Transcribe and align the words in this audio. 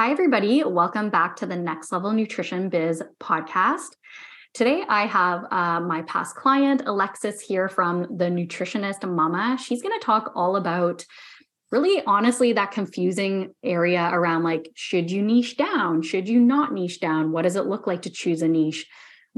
Hi, 0.00 0.12
everybody. 0.12 0.62
Welcome 0.62 1.10
back 1.10 1.34
to 1.38 1.46
the 1.46 1.56
Next 1.56 1.90
Level 1.90 2.12
Nutrition 2.12 2.68
Biz 2.68 3.02
podcast. 3.18 3.96
Today, 4.54 4.84
I 4.88 5.06
have 5.06 5.44
uh, 5.50 5.80
my 5.80 6.02
past 6.02 6.36
client, 6.36 6.82
Alexis, 6.86 7.40
here 7.40 7.68
from 7.68 8.02
the 8.16 8.26
Nutritionist 8.26 9.02
Mama. 9.12 9.58
She's 9.60 9.82
going 9.82 9.98
to 9.98 10.06
talk 10.06 10.30
all 10.36 10.54
about 10.54 11.04
really 11.72 12.00
honestly 12.06 12.52
that 12.52 12.70
confusing 12.70 13.52
area 13.64 14.08
around 14.12 14.44
like, 14.44 14.70
should 14.76 15.10
you 15.10 15.20
niche 15.20 15.56
down? 15.56 16.02
Should 16.02 16.28
you 16.28 16.38
not 16.38 16.72
niche 16.72 17.00
down? 17.00 17.32
What 17.32 17.42
does 17.42 17.56
it 17.56 17.66
look 17.66 17.88
like 17.88 18.02
to 18.02 18.10
choose 18.10 18.40
a 18.40 18.46
niche? 18.46 18.86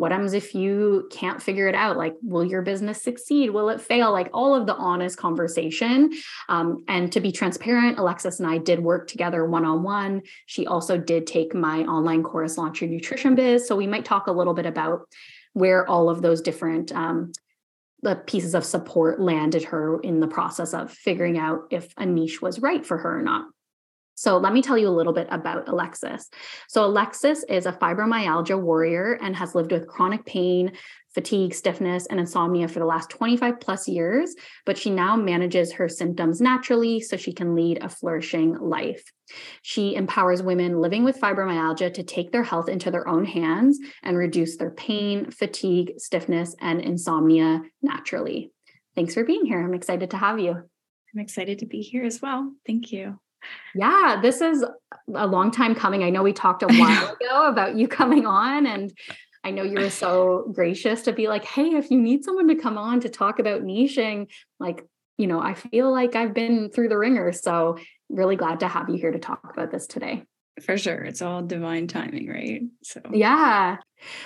What 0.00 0.12
happens 0.12 0.32
if 0.32 0.54
you 0.54 1.06
can't 1.10 1.42
figure 1.42 1.68
it 1.68 1.74
out? 1.74 1.98
Like 1.98 2.14
will 2.22 2.44
your 2.44 2.62
business 2.62 3.02
succeed? 3.02 3.50
Will 3.50 3.68
it 3.68 3.82
fail? 3.82 4.12
Like 4.12 4.30
all 4.32 4.54
of 4.54 4.66
the 4.66 4.74
honest 4.74 5.18
conversation. 5.18 6.10
Um, 6.48 6.84
and 6.88 7.12
to 7.12 7.20
be 7.20 7.32
transparent 7.32 7.98
alexis 7.98 8.40
and 8.40 8.48
i 8.48 8.56
did 8.56 8.80
work 8.80 9.08
together 9.08 9.44
one-on-one. 9.44 10.22
She 10.46 10.66
also 10.66 10.96
did 10.96 11.26
take 11.26 11.54
my 11.54 11.80
online 11.80 12.22
course 12.22 12.56
launch 12.56 12.80
your 12.80 12.88
nutrition 12.88 13.34
biz. 13.34 13.68
So 13.68 13.76
we 13.76 13.86
might 13.86 14.06
talk 14.06 14.26
a 14.26 14.32
little 14.32 14.54
bit 14.54 14.66
about 14.66 15.02
where 15.52 15.86
all 15.86 16.08
of 16.08 16.22
those 16.22 16.40
different 16.40 16.92
um, 16.92 17.32
the 18.02 18.16
pieces 18.16 18.54
of 18.54 18.64
support 18.64 19.20
landed 19.20 19.64
her 19.64 20.00
in 20.00 20.20
the 20.20 20.26
process 20.26 20.72
of 20.72 20.90
figuring 20.90 21.36
out 21.36 21.64
if 21.70 21.92
a 21.98 22.06
niche 22.06 22.40
was 22.40 22.58
right 22.58 22.86
for 22.86 22.96
her 22.96 23.18
or 23.18 23.22
not 23.22 23.44
so 24.20 24.36
let 24.36 24.52
me 24.52 24.60
tell 24.60 24.76
you 24.76 24.86
a 24.86 24.90
little 24.90 25.14
bit 25.14 25.28
about 25.30 25.66
Alexis. 25.66 26.28
So 26.68 26.84
Alexis 26.84 27.42
is 27.44 27.64
a 27.64 27.72
fibromyalgia 27.72 28.60
warrior 28.60 29.14
and 29.22 29.34
has 29.34 29.54
lived 29.54 29.72
with 29.72 29.86
chronic 29.88 30.26
pain, 30.26 30.72
fatigue, 31.14 31.54
stiffness, 31.54 32.04
and 32.04 32.20
insomnia 32.20 32.68
for 32.68 32.80
the 32.80 32.84
last 32.84 33.08
25 33.08 33.58
plus 33.60 33.88
years, 33.88 34.34
but 34.66 34.76
she 34.76 34.90
now 34.90 35.16
manages 35.16 35.72
her 35.72 35.88
symptoms 35.88 36.38
naturally 36.38 37.00
so 37.00 37.16
she 37.16 37.32
can 37.32 37.54
lead 37.54 37.78
a 37.80 37.88
flourishing 37.88 38.58
life. 38.58 39.10
She 39.62 39.94
empowers 39.94 40.42
women 40.42 40.82
living 40.82 41.02
with 41.02 41.18
fibromyalgia 41.18 41.94
to 41.94 42.02
take 42.02 42.30
their 42.30 42.44
health 42.44 42.68
into 42.68 42.90
their 42.90 43.08
own 43.08 43.24
hands 43.24 43.78
and 44.02 44.18
reduce 44.18 44.58
their 44.58 44.72
pain, 44.72 45.30
fatigue, 45.30 45.94
stiffness, 45.96 46.54
and 46.60 46.82
insomnia 46.82 47.62
naturally. 47.80 48.52
Thanks 48.94 49.14
for 49.14 49.24
being 49.24 49.46
here. 49.46 49.64
I'm 49.64 49.72
excited 49.72 50.10
to 50.10 50.18
have 50.18 50.38
you. 50.38 50.50
I'm 50.52 51.20
excited 51.20 51.60
to 51.60 51.66
be 51.66 51.80
here 51.80 52.04
as 52.04 52.20
well. 52.20 52.52
Thank 52.66 52.92
you. 52.92 53.18
Yeah, 53.74 54.18
this 54.22 54.40
is 54.40 54.64
a 55.14 55.26
long 55.26 55.50
time 55.50 55.74
coming. 55.74 56.02
I 56.02 56.10
know 56.10 56.22
we 56.22 56.32
talked 56.32 56.62
a 56.62 56.66
while 56.66 57.16
ago 57.20 57.48
about 57.48 57.76
you 57.76 57.88
coming 57.88 58.26
on, 58.26 58.66
and 58.66 58.92
I 59.44 59.50
know 59.50 59.62
you 59.62 59.80
were 59.80 59.90
so 59.90 60.50
gracious 60.52 61.02
to 61.02 61.12
be 61.12 61.28
like, 61.28 61.44
hey, 61.44 61.70
if 61.76 61.90
you 61.90 62.00
need 62.00 62.24
someone 62.24 62.48
to 62.48 62.56
come 62.56 62.76
on 62.76 63.00
to 63.00 63.08
talk 63.08 63.38
about 63.38 63.62
niching, 63.62 64.28
like, 64.58 64.84
you 65.16 65.26
know, 65.26 65.40
I 65.40 65.54
feel 65.54 65.90
like 65.90 66.14
I've 66.14 66.34
been 66.34 66.70
through 66.70 66.88
the 66.88 66.98
wringer. 66.98 67.32
So, 67.32 67.78
really 68.08 68.36
glad 68.36 68.60
to 68.60 68.68
have 68.68 68.88
you 68.88 68.96
here 68.96 69.12
to 69.12 69.18
talk 69.18 69.50
about 69.52 69.70
this 69.70 69.86
today. 69.86 70.24
For 70.62 70.76
sure. 70.76 71.02
It's 71.04 71.22
all 71.22 71.42
divine 71.42 71.86
timing, 71.86 72.28
right? 72.28 72.62
So, 72.82 73.00
yeah. 73.12 73.76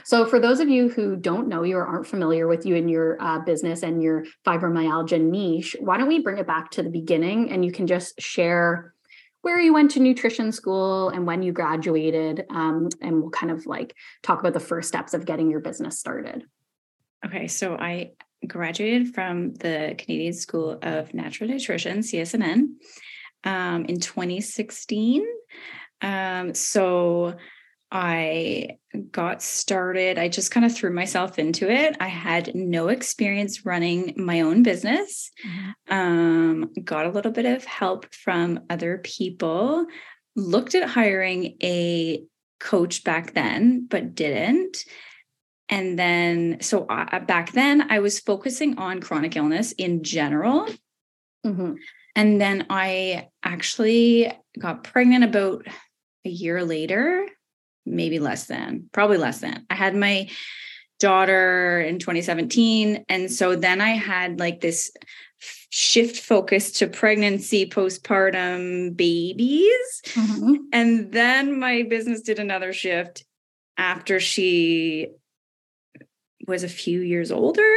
So, 0.05 0.27
for 0.27 0.41
those 0.41 0.61
of 0.61 0.69
you 0.69 0.89
who 0.89 1.17
don't 1.17 1.49
know 1.49 1.63
you 1.63 1.77
or 1.77 1.87
aren't 1.87 2.07
familiar 2.07 2.49
with 2.49 2.67
you 2.67 2.77
and 2.77 2.91
your 2.91 3.21
uh, 3.21 3.41
business 3.41 3.83
and 3.83 4.03
your 4.03 4.25
fibromyalgia 4.47 5.21
niche, 5.21 5.77
why 5.81 5.97
don't 5.97 6.09
we 6.09 6.21
bring 6.21 6.39
it 6.39 6.47
back 6.47 6.71
to 6.73 6.83
the 6.83 6.91
beginning 6.91 7.51
and 7.51 7.65
you 7.65 7.71
can 7.71 7.87
just 7.87 8.21
share 8.21 8.95
where 9.45 9.61
you 9.61 9.75
went 9.75 9.91
to 9.91 10.01
nutrition 10.01 10.53
school 10.53 11.11
and 11.11 11.27
when 11.27 11.43
you 11.43 11.53
graduated. 11.53 12.47
Um, 12.49 12.89
and 13.03 13.21
we'll 13.21 13.31
kind 13.31 13.53
of 13.53 13.67
like 13.67 13.95
talk 14.23 14.41
about 14.41 14.55
the 14.55 14.61
first 14.61 14.89
steps 14.89 15.13
of 15.13 15.27
getting 15.27 15.51
your 15.51 15.61
business 15.61 15.99
started. 15.99 16.45
Okay. 17.27 17.47
So 17.49 17.77
I 17.77 18.13
graduated 18.47 19.15
from 19.15 19.53
the 19.55 19.95
Canadian 19.99 20.33
School 20.33 20.79
of 20.83 21.13
Natural 21.13 21.51
Nutrition, 21.51 21.99
CSNN, 21.99 22.69
um, 23.45 23.85
in 23.85 24.01
2016. 24.01 25.27
Um, 26.01 26.55
so 26.55 27.35
I 27.95 28.79
got 29.13 29.41
started, 29.41 30.19
I 30.19 30.29
just 30.29 30.51
kind 30.51 30.67
of 30.67 30.75
threw 30.75 30.93
myself 30.93 31.39
into 31.39 31.71
it. 31.71 31.97
I 32.01 32.09
had 32.09 32.53
no 32.53 32.89
experience 32.89 33.65
running 33.65 34.15
my 34.17 34.41
own 34.41 34.65
business. 34.65 35.31
Mm-hmm. 35.47 35.95
Um, 35.97 36.73
got 36.83 37.07
a 37.07 37.11
little 37.11 37.31
bit 37.31 37.47
of 37.47 37.65
help 37.65 38.13
from 38.13 38.65
other 38.69 38.99
people, 38.99 39.87
looked 40.35 40.75
at 40.75 40.89
hiring 40.89 41.57
a 41.63 42.25
coach 42.59 43.05
back 43.05 43.33
then, 43.33 43.87
but 43.89 44.17
didn't. 44.17 44.79
And 45.69 45.97
then, 45.97 46.59
so 46.63 46.87
I, 46.89 47.21
back 47.21 47.53
then, 47.53 47.93
I 47.93 48.01
was 48.01 48.19
focusing 48.19 48.77
on 48.77 49.01
chronic 49.01 49.37
illness 49.37 49.71
in 49.71 50.03
general. 50.03 50.67
Mm-hmm. 51.47 51.75
And 52.17 52.41
then 52.41 52.67
I 52.71 53.29
actually 53.45 54.33
got 54.59 54.83
pregnant 54.83 55.23
about 55.23 55.65
a 56.25 56.29
year 56.29 56.65
later 56.65 57.29
maybe 57.87 58.19
less 58.19 58.47
than, 58.47 58.89
probably 58.93 59.19
less 59.19 59.41
than. 59.41 59.67
I 59.71 59.75
had 59.75 59.95
my 59.95 60.29
daughter 61.01 61.81
in 61.81 61.99
2017. 61.99 63.05
And 63.09 63.31
so 63.31 63.57
then 63.57 63.81
I 63.81 63.91
had 63.91 64.39
like 64.39 64.61
this 64.61 64.91
shift 65.71 66.21
focus 66.21 66.73
to 66.73 66.87
pregnancy, 66.87 67.69
postpartum 67.69 68.97
babies. 68.97 70.03
Mm-hmm. 70.07 70.55
And 70.73 71.13
then 71.13 71.59
my 71.59 71.83
business 71.83 72.23
did 72.23 72.39
another 72.39 72.73
shift 72.73 73.25
after 73.77 74.21
she 74.21 75.09
was 76.47 76.63
a 76.63 76.69
few 76.69 77.01
years 77.01 77.31
older. 77.31 77.73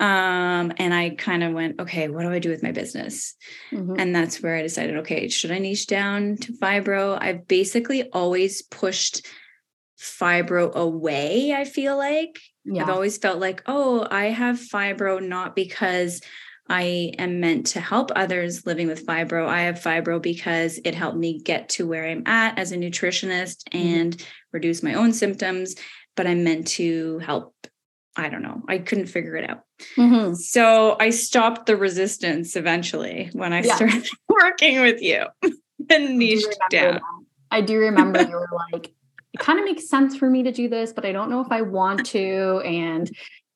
Um, 0.00 0.72
and 0.78 0.92
I 0.92 1.10
kind 1.10 1.44
of 1.44 1.52
went, 1.52 1.80
okay, 1.80 2.08
what 2.08 2.22
do 2.22 2.30
I 2.30 2.40
do 2.40 2.50
with 2.50 2.62
my 2.62 2.72
business? 2.72 3.34
Mm-hmm. 3.70 3.94
And 3.98 4.14
that's 4.14 4.42
where 4.42 4.56
I 4.56 4.62
decided, 4.62 4.96
okay, 4.98 5.28
should 5.28 5.52
I 5.52 5.58
niche 5.58 5.86
down 5.86 6.36
to 6.38 6.52
fibro? 6.52 7.16
I've 7.20 7.46
basically 7.46 8.10
always 8.10 8.62
pushed 8.62 9.26
fibro 10.00 10.74
away, 10.74 11.52
I 11.52 11.64
feel 11.64 11.96
like. 11.96 12.40
Yeah. 12.64 12.82
I've 12.82 12.90
always 12.90 13.18
felt 13.18 13.38
like, 13.38 13.62
oh, 13.66 14.06
I 14.10 14.26
have 14.26 14.56
fibro 14.58 15.24
not 15.24 15.54
because 15.54 16.20
I 16.68 17.12
am 17.18 17.40
meant 17.40 17.66
to 17.68 17.80
help 17.80 18.10
others 18.16 18.66
living 18.66 18.86
with 18.88 19.06
fibro. 19.06 19.46
I 19.46 19.62
have 19.62 19.80
fibro 19.80 20.20
because 20.20 20.80
it 20.84 20.94
helped 20.94 21.18
me 21.18 21.38
get 21.38 21.68
to 21.70 21.86
where 21.86 22.06
I'm 22.06 22.26
at 22.26 22.58
as 22.58 22.72
a 22.72 22.76
nutritionist 22.76 23.64
mm-hmm. 23.70 23.86
and 23.86 24.26
reduce 24.52 24.82
my 24.82 24.94
own 24.94 25.12
symptoms. 25.12 25.74
But 26.16 26.26
I'm 26.26 26.42
meant 26.42 26.68
to 26.68 27.18
help 27.18 27.54
I 28.16 28.28
don't 28.28 28.42
know. 28.42 28.62
I 28.68 28.78
couldn't 28.78 29.06
figure 29.06 29.36
it 29.36 29.48
out. 29.48 29.62
Mm-hmm. 29.96 30.34
So 30.34 30.96
I 31.00 31.10
stopped 31.10 31.66
the 31.66 31.76
resistance 31.76 32.54
eventually 32.54 33.30
when 33.32 33.52
I 33.52 33.62
yeah. 33.62 33.74
started 33.74 34.08
working 34.28 34.80
with 34.80 35.02
you 35.02 35.26
and 35.90 36.18
niched 36.18 36.56
down. 36.70 36.94
That. 36.94 37.02
I 37.50 37.60
do 37.60 37.78
remember 37.78 38.22
you 38.22 38.36
were 38.36 38.48
like, 38.72 38.92
it 39.32 39.40
kind 39.40 39.58
of 39.58 39.64
makes 39.64 39.88
sense 39.88 40.16
for 40.16 40.30
me 40.30 40.44
to 40.44 40.52
do 40.52 40.68
this, 40.68 40.92
but 40.92 41.04
I 41.04 41.12
don't 41.12 41.28
know 41.28 41.40
if 41.40 41.50
I 41.50 41.62
want 41.62 42.06
to. 42.06 42.62
And 42.64 43.10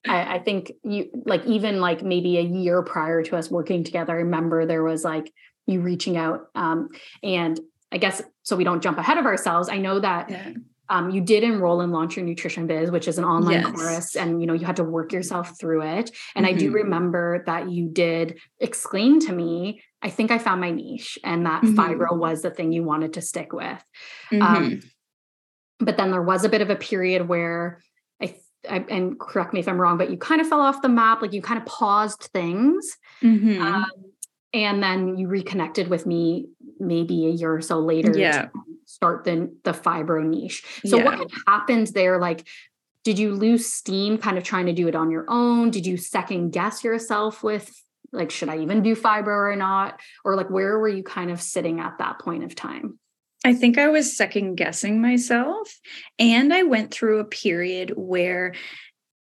I, 0.06 0.36
I 0.36 0.38
think 0.40 0.72
you 0.82 1.08
like 1.24 1.44
even 1.46 1.80
like 1.80 2.02
maybe 2.02 2.38
a 2.38 2.42
year 2.42 2.82
prior 2.82 3.22
to 3.22 3.36
us 3.36 3.50
working 3.50 3.84
together, 3.84 4.12
I 4.12 4.16
remember 4.16 4.66
there 4.66 4.82
was 4.82 5.04
like 5.04 5.32
you 5.66 5.80
reaching 5.80 6.16
out. 6.16 6.48
Um, 6.56 6.88
and 7.22 7.60
I 7.92 7.98
guess 7.98 8.22
so 8.42 8.56
we 8.56 8.64
don't 8.64 8.82
jump 8.82 8.98
ahead 8.98 9.18
of 9.18 9.26
ourselves. 9.26 9.68
I 9.68 9.78
know 9.78 10.00
that 10.00 10.30
yeah 10.30 10.52
um, 10.90 11.10
you 11.10 11.20
did 11.20 11.42
enroll 11.42 11.80
and 11.80 11.92
launch 11.92 12.16
your 12.16 12.24
nutrition 12.24 12.66
biz 12.66 12.90
which 12.90 13.08
is 13.08 13.18
an 13.18 13.24
online 13.24 13.60
yes. 13.60 13.72
course 13.72 14.16
and 14.16 14.40
you 14.40 14.46
know 14.46 14.54
you 14.54 14.64
had 14.64 14.76
to 14.76 14.84
work 14.84 15.12
yourself 15.12 15.58
through 15.58 15.82
it 15.82 16.10
and 16.34 16.46
mm-hmm. 16.46 16.54
i 16.54 16.58
do 16.58 16.66
mm-hmm. 16.66 16.76
remember 16.76 17.42
that 17.46 17.70
you 17.70 17.88
did 17.88 18.38
exclaim 18.58 19.20
to 19.20 19.32
me 19.32 19.82
i 20.02 20.10
think 20.10 20.30
i 20.30 20.38
found 20.38 20.60
my 20.60 20.70
niche 20.70 21.18
and 21.24 21.46
that 21.46 21.62
mm-hmm. 21.62 21.78
fibro 21.78 22.16
was 22.16 22.42
the 22.42 22.50
thing 22.50 22.72
you 22.72 22.82
wanted 22.82 23.14
to 23.14 23.20
stick 23.20 23.52
with 23.52 23.82
um, 24.32 24.40
mm-hmm. 24.40 24.42
um, 24.42 24.80
but 25.78 25.96
then 25.96 26.10
there 26.10 26.22
was 26.22 26.44
a 26.44 26.48
bit 26.48 26.60
of 26.60 26.70
a 26.70 26.76
period 26.76 27.28
where 27.28 27.80
I, 28.20 28.34
I, 28.68 28.84
and 28.88 29.18
correct 29.18 29.52
me 29.52 29.60
if 29.60 29.68
i'm 29.68 29.80
wrong 29.80 29.98
but 29.98 30.10
you 30.10 30.16
kind 30.16 30.40
of 30.40 30.48
fell 30.48 30.60
off 30.60 30.82
the 30.82 30.88
map 30.88 31.22
like 31.22 31.32
you 31.32 31.42
kind 31.42 31.60
of 31.60 31.66
paused 31.66 32.30
things 32.32 32.96
mm-hmm. 33.22 33.62
um, 33.62 33.86
and 34.54 34.82
then 34.82 35.18
you 35.18 35.28
reconnected 35.28 35.88
with 35.88 36.06
me 36.06 36.46
maybe 36.80 37.26
a 37.26 37.30
year 37.30 37.54
or 37.54 37.60
so 37.60 37.78
later 37.78 38.16
yeah 38.16 38.48
start 38.98 39.24
the 39.24 39.54
the 39.64 39.72
fibro 39.72 40.24
niche. 40.24 40.62
So 40.84 40.98
yeah. 40.98 41.04
what 41.04 41.30
happened 41.46 41.88
there? 41.88 42.18
Like, 42.18 42.46
did 43.04 43.18
you 43.18 43.34
lose 43.34 43.66
steam 43.66 44.18
kind 44.18 44.36
of 44.36 44.44
trying 44.44 44.66
to 44.66 44.72
do 44.72 44.88
it 44.88 44.94
on 44.94 45.10
your 45.10 45.24
own? 45.28 45.70
Did 45.70 45.86
you 45.86 45.96
second 45.96 46.50
guess 46.50 46.84
yourself 46.84 47.42
with 47.42 47.72
like, 48.12 48.30
should 48.30 48.48
I 48.48 48.58
even 48.58 48.82
do 48.82 48.96
fibro 48.96 49.52
or 49.52 49.56
not? 49.56 50.00
Or 50.24 50.34
like, 50.34 50.50
where 50.50 50.78
were 50.78 50.88
you 50.88 51.02
kind 51.02 51.30
of 51.30 51.40
sitting 51.40 51.80
at 51.80 51.98
that 51.98 52.18
point 52.18 52.44
of 52.44 52.54
time? 52.54 52.98
I 53.44 53.54
think 53.54 53.78
I 53.78 53.88
was 53.88 54.16
second 54.16 54.56
guessing 54.56 55.00
myself. 55.00 55.78
And 56.18 56.52
I 56.52 56.64
went 56.64 56.92
through 56.92 57.20
a 57.20 57.24
period 57.24 57.92
where 57.96 58.54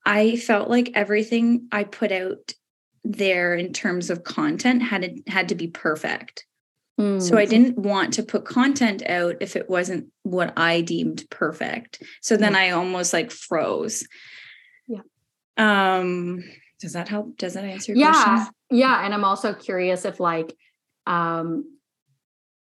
I 0.05 0.35
felt 0.35 0.69
like 0.69 0.91
everything 0.93 1.67
I 1.71 1.85
put 1.85 2.11
out 2.11 2.53
there 3.03 3.55
in 3.55 3.73
terms 3.73 4.09
of 4.09 4.23
content 4.23 4.83
had 4.83 5.01
to, 5.01 5.31
had 5.31 5.49
to 5.49 5.55
be 5.55 5.67
perfect. 5.67 6.45
Mm. 6.99 7.21
So 7.21 7.37
I 7.37 7.45
didn't 7.45 7.77
want 7.77 8.13
to 8.13 8.23
put 8.23 8.45
content 8.45 9.01
out 9.07 9.37
if 9.41 9.55
it 9.55 9.69
wasn't 9.69 10.09
what 10.21 10.53
I 10.57 10.81
deemed 10.81 11.25
perfect. 11.29 12.03
So 12.21 12.37
then 12.37 12.55
I 12.55 12.69
almost 12.71 13.13
like 13.13 13.31
froze. 13.31 14.07
Yeah. 14.87 15.01
Um 15.57 16.43
does 16.79 16.93
that 16.93 17.07
help? 17.07 17.37
Does 17.37 17.53
that 17.53 17.63
answer 17.63 17.93
your 17.93 17.99
yeah. 17.99 18.23
question? 18.23 18.53
Yeah. 18.69 19.05
And 19.05 19.13
I'm 19.13 19.23
also 19.23 19.53
curious 19.53 20.05
if 20.05 20.19
like 20.19 20.55
um 21.07 21.72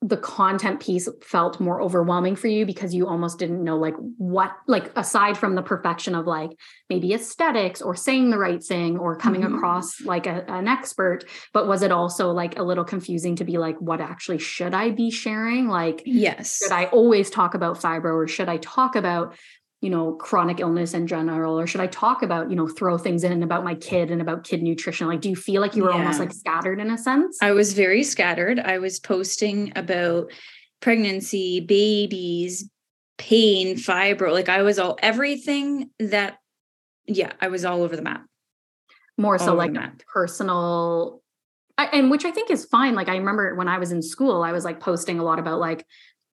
the 0.03 0.17
content 0.17 0.79
piece 0.79 1.09
felt 1.23 1.59
more 1.59 1.81
overwhelming 1.81 2.35
for 2.35 2.47
you 2.47 2.67
because 2.67 2.93
you 2.93 3.07
almost 3.07 3.39
didn't 3.39 3.63
know 3.63 3.77
like 3.77 3.95
what 4.17 4.51
like 4.67 4.91
aside 4.95 5.35
from 5.35 5.55
the 5.55 5.61
perfection 5.63 6.13
of 6.13 6.27
like 6.27 6.51
maybe 6.87 7.13
aesthetics 7.13 7.81
or 7.81 7.95
saying 7.95 8.29
the 8.29 8.37
right 8.37 8.63
thing 8.63 8.99
or 8.99 9.15
coming 9.15 9.41
mm-hmm. 9.41 9.55
across 9.55 9.99
like 10.01 10.27
a, 10.27 10.45
an 10.51 10.67
expert 10.67 11.25
but 11.51 11.67
was 11.67 11.81
it 11.81 11.91
also 11.91 12.31
like 12.31 12.59
a 12.59 12.63
little 12.63 12.83
confusing 12.83 13.35
to 13.35 13.43
be 13.43 13.57
like 13.57 13.75
what 13.81 13.99
actually 13.99 14.37
should 14.37 14.75
i 14.75 14.91
be 14.91 15.09
sharing 15.09 15.67
like 15.67 16.03
yes 16.05 16.59
should 16.59 16.71
i 16.71 16.85
always 16.85 17.31
talk 17.31 17.55
about 17.55 17.81
fibro 17.81 18.13
or 18.13 18.27
should 18.27 18.49
i 18.49 18.57
talk 18.57 18.95
about 18.95 19.35
you 19.81 19.89
know 19.89 20.13
chronic 20.13 20.59
illness 20.59 20.93
in 20.93 21.05
general 21.05 21.59
or 21.59 21.67
should 21.67 21.81
i 21.81 21.87
talk 21.87 22.23
about 22.23 22.49
you 22.49 22.55
know 22.55 22.67
throw 22.67 22.97
things 22.97 23.23
in 23.23 23.43
about 23.43 23.63
my 23.63 23.75
kid 23.75 24.09
and 24.11 24.21
about 24.21 24.43
kid 24.43 24.63
nutrition? 24.63 25.07
Like 25.07 25.21
do 25.21 25.29
you 25.29 25.35
feel 25.35 25.61
like 25.61 25.75
you 25.75 25.83
were 25.83 25.91
yeah. 25.91 25.97
almost 25.97 26.19
like 26.19 26.33
scattered 26.33 26.79
in 26.79 26.89
a 26.89 26.97
sense? 26.97 27.37
I 27.41 27.51
was 27.51 27.73
very 27.73 28.03
scattered. 28.03 28.59
I 28.59 28.79
was 28.79 28.99
posting 28.99 29.71
about 29.75 30.31
pregnancy 30.81 31.59
babies 31.59 32.69
pain 33.17 33.75
fibro 33.75 34.31
like 34.31 34.47
i 34.47 34.61
was 34.61 34.77
all 34.77 34.95
everything 35.01 35.89
that 35.97 36.37
yeah 37.07 37.31
i 37.41 37.47
was 37.47 37.65
all 37.65 37.81
over 37.83 37.95
the 37.95 38.01
map. 38.01 38.23
More 39.17 39.39
so 39.39 39.55
like 39.55 39.73
personal 40.13 41.23
I, 41.79 41.85
and 41.87 42.11
which 42.11 42.25
i 42.25 42.31
think 42.31 42.51
is 42.51 42.65
fine. 42.65 42.93
Like 42.93 43.09
i 43.09 43.17
remember 43.17 43.55
when 43.55 43.67
i 43.67 43.79
was 43.79 43.91
in 43.91 44.01
school 44.01 44.43
i 44.43 44.51
was 44.51 44.63
like 44.65 44.79
posting 44.79 45.19
a 45.19 45.23
lot 45.23 45.39
about 45.39 45.59
like 45.59 45.85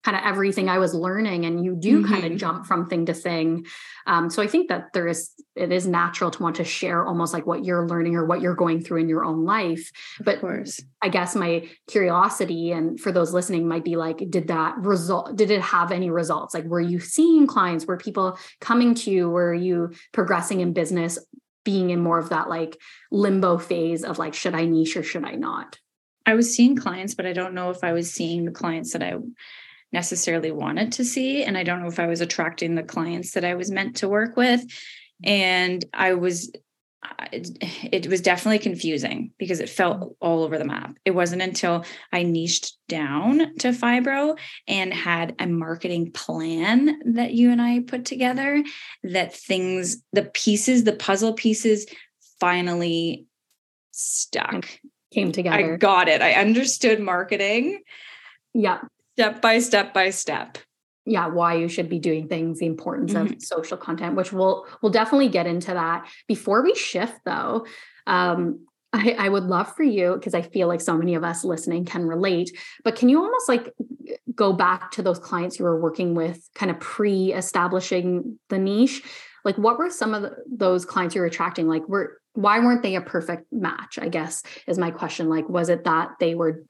kind 0.04 0.16
of 0.16 0.22
everything 0.24 0.68
I 0.68 0.78
was 0.78 0.94
learning, 0.94 1.46
and 1.46 1.64
you 1.64 1.74
do 1.74 2.02
mm-hmm. 2.02 2.12
kind 2.12 2.24
of 2.26 2.38
jump 2.38 2.66
from 2.66 2.88
thing 2.88 3.06
to 3.06 3.14
thing. 3.14 3.64
Um, 4.06 4.28
so 4.28 4.42
I 4.42 4.46
think 4.46 4.68
that 4.68 4.92
there 4.92 5.08
is 5.08 5.30
it 5.56 5.72
is 5.72 5.86
natural 5.86 6.30
to 6.30 6.42
want 6.42 6.56
to 6.56 6.64
share 6.64 7.06
almost 7.06 7.32
like 7.32 7.46
what 7.46 7.64
you're 7.64 7.86
learning 7.86 8.16
or 8.16 8.26
what 8.26 8.40
you're 8.40 8.54
going 8.54 8.82
through 8.82 9.00
in 9.00 9.08
your 9.08 9.24
own 9.24 9.44
life. 9.44 9.90
But 10.20 10.36
of 10.36 10.40
course, 10.40 10.80
I 11.00 11.08
guess 11.08 11.34
my 11.34 11.68
curiosity 11.88 12.72
and 12.72 12.98
for 13.00 13.12
those 13.12 13.32
listening 13.32 13.66
might 13.66 13.84
be 13.84 13.96
like, 13.96 14.18
did 14.28 14.48
that 14.48 14.76
result? 14.78 15.36
Did 15.36 15.50
it 15.50 15.62
have 15.62 15.92
any 15.92 16.10
results? 16.10 16.54
Like, 16.54 16.64
were 16.64 16.80
you 16.80 17.00
seeing 17.00 17.46
clients? 17.46 17.86
Were 17.86 17.96
people 17.96 18.38
coming 18.60 18.94
to 18.96 19.10
you? 19.10 19.30
Were 19.30 19.54
you 19.54 19.92
progressing 20.12 20.60
in 20.60 20.72
business? 20.72 21.18
Being 21.64 21.88
in 21.88 22.00
more 22.00 22.18
of 22.18 22.28
that 22.28 22.50
like 22.50 22.78
limbo 23.10 23.56
phase 23.56 24.04
of 24.04 24.18
like, 24.18 24.34
should 24.34 24.54
I 24.54 24.66
niche 24.66 24.98
or 24.98 25.02
should 25.02 25.24
I 25.24 25.36
not? 25.36 25.78
I 26.26 26.34
was 26.34 26.54
seeing 26.54 26.76
clients, 26.76 27.14
but 27.14 27.26
I 27.26 27.32
don't 27.32 27.54
know 27.54 27.70
if 27.70 27.82
I 27.82 27.92
was 27.92 28.12
seeing 28.12 28.44
the 28.44 28.50
clients 28.50 28.92
that 28.92 29.02
I 29.02 29.14
necessarily 29.94 30.50
wanted 30.50 30.92
to 30.92 31.04
see. 31.04 31.44
And 31.44 31.56
I 31.56 31.62
don't 31.62 31.80
know 31.80 31.88
if 31.88 32.00
I 32.00 32.06
was 32.06 32.20
attracting 32.20 32.74
the 32.74 32.82
clients 32.82 33.32
that 33.32 33.44
I 33.44 33.54
was 33.54 33.70
meant 33.70 33.96
to 33.96 34.08
work 34.08 34.36
with. 34.36 34.62
And 35.22 35.82
I 35.94 36.14
was, 36.14 36.52
it, 37.32 38.08
was 38.08 38.20
definitely 38.20 38.58
confusing 38.58 39.30
because 39.38 39.60
it 39.60 39.70
felt 39.70 40.00
mm-hmm. 40.00 40.08
all 40.20 40.42
over 40.42 40.58
the 40.58 40.64
map. 40.64 40.96
It 41.04 41.12
wasn't 41.12 41.42
until 41.42 41.84
I 42.12 42.24
niched 42.24 42.76
down 42.88 43.56
to 43.60 43.68
fibro 43.68 44.36
and 44.66 44.92
had 44.92 45.36
a 45.38 45.46
marketing 45.46 46.10
plan 46.10 47.14
that 47.14 47.32
you 47.32 47.50
and 47.52 47.62
I 47.62 47.80
put 47.80 48.04
together 48.04 48.62
that 49.04 49.34
things, 49.34 50.02
the 50.12 50.24
pieces, 50.24 50.84
the 50.84 50.92
puzzle 50.92 51.34
pieces 51.34 51.86
finally 52.40 53.26
stuck. 53.92 54.66
Came 55.12 55.30
together. 55.30 55.74
I 55.74 55.76
got 55.76 56.08
it. 56.08 56.20
I 56.20 56.32
understood 56.32 56.98
marketing. 56.98 57.80
Yeah 58.52 58.80
step 59.14 59.40
by 59.40 59.58
step 59.58 59.94
by 59.94 60.10
step 60.10 60.58
yeah 61.06 61.26
why 61.26 61.54
you 61.54 61.68
should 61.68 61.88
be 61.88 61.98
doing 61.98 62.28
things 62.28 62.58
the 62.58 62.66
importance 62.66 63.12
mm-hmm. 63.12 63.34
of 63.34 63.42
social 63.42 63.76
content 63.76 64.16
which 64.16 64.32
we'll 64.32 64.66
we'll 64.82 64.92
definitely 64.92 65.28
get 65.28 65.46
into 65.46 65.72
that 65.72 66.06
before 66.28 66.62
we 66.62 66.74
shift 66.74 67.18
though 67.24 67.66
um 68.06 68.60
I, 68.94 69.16
I 69.18 69.28
would 69.28 69.44
love 69.44 69.74
for 69.74 69.82
you 69.82 70.14
because 70.14 70.34
I 70.34 70.42
feel 70.42 70.68
like 70.68 70.80
so 70.80 70.96
many 70.96 71.16
of 71.16 71.24
us 71.24 71.42
listening 71.42 71.84
can 71.84 72.06
relate. 72.06 72.56
But 72.84 72.94
can 72.94 73.08
you 73.08 73.18
almost 73.18 73.48
like 73.48 73.72
go 74.36 74.52
back 74.52 74.92
to 74.92 75.02
those 75.02 75.18
clients 75.18 75.58
you 75.58 75.64
were 75.64 75.80
working 75.80 76.14
with, 76.14 76.48
kind 76.54 76.70
of 76.70 76.78
pre-establishing 76.78 78.38
the 78.50 78.58
niche? 78.58 79.02
Like, 79.44 79.58
what 79.58 79.78
were 79.78 79.90
some 79.90 80.14
of 80.14 80.22
the, 80.22 80.36
those 80.46 80.84
clients 80.84 81.16
you 81.16 81.22
were 81.22 81.26
attracting? 81.26 81.66
Like, 81.66 81.88
were 81.88 82.20
why 82.34 82.60
weren't 82.60 82.82
they 82.84 82.94
a 82.94 83.00
perfect 83.00 83.52
match? 83.52 83.98
I 84.00 84.08
guess 84.08 84.44
is 84.68 84.78
my 84.78 84.92
question. 84.92 85.28
Like, 85.28 85.48
was 85.48 85.70
it 85.70 85.82
that 85.84 86.10
they 86.20 86.36
were 86.36 86.62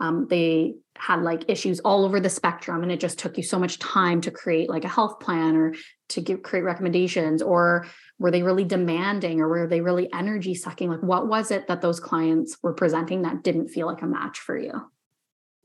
um, 0.00 0.26
they 0.28 0.74
had 1.00 1.22
like 1.22 1.44
issues 1.48 1.80
all 1.80 2.04
over 2.04 2.20
the 2.20 2.28
spectrum 2.28 2.82
and 2.82 2.92
it 2.92 3.00
just 3.00 3.18
took 3.18 3.36
you 3.36 3.42
so 3.42 3.58
much 3.58 3.78
time 3.78 4.20
to 4.20 4.30
create 4.30 4.68
like 4.68 4.84
a 4.84 4.88
health 4.88 5.18
plan 5.18 5.56
or 5.56 5.74
to 6.08 6.20
give 6.20 6.42
create 6.42 6.62
recommendations 6.62 7.40
or 7.40 7.86
were 8.18 8.30
they 8.30 8.42
really 8.42 8.64
demanding 8.64 9.40
or 9.40 9.48
were 9.48 9.66
they 9.66 9.80
really 9.80 10.12
energy 10.12 10.54
sucking? 10.54 10.90
Like 10.90 11.02
what 11.02 11.26
was 11.26 11.50
it 11.50 11.68
that 11.68 11.80
those 11.80 12.00
clients 12.00 12.58
were 12.62 12.74
presenting 12.74 13.22
that 13.22 13.42
didn't 13.42 13.68
feel 13.68 13.86
like 13.86 14.02
a 14.02 14.06
match 14.06 14.38
for 14.38 14.58
you? 14.58 14.72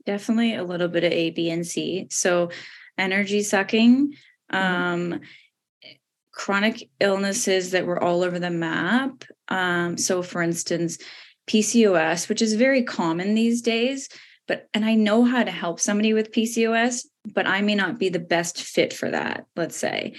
Definitely 0.06 0.54
a 0.54 0.64
little 0.64 0.88
bit 0.88 1.04
of 1.04 1.12
a 1.12 1.30
b 1.30 1.50
and 1.50 1.66
c. 1.66 2.06
So 2.10 2.50
energy 2.96 3.42
sucking 3.42 4.14
mm-hmm. 4.52 4.56
um 4.56 5.20
chronic 6.32 6.88
illnesses 6.98 7.72
that 7.72 7.86
were 7.86 8.02
all 8.02 8.22
over 8.22 8.38
the 8.38 8.50
map 8.50 9.24
um 9.48 9.96
so 9.96 10.22
for 10.22 10.42
instance 10.42 10.98
PCOS, 11.46 12.28
which 12.28 12.42
is 12.42 12.54
very 12.54 12.82
common 12.82 13.34
these 13.34 13.62
days, 13.62 14.08
but 14.46 14.68
and 14.74 14.84
I 14.84 14.94
know 14.94 15.24
how 15.24 15.42
to 15.42 15.50
help 15.50 15.80
somebody 15.80 16.12
with 16.12 16.32
PCOS, 16.32 17.06
but 17.34 17.46
I 17.46 17.60
may 17.60 17.74
not 17.74 17.98
be 17.98 18.08
the 18.08 18.18
best 18.18 18.62
fit 18.62 18.92
for 18.92 19.10
that, 19.10 19.46
let's 19.56 19.76
say. 19.76 20.14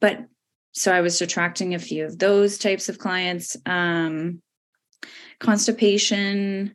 But 0.00 0.26
so 0.72 0.92
I 0.92 1.00
was 1.00 1.20
attracting 1.20 1.74
a 1.74 1.78
few 1.78 2.04
of 2.04 2.18
those 2.18 2.58
types 2.58 2.88
of 2.88 2.98
clients. 2.98 3.56
Um, 3.66 4.42
constipation, 5.42 6.74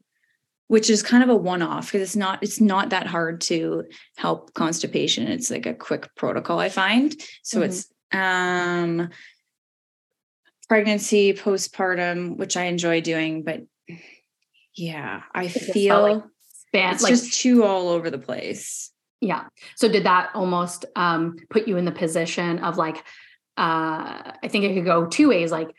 which 0.68 0.90
is 0.90 1.02
kind 1.02 1.24
of 1.24 1.30
a 1.30 1.36
one-off 1.36 1.88
because 1.88 2.02
it's 2.02 2.16
not 2.16 2.44
it's 2.44 2.62
not 2.62 2.90
that 2.92 3.08
hard 3.08 3.42
to 3.42 3.86
help 4.18 4.54
constipation. 4.54 5.28
It's 5.28 5.50
like 5.50 5.66
a 5.66 5.74
quick 5.74 6.14
protocol 6.16 6.60
I 6.60 6.70
find. 6.70 7.16
So 7.42 7.62
mm-hmm. 7.62 7.70
it's 7.70 7.88
um 8.12 9.10
pregnancy, 10.68 11.34
postpartum, 11.34 12.38
which 12.38 12.58
I 12.58 12.66
enjoy 12.66 13.02
doing, 13.02 13.44
but 13.44 13.62
yeah, 14.76 15.24
I 15.34 15.48
feel 15.48 16.02
like 16.02 16.24
span, 16.68 16.94
it's 16.94 17.04
like, 17.04 17.12
just 17.12 17.40
too 17.40 17.64
all 17.64 17.90
over 17.90 18.10
the 18.10 18.18
place. 18.18 18.92
Yeah. 19.22 19.46
So 19.76 19.90
did 19.90 20.04
that 20.04 20.30
almost 20.36 20.86
um, 20.96 21.38
put 21.50 21.68
you 21.68 21.78
in 21.78 21.86
the 21.86 21.92
position 21.92 22.60
of 22.60 22.78
like, 22.78 22.98
uh, 23.58 24.32
I 24.44 24.48
think 24.48 24.66
it 24.66 24.74
could 24.76 24.86
go 24.86 25.08
two 25.08 25.30
ways, 25.30 25.52
like 25.52 25.70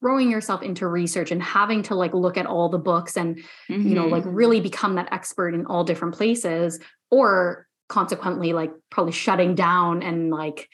throwing 0.00 0.30
yourself 0.30 0.62
into 0.62 0.86
research 0.86 1.30
and 1.30 1.42
having 1.42 1.82
to 1.82 1.94
like 1.94 2.14
look 2.14 2.36
at 2.36 2.46
all 2.46 2.68
the 2.68 2.78
books 2.78 3.16
and 3.16 3.36
mm-hmm. 3.68 3.86
you 3.86 3.94
know 3.94 4.06
like 4.06 4.22
mm-hmm. 4.22 4.34
really 4.34 4.60
become 4.60 4.94
that 4.94 5.12
expert 5.12 5.54
in 5.54 5.66
all 5.66 5.84
different 5.84 6.14
places 6.14 6.78
or 7.10 7.66
consequently 7.88 8.52
like 8.52 8.70
probably 8.90 9.12
shutting 9.12 9.54
down 9.54 10.02
and 10.02 10.30
like 10.30 10.68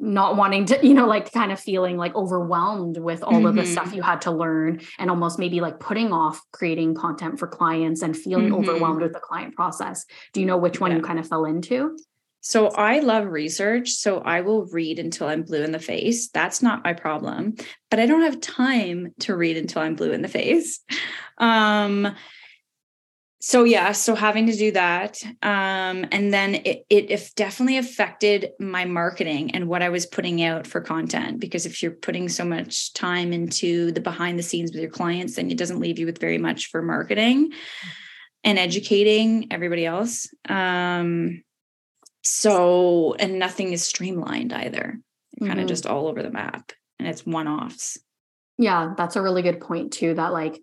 not 0.00 0.36
wanting 0.36 0.64
to 0.64 0.86
you 0.86 0.94
know 0.94 1.06
like 1.06 1.32
kind 1.32 1.52
of 1.52 1.60
feeling 1.60 1.96
like 1.96 2.14
overwhelmed 2.14 2.96
with 2.98 3.22
all 3.22 3.32
mm-hmm. 3.32 3.46
of 3.46 3.54
the 3.54 3.66
stuff 3.66 3.86
mm-hmm. 3.86 3.96
you 3.96 4.02
had 4.02 4.20
to 4.20 4.30
learn 4.30 4.80
and 4.98 5.10
almost 5.10 5.38
maybe 5.38 5.60
like 5.60 5.78
putting 5.78 6.12
off 6.12 6.40
creating 6.52 6.94
content 6.94 7.38
for 7.38 7.46
clients 7.46 8.02
and 8.02 8.16
feeling 8.16 8.46
mm-hmm. 8.46 8.70
overwhelmed 8.70 9.02
with 9.02 9.12
the 9.12 9.20
client 9.20 9.54
process 9.54 10.04
do 10.32 10.40
you 10.40 10.46
know 10.46 10.56
which 10.56 10.80
one 10.80 10.90
yeah. 10.90 10.96
you 10.96 11.02
kind 11.02 11.18
of 11.18 11.28
fell 11.28 11.44
into 11.44 11.96
so 12.42 12.68
I 12.68 13.00
love 13.00 13.26
research. 13.26 13.90
So 13.90 14.20
I 14.20 14.40
will 14.40 14.64
read 14.66 14.98
until 14.98 15.28
I'm 15.28 15.42
blue 15.42 15.62
in 15.62 15.72
the 15.72 15.78
face. 15.78 16.28
That's 16.28 16.62
not 16.62 16.82
my 16.82 16.94
problem. 16.94 17.56
But 17.90 18.00
I 18.00 18.06
don't 18.06 18.22
have 18.22 18.40
time 18.40 19.12
to 19.20 19.36
read 19.36 19.58
until 19.58 19.82
I'm 19.82 19.94
blue 19.94 20.12
in 20.12 20.22
the 20.22 20.28
face. 20.28 20.80
Um, 21.36 22.14
so 23.40 23.64
yeah 23.64 23.90
so 23.92 24.14
having 24.14 24.46
to 24.46 24.56
do 24.56 24.70
that 24.70 25.18
um, 25.42 26.06
and 26.12 26.32
then 26.32 26.54
it, 26.54 26.84
it 26.88 27.30
definitely 27.34 27.76
affected 27.76 28.50
my 28.58 28.84
marketing 28.84 29.50
and 29.52 29.66
what 29.66 29.82
i 29.82 29.88
was 29.88 30.06
putting 30.06 30.42
out 30.42 30.66
for 30.66 30.80
content 30.80 31.40
because 31.40 31.66
if 31.66 31.82
you're 31.82 31.92
putting 31.92 32.28
so 32.28 32.44
much 32.44 32.92
time 32.92 33.32
into 33.32 33.90
the 33.92 34.00
behind 34.00 34.38
the 34.38 34.42
scenes 34.42 34.70
with 34.72 34.80
your 34.80 34.90
clients 34.90 35.36
then 35.36 35.50
it 35.50 35.58
doesn't 35.58 35.80
leave 35.80 35.98
you 35.98 36.06
with 36.06 36.18
very 36.18 36.38
much 36.38 36.66
for 36.66 36.82
marketing 36.82 37.50
and 38.44 38.58
educating 38.58 39.46
everybody 39.50 39.84
else 39.84 40.28
um, 40.48 41.42
so 42.22 43.14
and 43.14 43.38
nothing 43.38 43.72
is 43.72 43.84
streamlined 43.84 44.52
either 44.52 45.00
kind 45.40 45.52
of 45.52 45.58
mm-hmm. 45.58 45.66
just 45.66 45.86
all 45.86 46.06
over 46.06 46.22
the 46.22 46.30
map 46.30 46.72
and 47.00 47.08
it's 47.08 47.26
one 47.26 47.48
offs. 47.48 47.98
Yeah, 48.58 48.92
that's 48.96 49.16
a 49.16 49.22
really 49.22 49.42
good 49.42 49.60
point 49.60 49.92
too. 49.92 50.14
That 50.14 50.32
like 50.32 50.62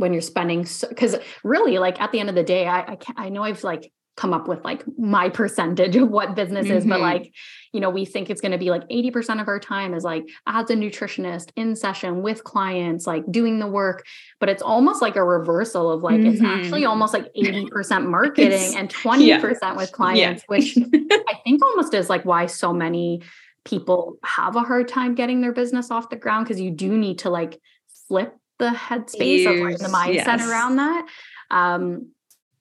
when 0.00 0.12
you're 0.12 0.22
spending, 0.22 0.66
because 0.88 1.12
so, 1.12 1.22
really, 1.44 1.78
like 1.78 2.00
at 2.00 2.12
the 2.12 2.20
end 2.20 2.28
of 2.28 2.34
the 2.34 2.42
day, 2.42 2.66
I 2.66 2.80
I, 2.80 2.98
I 3.16 3.28
know 3.28 3.42
I've 3.42 3.62
like 3.62 3.92
come 4.20 4.34
up 4.34 4.48
with 4.48 4.62
like 4.64 4.84
my 4.98 5.30
percentage 5.30 5.96
of 5.96 6.10
what 6.10 6.34
business 6.34 6.66
mm-hmm. 6.66 6.76
is 6.76 6.84
but 6.84 7.00
like 7.00 7.32
you 7.72 7.80
know 7.80 7.88
we 7.88 8.04
think 8.04 8.28
it's 8.28 8.42
going 8.42 8.52
to 8.52 8.58
be 8.58 8.68
like 8.68 8.86
80% 8.88 9.40
of 9.40 9.48
our 9.48 9.58
time 9.58 9.94
is 9.94 10.04
like 10.04 10.24
as 10.46 10.68
a 10.68 10.74
nutritionist 10.74 11.50
in 11.56 11.74
session 11.74 12.20
with 12.20 12.44
clients 12.44 13.06
like 13.06 13.24
doing 13.30 13.60
the 13.60 13.66
work 13.66 14.04
but 14.38 14.50
it's 14.50 14.60
almost 14.60 15.00
like 15.00 15.16
a 15.16 15.24
reversal 15.24 15.90
of 15.90 16.02
like 16.02 16.16
mm-hmm. 16.16 16.32
it's 16.32 16.42
actually 16.42 16.82
mm-hmm. 16.82 16.90
almost 16.90 17.14
like 17.14 17.32
80% 17.34 18.06
marketing 18.10 18.76
and 18.76 18.90
20% 18.94 19.26
yeah. 19.26 19.74
with 19.74 19.92
clients 20.00 20.42
yeah. 20.42 20.46
which 20.48 20.76
i 20.76 21.34
think 21.44 21.64
almost 21.64 21.94
is 21.94 22.10
like 22.10 22.24
why 22.26 22.44
so 22.44 22.74
many 22.74 23.22
people 23.64 24.18
have 24.22 24.54
a 24.54 24.60
hard 24.60 24.86
time 24.86 25.14
getting 25.14 25.40
their 25.40 25.52
business 25.52 25.90
off 25.90 26.10
the 26.10 26.16
ground 26.16 26.44
because 26.44 26.60
you 26.60 26.70
do 26.70 26.98
need 26.98 27.20
to 27.20 27.30
like 27.30 27.58
flip 28.08 28.36
the 28.60 28.70
headspace 28.70 29.46
of 29.50 29.58
like 29.58 29.78
the 29.78 29.88
mindset 29.88 30.38
yes. 30.38 30.48
around 30.48 30.76
that 30.76 31.06
um 31.50 32.10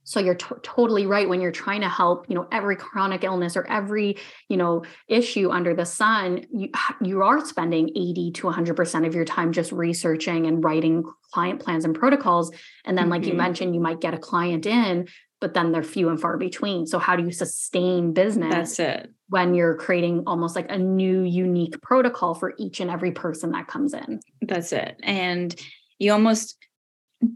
so 0.09 0.19
you're 0.19 0.33
t- 0.33 0.55
totally 0.63 1.05
right 1.05 1.29
when 1.29 1.39
you're 1.39 1.51
trying 1.51 1.81
to 1.81 1.89
help 1.89 2.27
you 2.27 2.35
know 2.35 2.47
every 2.51 2.75
chronic 2.75 3.23
illness 3.23 3.55
or 3.55 3.65
every 3.69 4.17
you 4.47 4.57
know 4.57 4.83
issue 5.07 5.51
under 5.51 5.75
the 5.75 5.85
sun 5.85 6.43
you 6.51 6.69
you 7.03 7.21
are 7.21 7.45
spending 7.45 7.89
80 7.89 8.31
to 8.31 8.47
100% 8.47 9.07
of 9.07 9.13
your 9.13 9.25
time 9.25 9.53
just 9.53 9.71
researching 9.71 10.47
and 10.47 10.63
writing 10.63 11.03
client 11.31 11.61
plans 11.61 11.85
and 11.85 11.93
protocols 11.93 12.51
and 12.85 12.97
then 12.97 13.05
mm-hmm. 13.05 13.11
like 13.11 13.23
you 13.25 13.29
mm-hmm. 13.29 13.37
mentioned 13.37 13.75
you 13.75 13.81
might 13.81 14.01
get 14.01 14.15
a 14.15 14.17
client 14.17 14.65
in 14.65 15.07
but 15.39 15.53
then 15.53 15.71
they're 15.71 15.83
few 15.83 16.09
and 16.09 16.19
far 16.19 16.37
between 16.37 16.87
so 16.87 16.97
how 16.97 17.15
do 17.15 17.23
you 17.23 17.31
sustain 17.31 18.11
business 18.11 18.51
that's 18.51 18.79
it 18.79 19.13
when 19.27 19.53
you're 19.53 19.75
creating 19.75 20.23
almost 20.25 20.55
like 20.55 20.71
a 20.71 20.77
new 20.77 21.21
unique 21.21 21.79
protocol 21.83 22.33
for 22.33 22.53
each 22.57 22.79
and 22.79 22.89
every 22.89 23.11
person 23.11 23.51
that 23.51 23.67
comes 23.67 23.93
in 23.93 24.19
that's 24.41 24.73
it 24.73 24.99
and 25.03 25.55
you 25.99 26.11
almost 26.11 26.57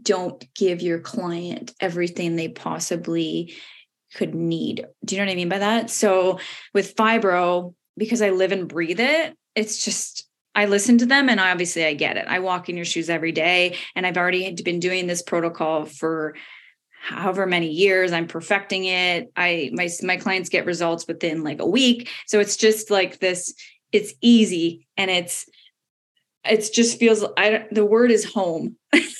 don't 0.02 0.44
give 0.54 0.82
your 0.82 0.98
client 0.98 1.74
everything 1.78 2.36
they 2.36 2.48
possibly 2.48 3.54
could 4.14 4.34
need. 4.34 4.86
Do 5.04 5.14
you 5.14 5.20
know 5.20 5.26
what 5.26 5.32
I 5.32 5.36
mean 5.36 5.48
by 5.48 5.58
that? 5.58 5.90
So 5.90 6.38
with 6.72 6.96
fibro, 6.96 7.74
because 7.96 8.22
I 8.22 8.30
live 8.30 8.52
and 8.52 8.68
breathe 8.68 9.00
it, 9.00 9.36
it's 9.54 9.84
just 9.84 10.26
I 10.54 10.66
listen 10.66 10.98
to 10.98 11.06
them 11.06 11.28
and 11.28 11.40
obviously 11.40 11.84
I 11.84 11.94
get 11.94 12.16
it. 12.16 12.26
I 12.28 12.38
walk 12.38 12.68
in 12.68 12.76
your 12.76 12.84
shoes 12.84 13.10
every 13.10 13.32
day 13.32 13.76
and 13.94 14.06
I've 14.06 14.16
already 14.16 14.52
been 14.62 14.80
doing 14.80 15.06
this 15.06 15.22
protocol 15.22 15.84
for 15.84 16.34
however 17.04 17.44
many 17.44 17.68
years 17.68 18.12
i'm 18.12 18.26
perfecting 18.26 18.86
it 18.86 19.30
i 19.36 19.68
my 19.74 19.90
my 20.02 20.16
clients 20.16 20.48
get 20.48 20.64
results 20.64 21.06
within 21.06 21.44
like 21.44 21.60
a 21.60 21.66
week 21.66 22.08
so 22.26 22.40
it's 22.40 22.56
just 22.56 22.90
like 22.90 23.18
this 23.18 23.52
it's 23.92 24.14
easy 24.22 24.86
and 24.96 25.10
it's 25.10 25.44
it's 26.44 26.70
just 26.70 26.98
feels 26.98 27.24
i 27.36 27.66
the 27.70 27.84
word 27.84 28.10
is 28.10 28.24
home 28.24 28.76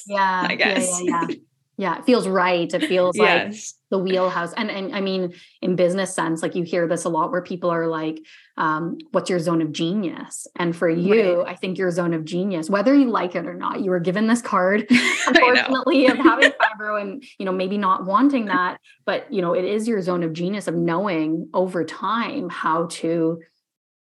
yeah 0.07 0.47
i 0.49 0.55
guess 0.55 1.01
yeah, 1.03 1.21
yeah, 1.21 1.27
yeah. 1.29 1.37
yeah 1.77 1.99
it 1.99 2.05
feels 2.05 2.29
right 2.29 2.73
it 2.73 2.87
feels 2.87 3.17
yes. 3.17 3.53
like 3.53 3.61
the 3.91 3.99
wheelhouse 3.99 4.53
and 4.55 4.71
and 4.71 4.95
i 4.95 5.01
mean 5.01 5.33
in 5.63 5.77
business 5.77 6.15
sense 6.15 6.43
like 6.43 6.55
you 6.55 6.65
hear 6.65 6.87
this 6.89 7.05
a 7.05 7.09
lot 7.09 7.31
where 7.31 7.43
people 7.43 7.71
are 7.71 7.87
like 7.87 8.19
um, 8.57 8.99
what's 9.11 9.29
your 9.29 9.41
zone 9.41 9.61
of 9.61 9.73
genius 9.73 10.47
and 10.57 10.77
for 10.77 10.89
you 10.89 11.43
right. 11.43 11.53
i 11.53 11.57
think 11.57 11.77
your 11.77 11.91
zone 11.91 12.15
of 12.15 12.25
genius 12.25 12.71
whether 12.71 12.95
you 12.95 13.11
like 13.11 13.35
it 13.35 13.47
or 13.47 13.55
not 13.55 13.81
you 13.81 13.91
were 13.91 13.99
given 13.99 14.29
this 14.29 14.41
card 14.41 14.87
unfortunately 15.27 16.07
of 16.07 16.17
having 16.19 16.53
fibro 16.79 17.01
and 17.01 17.25
you 17.39 17.45
know 17.45 17.53
maybe 17.53 17.79
not 17.79 18.05
wanting 18.05 18.47
that 18.47 18.79
but 19.05 19.33
you 19.33 19.43
know 19.43 19.55
it 19.55 19.65
is 19.65 19.89
your 19.89 20.01
zone 20.01 20.23
of 20.23 20.33
genius 20.33 20.69
of 20.69 20.75
knowing 20.75 21.49
over 21.53 21.85
time 21.85 22.49
how 22.49 22.87
to 22.87 23.41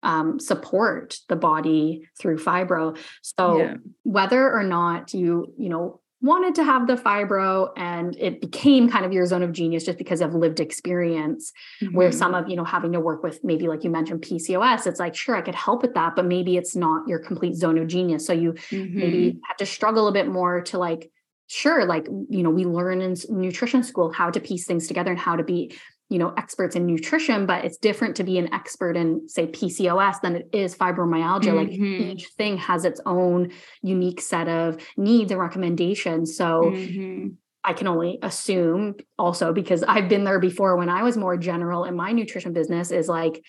um, 0.03 0.39
support 0.39 1.17
the 1.29 1.35
body 1.35 2.07
through 2.19 2.37
fibro. 2.37 2.97
So 3.21 3.57
yeah. 3.57 3.75
whether 4.03 4.51
or 4.51 4.63
not 4.63 5.13
you, 5.13 5.53
you 5.57 5.69
know, 5.69 6.01
wanted 6.23 6.55
to 6.55 6.63
have 6.63 6.87
the 6.87 6.95
fibro 6.95 7.69
and 7.75 8.15
it 8.17 8.39
became 8.39 8.89
kind 8.89 9.05
of 9.05 9.11
your 9.11 9.25
zone 9.25 9.43
of 9.43 9.51
genius 9.51 9.83
just 9.83 9.97
because 9.97 10.21
of 10.21 10.33
lived 10.33 10.61
experience 10.61 11.51
mm-hmm. 11.81 11.93
where 11.93 12.13
some 12.13 12.33
of 12.33 12.47
you 12.47 12.55
know 12.55 12.63
having 12.63 12.93
to 12.93 12.99
work 12.99 13.21
with 13.23 13.43
maybe 13.43 13.67
like 13.67 13.83
you 13.83 13.89
mentioned 13.89 14.21
pcos 14.21 14.87
it's 14.87 15.01
like 15.01 15.13
sure 15.13 15.35
i 15.35 15.41
could 15.41 15.53
help 15.53 15.81
with 15.81 15.93
that 15.95 16.15
but 16.15 16.25
maybe 16.25 16.55
it's 16.55 16.77
not 16.77 17.05
your 17.09 17.19
complete 17.19 17.55
zone 17.55 17.77
of 17.77 17.87
genius 17.87 18.25
so 18.25 18.31
you 18.31 18.53
mm-hmm. 18.53 18.97
maybe 18.97 19.39
have 19.45 19.57
to 19.57 19.65
struggle 19.65 20.07
a 20.07 20.13
bit 20.13 20.29
more 20.29 20.61
to 20.61 20.77
like 20.77 21.11
sure 21.47 21.83
like 21.85 22.07
you 22.29 22.41
know 22.41 22.49
we 22.49 22.63
learn 22.63 23.01
in 23.01 23.17
nutrition 23.29 23.83
school 23.83 24.09
how 24.09 24.29
to 24.29 24.39
piece 24.39 24.65
things 24.65 24.87
together 24.87 25.11
and 25.11 25.19
how 25.19 25.35
to 25.35 25.43
be 25.43 25.75
you 26.09 26.19
know 26.19 26.33
experts 26.37 26.75
in 26.75 26.85
nutrition 26.85 27.45
but 27.45 27.65
it's 27.65 27.77
different 27.77 28.15
to 28.15 28.23
be 28.23 28.37
an 28.37 28.53
expert 28.53 28.95
in 28.95 29.27
say 29.27 29.47
PCOS 29.47 30.21
than 30.21 30.35
it 30.35 30.49
is 30.53 30.75
fibromyalgia 30.75 31.45
mm-hmm. 31.45 31.57
like 31.57 31.69
each 31.71 32.27
thing 32.37 32.57
has 32.57 32.85
its 32.85 33.01
own 33.05 33.51
unique 33.81 34.21
set 34.21 34.47
of 34.47 34.77
needs 34.97 35.31
and 35.31 35.39
recommendations 35.39 36.35
so 36.37 36.63
mm-hmm. 36.65 37.27
I 37.63 37.73
can 37.73 37.87
only 37.87 38.19
assume 38.21 38.95
also 39.17 39.53
because 39.53 39.83
I've 39.83 40.09
been 40.09 40.25
there 40.25 40.39
before 40.39 40.75
when 40.75 40.89
I 40.89 41.03
was 41.03 41.15
more 41.15 41.37
general 41.37 41.85
in 41.85 41.95
my 41.95 42.11
nutrition 42.11 42.51
business 42.51 42.91
is 42.91 43.07
like 43.07 43.41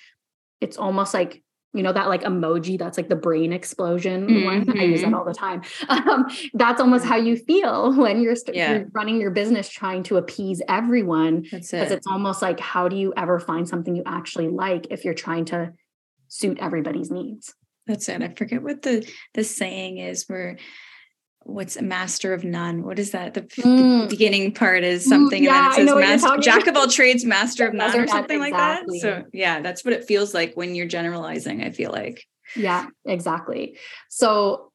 it's 0.60 0.76
almost 0.76 1.12
like 1.12 1.42
you 1.74 1.82
know 1.82 1.92
that 1.92 2.08
like 2.08 2.22
emoji 2.22 2.78
that's 2.78 2.96
like 2.96 3.08
the 3.08 3.16
brain 3.16 3.52
explosion 3.52 4.26
mm-hmm. 4.26 4.44
one 4.44 4.78
i 4.78 4.84
use 4.84 5.00
that 5.00 5.08
mm-hmm. 5.08 5.16
all 5.16 5.24
the 5.24 5.34
time 5.34 5.62
um, 5.88 6.24
that's 6.54 6.80
almost 6.80 7.04
how 7.04 7.16
you 7.16 7.36
feel 7.36 7.92
when 7.96 8.22
you're, 8.22 8.36
st- 8.36 8.56
yeah. 8.56 8.72
you're, 8.72 8.86
running 8.92 9.20
your 9.20 9.30
business 9.30 9.68
trying 9.68 10.02
to 10.02 10.16
appease 10.16 10.62
everyone 10.68 11.40
because 11.42 11.72
it. 11.72 11.92
it's 11.92 12.06
almost 12.06 12.40
like 12.40 12.60
how 12.60 12.88
do 12.88 12.96
you 12.96 13.12
ever 13.16 13.38
find 13.38 13.68
something 13.68 13.94
you 13.94 14.02
actually 14.06 14.48
like 14.48 14.86
if 14.90 15.04
you're 15.04 15.14
trying 15.14 15.44
to 15.44 15.72
suit 16.28 16.58
everybody's 16.60 17.10
needs 17.10 17.54
that's 17.86 18.08
it 18.08 18.22
i 18.22 18.28
forget 18.28 18.62
what 18.62 18.82
the 18.82 19.06
the 19.34 19.44
saying 19.44 19.98
is 19.98 20.24
where 20.28 20.56
what's 21.44 21.76
a 21.76 21.82
master 21.82 22.34
of 22.34 22.44
none? 22.44 22.82
What 22.82 22.98
is 22.98 23.12
that? 23.12 23.34
The, 23.34 23.42
mm. 23.42 24.02
the 24.02 24.06
beginning 24.08 24.52
part 24.52 24.82
is 24.82 25.04
mm, 25.04 25.08
something, 25.08 25.42
mm, 25.42 25.46
yeah, 25.46 25.74
and 25.78 25.88
then 25.88 25.98
it 25.98 26.06
says 26.06 26.22
master, 26.22 26.40
jack 26.40 26.66
of 26.66 26.76
all 26.76 26.88
trades, 26.88 27.24
master 27.24 27.66
of 27.66 27.74
none, 27.74 27.98
or 27.98 28.06
something 28.06 28.42
exactly. 28.42 28.98
like 29.00 29.02
that. 29.02 29.22
So 29.22 29.24
yeah, 29.32 29.60
that's 29.60 29.84
what 29.84 29.94
it 29.94 30.04
feels 30.04 30.34
like 30.34 30.54
when 30.54 30.74
you're 30.74 30.86
generalizing. 30.86 31.62
I 31.62 31.70
feel 31.70 31.92
like. 31.92 32.24
Yeah, 32.56 32.86
exactly. 33.04 33.78
So 34.08 34.72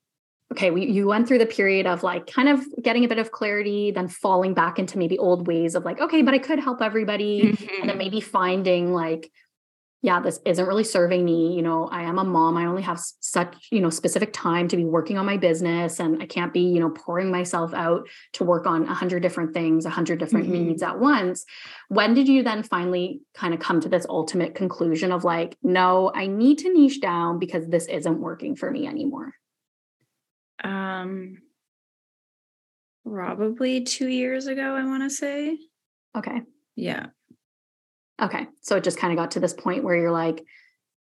okay, 0.52 0.72
we, 0.72 0.86
you 0.86 1.08
went 1.08 1.28
through 1.28 1.38
the 1.38 1.46
period 1.46 1.86
of 1.86 2.02
like 2.04 2.28
kind 2.28 2.50
of 2.50 2.66
getting 2.82 3.06
a 3.06 3.08
bit 3.08 3.20
of 3.20 3.32
clarity, 3.32 3.92
then 3.92 4.08
falling 4.08 4.54
back 4.54 4.80
into 4.80 4.98
maybe 4.98 5.18
old 5.18 5.48
ways 5.48 5.76
of 5.76 5.86
like, 5.86 6.00
okay, 6.02 6.22
but 6.22 6.34
I 6.34 6.40
could 6.40 6.60
help 6.60 6.82
everybody, 6.82 7.44
mm-hmm. 7.44 7.82
and 7.82 7.90
then 7.90 7.98
maybe 7.98 8.22
finding 8.22 8.94
like 8.94 9.32
yeah, 10.02 10.22
this 10.22 10.40
isn't 10.46 10.66
really 10.66 10.86
serving 10.86 11.26
me. 11.26 11.54
You 11.54 11.62
know, 11.62 11.90
I 11.90 12.04
am 12.04 12.20
a 12.20 12.24
mom. 12.24 12.56
I 12.56 12.66
only 12.66 12.82
have 12.84 13.00
such, 13.20 13.68
you 13.70 13.82
know, 13.82 13.90
specific 13.90 14.32
time 14.32 14.70
to 14.70 14.78
be 14.78 14.86
working 14.86 15.18
on 15.18 15.26
my 15.26 15.36
business 15.36 16.00
and 16.00 16.24
I 16.24 16.26
can't 16.26 16.54
be, 16.54 16.62
you 16.62 16.80
know, 16.80 16.90
pouring 16.90 17.30
myself 17.30 17.74
out 17.74 18.08
to 18.34 18.46
work 18.46 18.66
on 18.66 18.84
a 18.88 18.94
hundred 18.94 19.22
different 19.22 19.54
things, 19.54 19.86
a 19.86 19.90
hundred 19.90 20.20
different 20.20 20.46
mm-hmm. 20.48 20.68
needs 20.68 20.84
at 20.84 21.00
once. 21.00 21.46
When 21.90 22.14
did 22.14 22.30
you 22.30 22.44
then 22.44 22.64
finally 22.64 23.22
kind 23.34 23.54
of 23.54 23.60
come 23.60 23.82
to 23.82 23.90
this 23.90 24.06
ultimate 24.08 24.56
conclusion 24.56 25.12
of 25.12 25.26
like, 25.26 25.58
no, 25.64 26.12
I 26.16 26.28
need 26.28 26.60
to 26.60 26.74
niche 26.74 27.02
down 27.02 27.38
because 27.38 27.68
this 27.68 27.86
isn't 27.88 28.22
working 28.22 28.56
for 28.56 28.72
me 28.72 28.88
anymore? 28.88 29.34
Um, 30.64 31.40
probably 33.06 33.84
two 33.84 34.08
years 34.08 34.48
ago, 34.48 34.76
I 34.76 34.86
want 34.86 35.04
to 35.04 35.10
say. 35.10 35.58
Okay. 36.18 36.42
Yeah. 36.78 37.08
Okay. 38.22 38.48
So 38.62 38.76
it 38.78 38.84
just 38.84 38.98
kind 38.98 39.14
of 39.14 39.18
got 39.18 39.32
to 39.32 39.40
this 39.40 39.54
point 39.54 39.84
where 39.84 39.96
you're 39.96 40.12
like, 40.12 40.44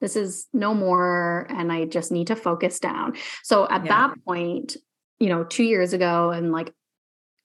this 0.00 0.16
is 0.16 0.48
no 0.52 0.74
more, 0.74 1.46
and 1.48 1.72
I 1.72 1.84
just 1.84 2.10
need 2.10 2.26
to 2.26 2.36
focus 2.36 2.80
down. 2.80 3.14
So 3.44 3.68
at 3.68 3.84
yeah. 3.84 4.08
that 4.08 4.24
point, 4.24 4.76
you 5.20 5.28
know, 5.28 5.44
two 5.44 5.62
years 5.62 5.92
ago, 5.92 6.30
and 6.30 6.50
like 6.50 6.74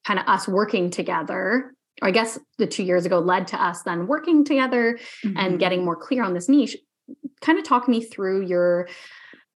kind 0.06 0.20
of 0.20 0.28
us 0.28 0.48
working 0.48 0.90
together, 0.90 1.76
or 2.02 2.08
I 2.08 2.12
guess 2.12 2.40
the 2.58 2.66
two 2.66 2.84
years 2.84 3.06
ago 3.06 3.20
led 3.20 3.48
to 3.50 3.64
us 3.64 3.84
then 3.84 4.08
working 4.08 4.44
together 4.44 4.98
mm-hmm. 5.24 5.38
and 5.38 5.60
getting 5.60 5.86
more 5.86 5.96
clear 5.96 6.24
on 6.24 6.34
this 6.34 6.50
niche. 6.50 6.78
Kind 7.42 7.60
of 7.60 7.64
talk 7.64 7.88
me 7.88 8.02
through 8.02 8.48
your 8.48 8.88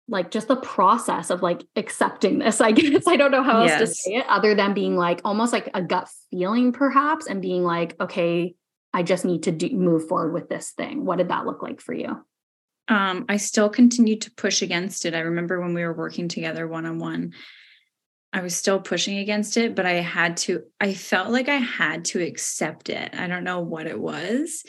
like 0.08 0.30
just 0.30 0.48
the 0.48 0.56
process 0.56 1.30
of 1.30 1.42
like 1.42 1.62
accepting 1.76 2.38
this 2.38 2.62
i 2.62 2.72
guess 2.72 3.06
i 3.06 3.14
don't 3.14 3.30
know 3.30 3.42
how 3.42 3.60
else 3.60 3.78
to 3.78 3.86
say 3.86 4.14
it 4.14 4.26
other 4.26 4.54
than 4.54 4.72
being 4.72 4.96
like 4.96 5.20
almost 5.22 5.52
like 5.52 5.68
a 5.74 5.82
gut 5.82 6.08
feeling 6.30 6.72
perhaps 6.72 7.26
and 7.26 7.42
being 7.42 7.62
like 7.62 7.94
okay 8.00 8.54
I 8.92 9.02
just 9.02 9.24
need 9.24 9.44
to 9.44 9.52
do, 9.52 9.70
move 9.70 10.08
forward 10.08 10.32
with 10.32 10.48
this 10.48 10.70
thing. 10.70 11.04
What 11.04 11.18
did 11.18 11.28
that 11.28 11.46
look 11.46 11.62
like 11.62 11.80
for 11.80 11.92
you? 11.92 12.24
Um, 12.88 13.26
I 13.28 13.36
still 13.36 13.68
continued 13.68 14.22
to 14.22 14.30
push 14.30 14.62
against 14.62 15.04
it. 15.04 15.14
I 15.14 15.20
remember 15.20 15.60
when 15.60 15.74
we 15.74 15.84
were 15.84 15.92
working 15.92 16.28
together 16.28 16.66
one 16.66 16.86
on 16.86 16.98
one, 16.98 17.34
I 18.32 18.40
was 18.40 18.56
still 18.56 18.80
pushing 18.80 19.18
against 19.18 19.56
it, 19.56 19.74
but 19.74 19.86
I 19.86 19.94
had 19.94 20.36
to, 20.38 20.62
I 20.80 20.94
felt 20.94 21.30
like 21.30 21.48
I 21.48 21.56
had 21.56 22.06
to 22.06 22.22
accept 22.22 22.88
it. 22.88 23.14
I 23.14 23.26
don't 23.26 23.44
know 23.44 23.60
what 23.60 23.86
it 23.86 23.98
was. 23.98 24.64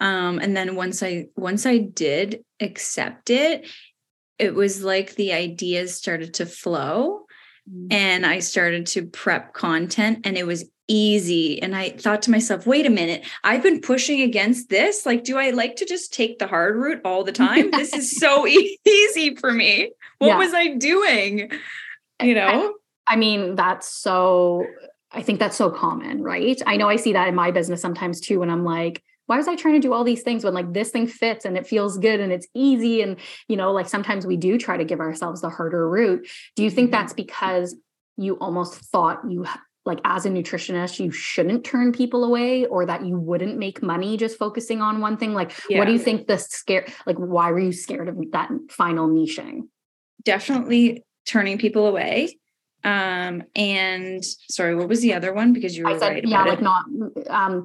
Um, 0.00 0.38
and 0.38 0.56
then 0.56 0.74
once 0.74 1.02
I 1.02 1.26
once 1.36 1.66
I 1.66 1.78
did 1.78 2.44
accept 2.60 3.30
it, 3.30 3.68
it 4.38 4.54
was 4.54 4.82
like 4.82 5.14
the 5.14 5.32
ideas 5.32 5.94
started 5.94 6.34
to 6.34 6.46
flow 6.46 7.23
mm-hmm. 7.70 7.86
and 7.90 8.26
I 8.26 8.38
started 8.40 8.86
to 8.88 9.06
prep 9.06 9.52
content 9.52 10.20
and 10.24 10.36
it 10.36 10.46
was 10.46 10.64
easy. 10.88 11.60
And 11.62 11.74
I 11.74 11.90
thought 11.90 12.22
to 12.22 12.30
myself, 12.30 12.66
wait 12.66 12.86
a 12.86 12.90
minute, 12.90 13.24
I've 13.42 13.62
been 13.62 13.80
pushing 13.80 14.20
against 14.20 14.68
this. 14.68 15.06
Like, 15.06 15.24
do 15.24 15.38
I 15.38 15.50
like 15.50 15.76
to 15.76 15.86
just 15.86 16.12
take 16.12 16.38
the 16.38 16.46
hard 16.46 16.76
route 16.76 17.00
all 17.04 17.24
the 17.24 17.32
time? 17.32 17.70
this 17.70 17.92
is 17.94 18.16
so 18.18 18.46
easy 18.84 19.34
for 19.36 19.52
me. 19.52 19.92
what 20.18 20.28
yeah. 20.28 20.38
was 20.38 20.52
I 20.52 20.74
doing? 20.74 21.50
You 22.22 22.34
know? 22.34 22.74
I, 23.06 23.14
I 23.14 23.16
mean, 23.16 23.54
that's 23.54 23.88
so, 23.88 24.66
I 25.10 25.22
think 25.22 25.38
that's 25.38 25.56
so 25.56 25.70
common, 25.70 26.22
right? 26.22 26.60
I 26.66 26.76
know 26.76 26.88
I 26.88 26.96
see 26.96 27.12
that 27.14 27.28
in 27.28 27.34
my 27.34 27.50
business 27.50 27.80
sometimes 27.80 28.20
too, 28.20 28.40
when 28.40 28.50
I'm 28.50 28.64
like, 28.64 29.02
why 29.26 29.36
was 29.36 29.48
I 29.48 29.56
trying 29.56 29.74
to 29.74 29.80
do 29.80 29.92
all 29.92 30.04
these 30.04 30.22
things 30.22 30.44
when 30.44 30.54
like 30.54 30.72
this 30.72 30.90
thing 30.90 31.06
fits 31.06 31.44
and 31.44 31.56
it 31.56 31.66
feels 31.66 31.98
good 31.98 32.20
and 32.20 32.32
it's 32.32 32.46
easy? 32.54 33.02
And, 33.02 33.16
you 33.48 33.56
know, 33.56 33.72
like 33.72 33.88
sometimes 33.88 34.26
we 34.26 34.36
do 34.36 34.58
try 34.58 34.76
to 34.76 34.84
give 34.84 35.00
ourselves 35.00 35.40
the 35.40 35.48
harder 35.48 35.88
route. 35.88 36.26
Do 36.56 36.62
you 36.62 36.70
think 36.70 36.90
mm-hmm. 36.90 37.00
that's 37.00 37.12
because 37.12 37.76
you 38.16 38.34
almost 38.34 38.74
thought 38.74 39.20
you 39.28 39.46
like 39.86 40.00
as 40.04 40.24
a 40.24 40.30
nutritionist 40.30 40.98
you 40.98 41.10
shouldn't 41.10 41.64
turn 41.64 41.92
people 41.92 42.24
away 42.24 42.64
or 42.66 42.86
that 42.86 43.04
you 43.04 43.18
wouldn't 43.18 43.58
make 43.58 43.82
money 43.82 44.16
just 44.16 44.38
focusing 44.38 44.80
on 44.80 45.00
one 45.00 45.16
thing 45.16 45.34
like 45.34 45.52
yeah. 45.68 45.78
what 45.78 45.86
do 45.86 45.92
you 45.92 45.98
think 45.98 46.26
the 46.26 46.38
scare 46.38 46.86
like 47.06 47.16
why 47.16 47.50
were 47.50 47.58
you 47.58 47.72
scared 47.72 48.08
of 48.08 48.16
that 48.32 48.50
final 48.70 49.08
niching 49.08 49.62
definitely 50.22 51.04
turning 51.26 51.58
people 51.58 51.86
away 51.86 52.38
um 52.82 53.42
and 53.54 54.24
sorry 54.48 54.74
what 54.74 54.88
was 54.88 55.00
the 55.00 55.12
other 55.12 55.32
one 55.32 55.52
because 55.52 55.76
you 55.76 55.84
were 55.84 55.90
I 55.90 55.98
said, 55.98 56.08
right 56.08 56.24
yeah 56.26 56.44
like 56.44 56.58
it. 56.58 56.62
not 56.62 56.84
um 57.28 57.64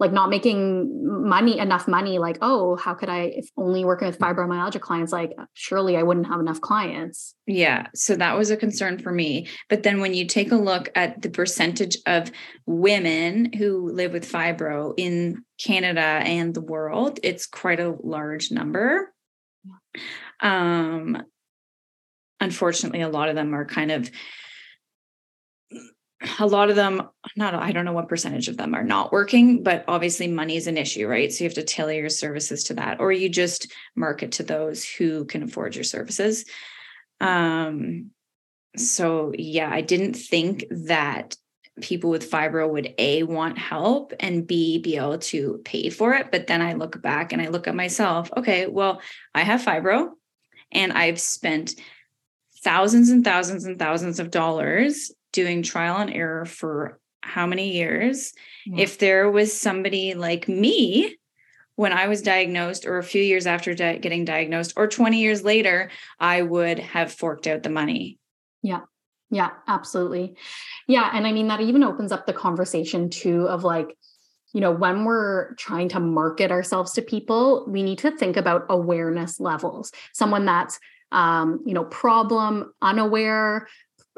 like 0.00 0.12
not 0.12 0.30
making 0.30 0.88
money 1.04 1.58
enough 1.58 1.86
money 1.86 2.18
like 2.18 2.38
oh 2.40 2.74
how 2.76 2.94
could 2.94 3.10
i 3.10 3.24
if 3.34 3.48
only 3.58 3.84
working 3.84 4.08
with 4.08 4.18
fibromyalgia 4.18 4.80
clients 4.80 5.12
like 5.12 5.32
surely 5.52 5.96
i 5.96 6.02
wouldn't 6.02 6.26
have 6.26 6.40
enough 6.40 6.60
clients. 6.60 7.34
Yeah 7.46 7.86
so 7.94 8.16
that 8.16 8.36
was 8.36 8.50
a 8.50 8.56
concern 8.56 8.98
for 8.98 9.12
me. 9.12 9.46
But 9.68 9.82
then 9.82 10.00
when 10.00 10.14
you 10.14 10.26
take 10.26 10.50
a 10.50 10.56
look 10.56 10.88
at 10.94 11.20
the 11.20 11.28
percentage 11.28 11.98
of 12.06 12.32
women 12.66 13.52
who 13.52 13.90
live 13.92 14.12
with 14.12 14.30
fibro 14.30 14.94
in 14.96 15.44
canada 15.62 16.00
and 16.00 16.54
the 16.54 16.62
world 16.62 17.20
it's 17.22 17.46
quite 17.46 17.78
a 17.78 17.94
large 18.02 18.50
number. 18.50 19.12
Um 20.40 21.22
unfortunately 22.40 23.02
a 23.02 23.08
lot 23.08 23.28
of 23.28 23.34
them 23.34 23.54
are 23.54 23.66
kind 23.66 23.90
of 23.90 24.10
a 26.38 26.46
lot 26.46 26.68
of 26.68 26.76
them 26.76 27.08
not 27.36 27.54
i 27.54 27.72
don't 27.72 27.84
know 27.84 27.92
what 27.92 28.08
percentage 28.08 28.48
of 28.48 28.56
them 28.56 28.74
are 28.74 28.84
not 28.84 29.12
working 29.12 29.62
but 29.62 29.84
obviously 29.88 30.28
money 30.28 30.56
is 30.56 30.66
an 30.66 30.76
issue 30.76 31.06
right? 31.06 31.32
So 31.32 31.44
you 31.44 31.48
have 31.48 31.54
to 31.54 31.62
tailor 31.62 31.94
your 31.94 32.08
services 32.08 32.64
to 32.64 32.74
that 32.74 33.00
or 33.00 33.10
you 33.10 33.28
just 33.28 33.72
market 33.96 34.32
to 34.32 34.42
those 34.42 34.84
who 34.84 35.24
can 35.24 35.42
afford 35.42 35.74
your 35.74 35.84
services. 35.84 36.44
Um 37.20 38.10
so 38.76 39.32
yeah 39.36 39.68
i 39.72 39.80
didn't 39.80 40.14
think 40.14 40.64
that 40.70 41.36
people 41.80 42.10
with 42.10 42.30
fibro 42.30 42.70
would 42.70 42.94
a 42.98 43.22
want 43.22 43.58
help 43.58 44.12
and 44.20 44.46
b 44.46 44.78
be 44.78 44.96
able 44.96 45.18
to 45.18 45.60
pay 45.64 45.88
for 45.88 46.12
it. 46.14 46.30
But 46.30 46.46
then 46.46 46.60
i 46.60 46.74
look 46.74 47.00
back 47.00 47.32
and 47.32 47.40
i 47.40 47.48
look 47.48 47.66
at 47.66 47.74
myself 47.74 48.30
okay 48.36 48.66
well 48.66 49.00
i 49.34 49.42
have 49.42 49.62
fibro 49.62 50.10
and 50.70 50.92
i've 50.92 51.18
spent 51.18 51.74
thousands 52.62 53.08
and 53.08 53.24
thousands 53.24 53.64
and 53.64 53.78
thousands 53.78 54.20
of 54.20 54.30
dollars 54.30 55.10
doing 55.32 55.62
trial 55.62 55.98
and 55.98 56.12
error 56.12 56.44
for 56.44 56.98
how 57.22 57.46
many 57.46 57.72
years. 57.72 58.32
Yeah. 58.66 58.82
If 58.82 58.98
there 58.98 59.30
was 59.30 59.58
somebody 59.58 60.14
like 60.14 60.48
me 60.48 61.16
when 61.76 61.92
I 61.92 62.08
was 62.08 62.20
diagnosed, 62.20 62.84
or 62.84 62.98
a 62.98 63.02
few 63.02 63.22
years 63.22 63.46
after 63.46 63.74
di- 63.74 63.98
getting 63.98 64.26
diagnosed, 64.26 64.74
or 64.76 64.86
20 64.86 65.18
years 65.18 65.42
later, 65.42 65.90
I 66.18 66.42
would 66.42 66.78
have 66.78 67.10
forked 67.10 67.46
out 67.46 67.62
the 67.62 67.70
money. 67.70 68.18
Yeah. 68.62 68.80
Yeah, 69.30 69.50
absolutely. 69.66 70.34
Yeah. 70.88 71.08
And 71.12 71.26
I 71.26 71.32
mean, 71.32 71.48
that 71.48 71.60
even 71.60 71.84
opens 71.84 72.12
up 72.12 72.26
the 72.26 72.32
conversation 72.32 73.08
too 73.08 73.46
of 73.48 73.64
like, 73.64 73.96
you 74.52 74.60
know, 74.60 74.72
when 74.72 75.04
we're 75.04 75.54
trying 75.54 75.88
to 75.90 76.00
market 76.00 76.50
ourselves 76.50 76.92
to 76.92 77.02
people, 77.02 77.64
we 77.68 77.82
need 77.82 77.98
to 77.98 78.10
think 78.10 78.36
about 78.36 78.66
awareness 78.68 79.38
levels. 79.38 79.92
Someone 80.12 80.44
that's, 80.44 80.78
um, 81.12 81.60
you 81.64 81.74
know, 81.74 81.84
problem 81.84 82.74
unaware, 82.82 83.68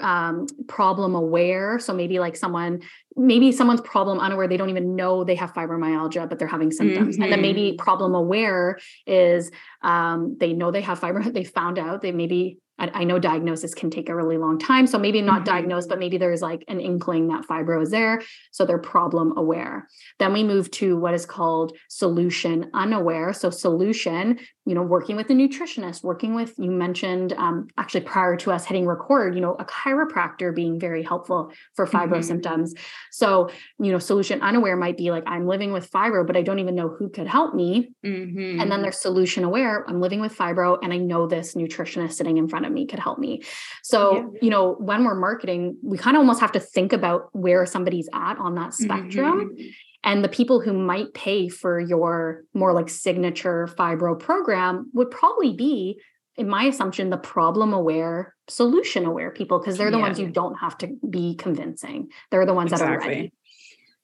um, 0.01 0.47
problem 0.69 1.15
aware. 1.15 1.79
So 1.79 1.93
maybe 1.93 2.19
like 2.19 2.37
someone, 2.37 2.83
maybe 3.17 3.53
someone's 3.53 3.81
problem 3.83 4.19
unaware, 4.19 4.49
they 4.49 4.57
don't 4.57 4.71
even 4.71 4.97
know 4.97 5.25
they 5.25 5.35
have 5.35 5.53
fibromyalgia, 5.53 6.29
but 6.29 6.39
they're 6.39 6.49
having 6.49 6.71
symptoms. 6.71 7.15
Mm-hmm. 7.15 7.23
And 7.25 7.33
then 7.33 7.43
maybe 7.43 7.73
mm-hmm. 7.73 7.83
problem 7.83 8.15
aware 8.15 8.79
is 9.07 9.51
um, 9.83 10.37
they 10.39 10.53
know 10.53 10.71
they 10.71 10.81
have 10.81 11.01
fibro, 11.01 11.33
they 11.35 11.45
found 11.45 11.79
out 11.79 12.03
they 12.03 12.13
maybe 12.13 12.59
I, 12.83 13.05
know 13.05 13.19
diagnosis 13.19 13.75
can 13.75 13.91
take 13.91 14.09
a 14.09 14.15
really 14.15 14.39
long 14.39 14.59
time. 14.59 14.87
So 14.87 14.99
maybe 14.99 15.23
not 15.23 15.37
mm-hmm. 15.37 15.45
diagnosed, 15.45 15.89
but 15.89 15.99
maybe 15.99 16.19
there's 16.19 16.43
like 16.43 16.65
an 16.69 16.81
inkling 16.81 17.29
that 17.29 17.47
fibro 17.47 17.83
is 17.83 17.91
there. 17.91 18.23
So 18.51 18.65
they're 18.65 18.79
problem 18.79 19.37
aware. 19.37 19.89
Then 20.19 20.33
we 20.33 20.43
move 20.43 20.71
to 20.73 20.97
what 20.97 21.15
is 21.15 21.27
called 21.27 21.77
solution 21.89 22.71
unaware. 22.75 23.33
So 23.33 23.51
solution, 23.51 24.39
you 24.65 24.75
know, 24.75 24.83
working 24.83 25.17
with 25.17 25.31
a 25.31 25.33
nutritionist, 25.33 26.03
working 26.03 26.35
with, 26.35 26.55
you 26.59 26.71
mentioned 26.71 27.33
um, 27.35 27.69
actually 27.79 28.03
prior 28.03 28.37
to 28.37 28.53
us 28.53 28.65
hitting 28.65 28.87
record, 28.87 29.35
you 29.35 29.41
know, 29.41 29.55
a 29.59 29.65
chiropractor 29.65 30.55
being 30.55 30.79
very 30.79 31.03
helpful 31.03 31.53
for 31.75 31.87
fibro 31.87 32.13
mm-hmm. 32.13 32.23
symptoms. 32.23 32.75
So, 33.11 33.51
you 33.79 33.93
know, 33.93 33.99
solution 33.99 34.41
unaware 34.43 34.77
might 34.77 34.97
be 34.97 35.11
like, 35.11 35.25
I'm 35.27 35.47
living 35.47 35.73
with 35.73 35.91
fibro, 35.91 36.27
but 36.27 36.37
I 36.37 36.43
don't 36.43 36.59
even 36.59 36.75
know 36.75 36.89
who 36.89 37.09
could 37.09 37.27
help 37.27 37.55
me. 37.55 37.93
Mm-hmm. 38.05 38.61
And 38.61 38.71
then 38.71 38.83
there's 38.83 38.99
solution 38.99 39.45
aware. 39.45 39.85
I'm 39.89 40.01
living 40.01 40.21
with 40.21 40.37
fibro 40.37 40.79
and 40.83 40.93
I 40.93 40.97
know 40.97 41.27
this 41.27 41.55
nutritionist 41.55 42.13
sitting 42.13 42.39
in 42.39 42.49
front 42.49 42.67
of 42.67 42.72
me 42.73 42.87
could 42.87 42.99
help 42.99 43.19
me. 43.19 43.43
So, 43.83 44.15
yeah. 44.15 44.39
you 44.43 44.51
know, 44.51 44.75
when 44.75 45.05
we're 45.05 45.15
marketing, 45.15 45.77
we 45.83 45.99
kind 45.99 46.17
of 46.17 46.21
almost 46.21 46.41
have 46.41 46.53
to 46.53 46.61
think 46.61 46.93
about 46.93 47.29
where 47.33 47.67
somebody's 47.67 48.09
at 48.13 48.39
on 48.39 48.55
that 48.57 48.75
spectrum. 48.75 49.55
Mm-hmm. 49.55 49.69
And 50.05 50.25
the 50.25 50.29
people 50.29 50.61
who 50.61 50.73
might 50.73 51.15
pay 51.15 51.49
for 51.49 51.79
your 51.79 52.43
more 52.55 52.73
like 52.73 52.89
signature 52.89 53.69
fibro 53.79 54.19
program 54.19 54.91
would 54.95 55.11
probably 55.11 55.53
be, 55.53 56.01
in 56.37 56.49
my 56.49 56.65
assumption, 56.65 57.11
the 57.11 57.19
problem 57.19 57.73
aware, 57.73 58.35
solution 58.49 59.05
aware 59.05 59.31
people, 59.31 59.61
because 59.61 59.79
they're 59.79 59.93
the 59.93 59.99
yeah. 59.99 60.03
ones 60.03 60.19
you 60.19 60.29
don't 60.29 60.57
have 60.57 60.77
to 60.79 60.89
be 61.09 61.37
convincing. 61.37 62.11
They're 62.31 62.47
the 62.47 62.55
ones 62.55 62.73
exactly. 62.73 62.97
that 62.97 63.05
are 63.05 63.09
ready. 63.09 63.33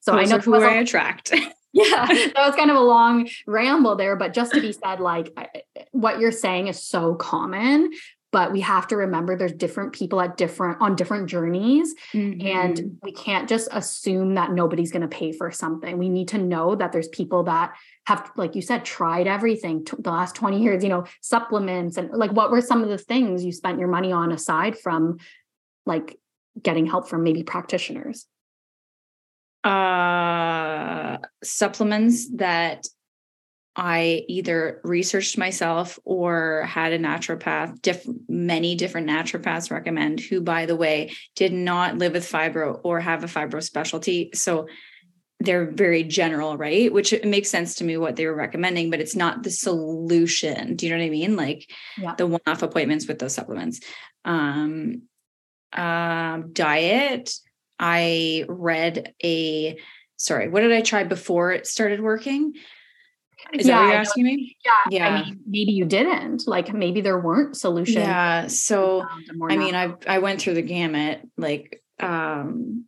So 0.01 0.13
Those 0.13 0.33
I 0.33 0.37
know 0.37 0.43
who 0.43 0.55
I 0.55 0.75
attract. 0.75 1.35
yeah 1.73 2.07
that 2.07 2.33
was 2.37 2.57
kind 2.57 2.71
of 2.71 2.77
a 2.77 2.81
long 2.81 3.29
ramble 3.47 3.95
there 3.95 4.17
but 4.17 4.33
just 4.33 4.53
to 4.53 4.61
be 4.61 4.73
said 4.73 5.01
like 5.01 5.37
what 5.93 6.19
you're 6.19 6.33
saying 6.33 6.67
is 6.67 6.83
so 6.83 7.15
common 7.15 7.91
but 8.31 8.53
we 8.53 8.61
have 8.61 8.87
to 8.89 8.97
remember 8.97 9.37
there's 9.37 9.53
different 9.53 9.93
people 9.93 10.21
at 10.21 10.37
different 10.37 10.81
on 10.81 10.97
different 10.97 11.29
journeys 11.29 11.95
mm-hmm. 12.13 12.47
and 12.47 12.99
we 13.03 13.13
can't 13.13 13.49
just 13.49 13.69
assume 13.73 14.35
that 14.35 14.53
nobody's 14.53 14.93
going 14.93 15.03
to 15.03 15.09
pay 15.09 15.33
for 15.33 15.51
something 15.51 15.99
we 15.99 16.09
need 16.09 16.29
to 16.29 16.39
know 16.39 16.75
that 16.75 16.93
there's 16.93 17.09
people 17.09 17.45
that 17.45 17.75
have 18.07 18.31
like 18.37 18.55
you 18.55 18.63
said 18.63 18.85
tried 18.85 19.27
everything 19.27 19.85
t- 19.85 19.97
the 19.99 20.11
last 20.11 20.35
20 20.35 20.63
years 20.63 20.83
you 20.83 20.89
know 20.89 21.05
supplements 21.21 21.97
and 21.97 22.11
like 22.11 22.33
what 22.33 22.51
were 22.51 22.61
some 22.61 22.83
of 22.83 22.89
the 22.89 22.99
things 22.99 23.45
you 23.45 23.53
spent 23.53 23.79
your 23.79 23.89
money 23.89 24.13
on 24.13 24.33
aside 24.33 24.79
from 24.79 25.19
like 25.87 26.19
getting 26.63 26.87
help 26.87 27.09
from 27.09 27.23
maybe 27.23 27.43
practitioners 27.43 28.27
uh 29.65 31.17
supplements 31.43 32.29
that 32.37 32.87
I 33.79 34.25
either 34.27 34.81
researched 34.83 35.39
myself 35.39 36.01
or 36.05 36.65
had 36.65 36.93
a 36.93 36.99
naturopath, 36.99 37.81
diff- 37.81 38.09
many 38.29 38.75
different 38.75 39.09
naturopaths 39.09 39.71
recommend, 39.71 40.19
who, 40.19 40.41
by 40.41 40.67
the 40.67 40.75
way, 40.75 41.13
did 41.37 41.53
not 41.53 41.97
live 41.97 42.15
with 42.15 42.29
fibro 42.29 42.81
or 42.83 42.99
have 42.99 43.23
a 43.23 43.29
fibro 43.29 43.63
specialty. 43.63 44.31
So 44.35 44.67
they're 45.39 45.71
very 45.71 46.03
general, 46.03 46.57
right? 46.57 46.93
Which 46.93 47.13
it 47.13 47.25
makes 47.25 47.51
sense 47.51 47.77
to 47.77 47.85
me 47.85 47.97
what 47.97 48.17
they 48.17 48.27
were 48.27 48.35
recommending, 48.35 48.91
but 48.91 49.01
it's 49.01 49.15
not 49.15 49.45
the 49.45 49.51
solution. 49.53 50.75
Do 50.75 50.85
you 50.85 50.93
know 50.93 50.99
what 50.99 51.07
I 51.07 51.11
mean? 51.11 51.37
Like 51.37 51.71
yeah. 51.97 52.17
the 52.17 52.27
one 52.27 52.41
off 52.49 52.65
appointments 52.65 53.07
with 53.07 53.21
those 53.21 53.35
supplements. 53.35 53.79
Um, 54.25 55.03
um, 55.73 56.53
diet. 56.53 57.33
I 57.79 58.45
read 58.49 59.15
a, 59.23 59.79
sorry, 60.17 60.49
what 60.49 60.63
did 60.63 60.73
I 60.73 60.81
try 60.81 61.05
before 61.05 61.53
it 61.53 61.69
started 61.69 62.01
working? 62.01 62.55
Is 63.53 63.67
yeah, 63.67 63.77
that 63.77 63.83
what 63.83 63.89
you're 63.89 64.01
asking 64.01 64.25
me? 64.25 64.57
Yeah. 64.65 64.73
Yeah. 64.91 65.09
I 65.09 65.23
mean, 65.23 65.41
maybe 65.47 65.73
you 65.73 65.85
didn't. 65.85 66.47
Like 66.47 66.73
maybe 66.73 67.01
there 67.01 67.19
weren't 67.19 67.57
solutions. 67.57 67.97
Yeah. 67.97 68.47
So 68.49 69.05
I 69.49 69.57
mean, 69.57 69.75
I 69.75 69.95
I 70.07 70.19
went 70.19 70.41
through 70.41 70.55
the 70.55 70.63
gamut, 70.63 71.21
like 71.37 71.83
um 72.01 72.85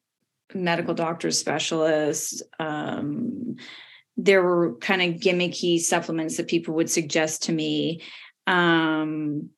medical 0.54 0.94
doctors, 0.94 1.38
specialists. 1.38 2.42
Um 2.58 3.56
there 4.16 4.42
were 4.42 4.76
kind 4.76 5.00
of 5.00 5.20
gimmicky 5.20 5.78
supplements 5.78 6.36
that 6.36 6.48
people 6.48 6.74
would 6.74 6.90
suggest 6.90 7.44
to 7.44 7.52
me. 7.52 8.02
Um 8.46 9.50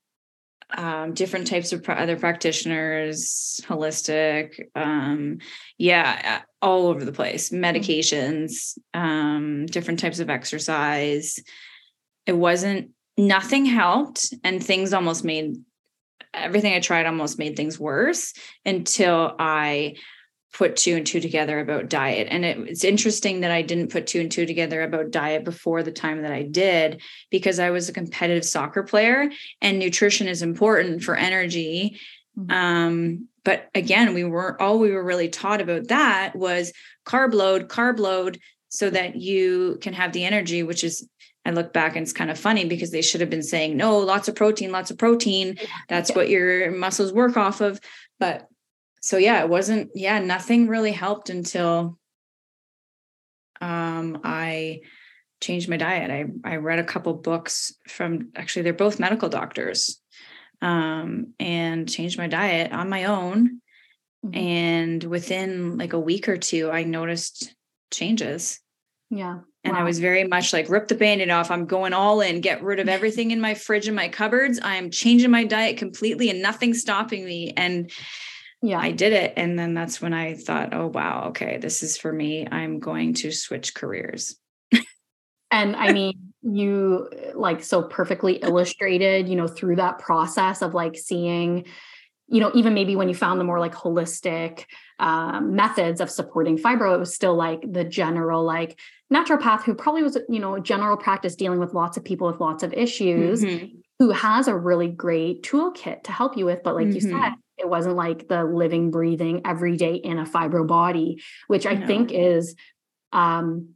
um, 0.77 1.15
different 1.15 1.47
types 1.47 1.73
of 1.73 1.89
other 1.89 2.17
practitioners, 2.17 3.61
holistic, 3.65 4.61
um, 4.75 5.39
yeah, 5.79 6.43
all 6.61 6.87
over 6.87 7.05
the 7.05 7.13
place, 7.13 7.51
mm-hmm. 7.51 7.65
medications, 7.65 8.79
um, 8.95 9.67
different 9.67 10.01
types 10.01 10.19
of 10.19 10.31
exercise. 10.31 11.39
It 12.27 12.33
wasn't, 12.33 12.91
nothing 13.19 13.67
helped, 13.67 14.33
and 14.43 14.65
things 14.65 14.93
almost 14.93 15.25
made 15.25 15.57
everything 16.35 16.73
I 16.73 16.81
tried 16.81 17.07
almost 17.07 17.39
made 17.39 17.57
things 17.57 17.79
worse 17.79 18.33
until 18.65 19.35
I 19.39 19.97
put 20.53 20.77
two 20.77 20.97
and 20.97 21.07
two 21.07 21.21
together 21.21 21.59
about 21.61 21.89
diet. 21.89 22.29
And 22.31 22.45
it, 22.45 22.59
it's 22.59 22.85
interesting 22.85 23.41
that 23.41 23.51
I 23.51 23.63
didn't 23.63 23.91
put 23.91 24.07
two 24.07 24.21
and 24.21 24.31
two 24.31 24.47
together 24.47 24.83
about 24.83 25.11
diet 25.11 25.45
before 25.45 25.83
the 25.83 25.93
time 25.93 26.23
that 26.23 26.33
I 26.33 26.43
did, 26.43 27.01
because 27.31 27.59
I 27.59 27.71
was 27.71 27.89
a 27.89 27.93
competitive 27.93 28.45
soccer 28.45 28.83
player 28.83 29.31
and 29.61 29.79
nutrition 29.79 30.29
is 30.29 30.43
important 30.43 31.03
for 31.03 31.17
energy. 31.17 31.99
Mm-hmm. 32.39 32.51
Um, 32.51 33.29
but 33.45 33.69
again, 33.75 34.15
we 34.15 34.25
were 34.25 34.61
all 34.61 34.79
we 34.79 34.93
were 34.93 35.05
really 35.05 35.29
taught 35.29 35.61
about 35.61 35.89
that 35.89 36.37
was 36.37 36.73
carb 37.05 37.35
load, 37.35 37.69
carb 37.69 37.99
load, 37.99 38.39
so 38.69 38.89
that 38.89 39.17
you 39.17 39.79
can 39.81 39.93
have 39.95 40.13
the 40.13 40.25
energy, 40.25 40.63
which 40.63 40.85
is 40.85 41.07
I 41.45 41.51
look 41.51 41.73
back 41.73 41.97
and 41.97 42.05
it's 42.05 42.13
kind 42.13 42.31
of 42.31 42.39
funny 42.39 42.65
because 42.67 42.91
they 42.91 43.03
should 43.03 43.21
have 43.21 43.31
been 43.31 43.43
saying, 43.43 43.77
no, 43.77 43.99
lots 43.99 44.29
of 44.29 44.37
protein, 44.37 44.71
lots 44.71 44.91
of 44.91 44.99
protein. 44.99 45.59
That's 45.89 46.13
what 46.13 46.29
your 46.29 46.71
muscles 46.71 47.13
work 47.13 47.37
off 47.37 47.61
of. 47.61 47.81
But 48.21 48.47
so 49.03 49.17
yeah, 49.17 49.43
it 49.43 49.49
wasn't, 49.49 49.91
yeah, 49.95 50.21
nothing 50.21 50.69
really 50.69 50.93
helped 50.93 51.29
until 51.29 51.99
um, 53.61 54.21
I 54.23 54.81
changed 55.41 55.69
my 55.69 55.77
diet. 55.77 56.11
I, 56.11 56.27
I 56.49 56.57
read 56.57 56.79
a 56.79 56.85
couple 56.85 57.13
books 57.15 57.75
from 57.89 58.31
actually, 58.37 58.63
they're 58.63 58.73
both 58.73 59.01
medical 59.01 59.29
doctors 59.29 60.01
um, 60.61 61.35
and 61.41 61.91
changed 61.91 62.17
my 62.17 62.29
diet 62.29 62.73
on 62.73 62.89
my 62.89 63.05
own. 63.05 63.61
Mm-hmm. 64.25 64.39
And 64.39 65.05
within 65.05 65.79
like 65.79 65.95
a 65.95 66.01
week 66.01 66.29
or 66.29 66.37
two, 66.37 66.71
I 66.71 66.85
noticed 66.85 67.57
changes. 67.91 68.61
Yeah. 69.11 69.41
And 69.65 69.75
wow. 69.75 69.81
I 69.81 69.83
was 69.83 69.99
very 69.99 70.25
much 70.25 70.53
like, 70.53 70.69
rip 70.69 70.87
the 70.87 70.95
band-aid 70.95 71.29
off. 71.29 71.51
I'm 71.51 71.67
going 71.67 71.93
all 71.93 72.21
in, 72.21 72.41
get 72.41 72.63
rid 72.63 72.79
of 72.79 72.89
everything 72.89 73.33
in 73.33 73.41
my 73.41 73.55
fridge 73.55 73.89
and 73.89 73.97
my 73.97 74.09
cupboards. 74.09 74.61
I'm 74.63 74.93
changing 74.93 75.33
my 75.33 75.43
diet 75.43 75.77
completely 75.77 76.31
and 76.31 76.41
nothing's 76.41 76.81
stopping 76.81 77.25
me. 77.25 77.53
And 77.57 77.91
yeah, 78.63 78.79
I 78.79 78.93
did 78.93 79.13
it. 79.13 79.35
And 79.37 79.59
then 79.59 79.75
that's 79.75 80.01
when 80.01 80.15
I 80.15 80.35
thought, 80.35 80.73
oh 80.73 80.87
wow, 80.87 81.27
okay, 81.29 81.59
this 81.59 81.83
is 81.83 81.99
for 81.99 82.13
me. 82.13 82.47
I'm 82.51 82.79
going 82.79 83.15
to 83.15 83.33
switch 83.33 83.75
careers. 83.75 84.37
and 85.51 85.75
I 85.75 85.93
mean, 85.93 86.33
you 86.43 87.11
like 87.35 87.63
so 87.65 87.83
perfectly 87.83 88.35
illustrated, 88.35 89.29
you 89.29 89.37
know, 89.37 89.49
through 89.49 89.77
that 89.77 89.99
process 89.99 90.63
of 90.63 90.75
like 90.75 90.97
seeing 90.97 91.67
you 92.29 92.41
know, 92.41 92.51
even 92.55 92.73
maybe 92.73 92.97
when 92.97 93.11
you 93.11 93.15
found 93.15 93.39
the 93.39 93.45
more 93.45 93.61
like 93.61 93.75
holistic 93.75 94.65
um, 94.99 95.55
methods 95.55 96.01
of 96.01 96.11
supporting 96.11 96.57
fibro, 96.57 96.95
it 96.95 96.99
was 96.99 97.15
still 97.15 97.35
like 97.35 97.61
the 97.71 97.85
general 97.85 98.43
like 98.43 98.81
naturopath 99.13 99.63
who 99.65 99.75
probably 99.75 100.03
was, 100.03 100.17
you 100.31 100.41
know, 100.41 100.59
general 100.59 100.97
practice 100.97 101.37
dealing 101.37 101.61
with 101.61 101.75
lots 101.75 101.99
of 101.99 102.05
people 102.05 102.27
with 102.27 102.41
lots 102.41 102.63
of 102.63 102.73
issues, 102.73 103.43
mm-hmm. 103.45 103.77
who 103.99 104.11
has 104.13 104.49
a 104.49 104.57
really 104.57 104.89
great 104.89 105.43
toolkit 105.43 106.05
to 106.05 106.13
help 106.13 106.39
you 106.39 106.47
with. 106.47 106.63
But 106.63 106.75
like 106.75 106.87
mm-hmm. 106.87 106.95
you 106.95 107.01
said, 107.01 107.33
it 107.59 107.69
wasn't 107.69 107.97
like 107.97 108.29
the 108.29 108.45
living, 108.45 108.91
breathing 108.91 109.43
every 109.45 109.77
day 109.77 109.95
in 109.95 110.19
a 110.19 110.25
fibro 110.25 110.67
body, 110.67 111.23
which 111.47 111.67
I 111.67 111.75
no. 111.75 111.87
think 111.87 112.13
is 112.13 112.55
um 113.13 113.75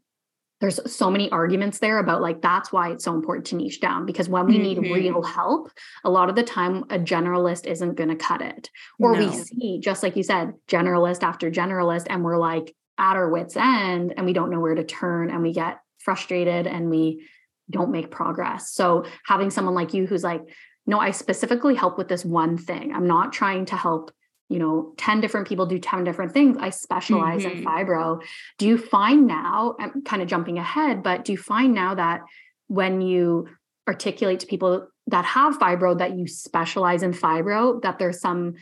there's 0.60 0.80
so 0.90 1.10
many 1.10 1.30
arguments 1.30 1.78
there 1.78 1.98
about 1.98 2.22
like 2.22 2.40
that's 2.40 2.72
why 2.72 2.90
it's 2.90 3.04
so 3.04 3.14
important 3.14 3.46
to 3.46 3.56
niche 3.56 3.80
down 3.80 4.06
because 4.06 4.28
when 4.28 4.46
we 4.46 4.54
mm-hmm. 4.54 4.82
need 4.82 4.92
real 4.92 5.22
help 5.22 5.70
a 6.04 6.10
lot 6.10 6.28
of 6.28 6.36
the 6.36 6.42
time 6.42 6.84
a 6.90 6.98
generalist 6.98 7.66
isn't 7.66 7.94
going 7.94 8.08
to 8.08 8.16
cut 8.16 8.40
it 8.40 8.70
or 8.98 9.12
no. 9.12 9.26
we 9.26 9.32
see 9.32 9.80
just 9.80 10.02
like 10.02 10.16
you 10.16 10.22
said 10.22 10.54
generalist 10.68 11.22
after 11.22 11.50
generalist 11.50 12.06
and 12.08 12.24
we're 12.24 12.38
like 12.38 12.74
at 12.98 13.16
our 13.16 13.28
wits 13.28 13.56
end 13.56 14.14
and 14.16 14.24
we 14.24 14.32
don't 14.32 14.50
know 14.50 14.60
where 14.60 14.74
to 14.74 14.84
turn 14.84 15.30
and 15.30 15.42
we 15.42 15.52
get 15.52 15.80
frustrated 15.98 16.66
and 16.66 16.88
we 16.88 17.26
don't 17.68 17.90
make 17.90 18.10
progress 18.10 18.72
so 18.72 19.04
having 19.26 19.50
someone 19.50 19.74
like 19.74 19.92
you 19.92 20.06
who's 20.06 20.24
like 20.24 20.42
no 20.87 20.99
i 20.99 21.11
specifically 21.11 21.75
help 21.75 21.99
with 21.99 22.09
this 22.09 22.25
one 22.25 22.57
thing. 22.59 22.92
I'm 22.94 23.07
not 23.07 23.33
trying 23.33 23.66
to 23.66 23.77
help 23.77 24.12
you 24.49 24.59
know 24.59 24.94
10 24.96 25.20
different 25.20 25.49
people 25.49 25.66
do 25.66 25.79
10 25.79 26.05
different 26.05 26.33
things. 26.33 26.57
I 26.61 26.70
specialize 26.70 27.42
mm-hmm. 27.44 27.59
in 27.59 27.64
fibro. 27.64 28.22
Do 28.59 28.66
you 28.66 28.79
find 28.79 29.27
now 29.27 29.77
i'm 29.79 30.03
kind 30.03 30.22
of 30.22 30.29
jumping 30.29 30.59
ahead 30.59 31.03
but 31.03 31.25
do 31.25 31.33
you 31.33 31.38
find 31.38 31.75
now 31.75 31.94
that 31.94 32.22
when 32.68 33.01
you 33.01 33.49
articulate 33.88 34.40
to 34.40 34.46
people 34.46 34.88
that 35.07 35.25
have 35.25 35.59
fibro 35.59 35.96
that 35.99 36.16
you 36.16 36.27
specialize 36.27 37.03
in 37.03 37.12
fibro 37.12 37.81
that 37.83 37.99
there's 37.99 38.20
some 38.20 38.55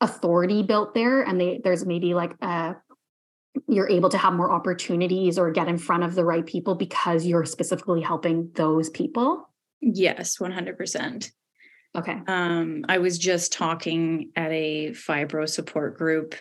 authority 0.00 0.62
built 0.62 0.94
there 0.94 1.22
and 1.22 1.40
they 1.40 1.60
there's 1.64 1.84
maybe 1.84 2.14
like 2.14 2.34
a 2.42 2.76
you're 3.66 3.88
able 3.88 4.08
to 4.08 4.18
have 4.18 4.32
more 4.32 4.52
opportunities 4.52 5.38
or 5.38 5.50
get 5.50 5.68
in 5.68 5.78
front 5.78 6.04
of 6.04 6.14
the 6.14 6.24
right 6.24 6.46
people 6.46 6.74
because 6.74 7.26
you're 7.26 7.44
specifically 7.44 8.00
helping 8.00 8.50
those 8.54 8.88
people? 8.88 9.48
Yes 9.80 10.38
100% 10.38 11.30
Okay. 11.96 12.20
Um, 12.26 12.84
I 12.88 12.98
was 12.98 13.18
just 13.18 13.52
talking 13.52 14.30
at 14.36 14.50
a 14.52 14.90
fibro 14.90 15.48
support 15.48 15.96
group 15.96 16.34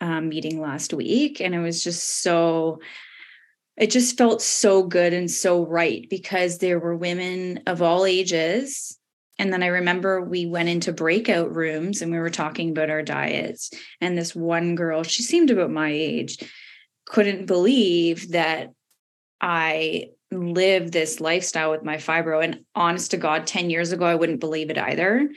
um, 0.00 0.28
meeting 0.28 0.60
last 0.60 0.92
week, 0.92 1.40
and 1.40 1.54
it 1.54 1.60
was 1.60 1.84
just 1.84 2.22
so, 2.22 2.80
it 3.76 3.90
just 3.90 4.16
felt 4.16 4.42
so 4.42 4.82
good 4.82 5.12
and 5.12 5.30
so 5.30 5.64
right 5.64 6.06
because 6.08 6.58
there 6.58 6.78
were 6.78 6.96
women 6.96 7.60
of 7.66 7.82
all 7.82 8.06
ages. 8.06 8.98
And 9.38 9.52
then 9.52 9.62
I 9.62 9.68
remember 9.68 10.20
we 10.20 10.46
went 10.46 10.68
into 10.68 10.92
breakout 10.92 11.54
rooms 11.54 12.02
and 12.02 12.10
we 12.10 12.18
were 12.18 12.30
talking 12.30 12.70
about 12.70 12.90
our 12.90 13.02
diets. 13.02 13.70
And 14.00 14.18
this 14.18 14.34
one 14.34 14.74
girl, 14.74 15.04
she 15.04 15.22
seemed 15.22 15.50
about 15.50 15.70
my 15.70 15.90
age, 15.90 16.38
couldn't 17.06 17.46
believe 17.46 18.32
that 18.32 18.70
I 19.40 20.08
live 20.30 20.90
this 20.90 21.20
lifestyle 21.20 21.70
with 21.70 21.84
my 21.84 21.96
fibro. 21.96 22.42
And 22.42 22.64
honest 22.74 23.12
to 23.12 23.16
God, 23.16 23.46
10 23.46 23.70
years 23.70 23.92
ago, 23.92 24.04
I 24.04 24.14
wouldn't 24.14 24.40
believe 24.40 24.70
it 24.70 24.78
either. 24.78 25.28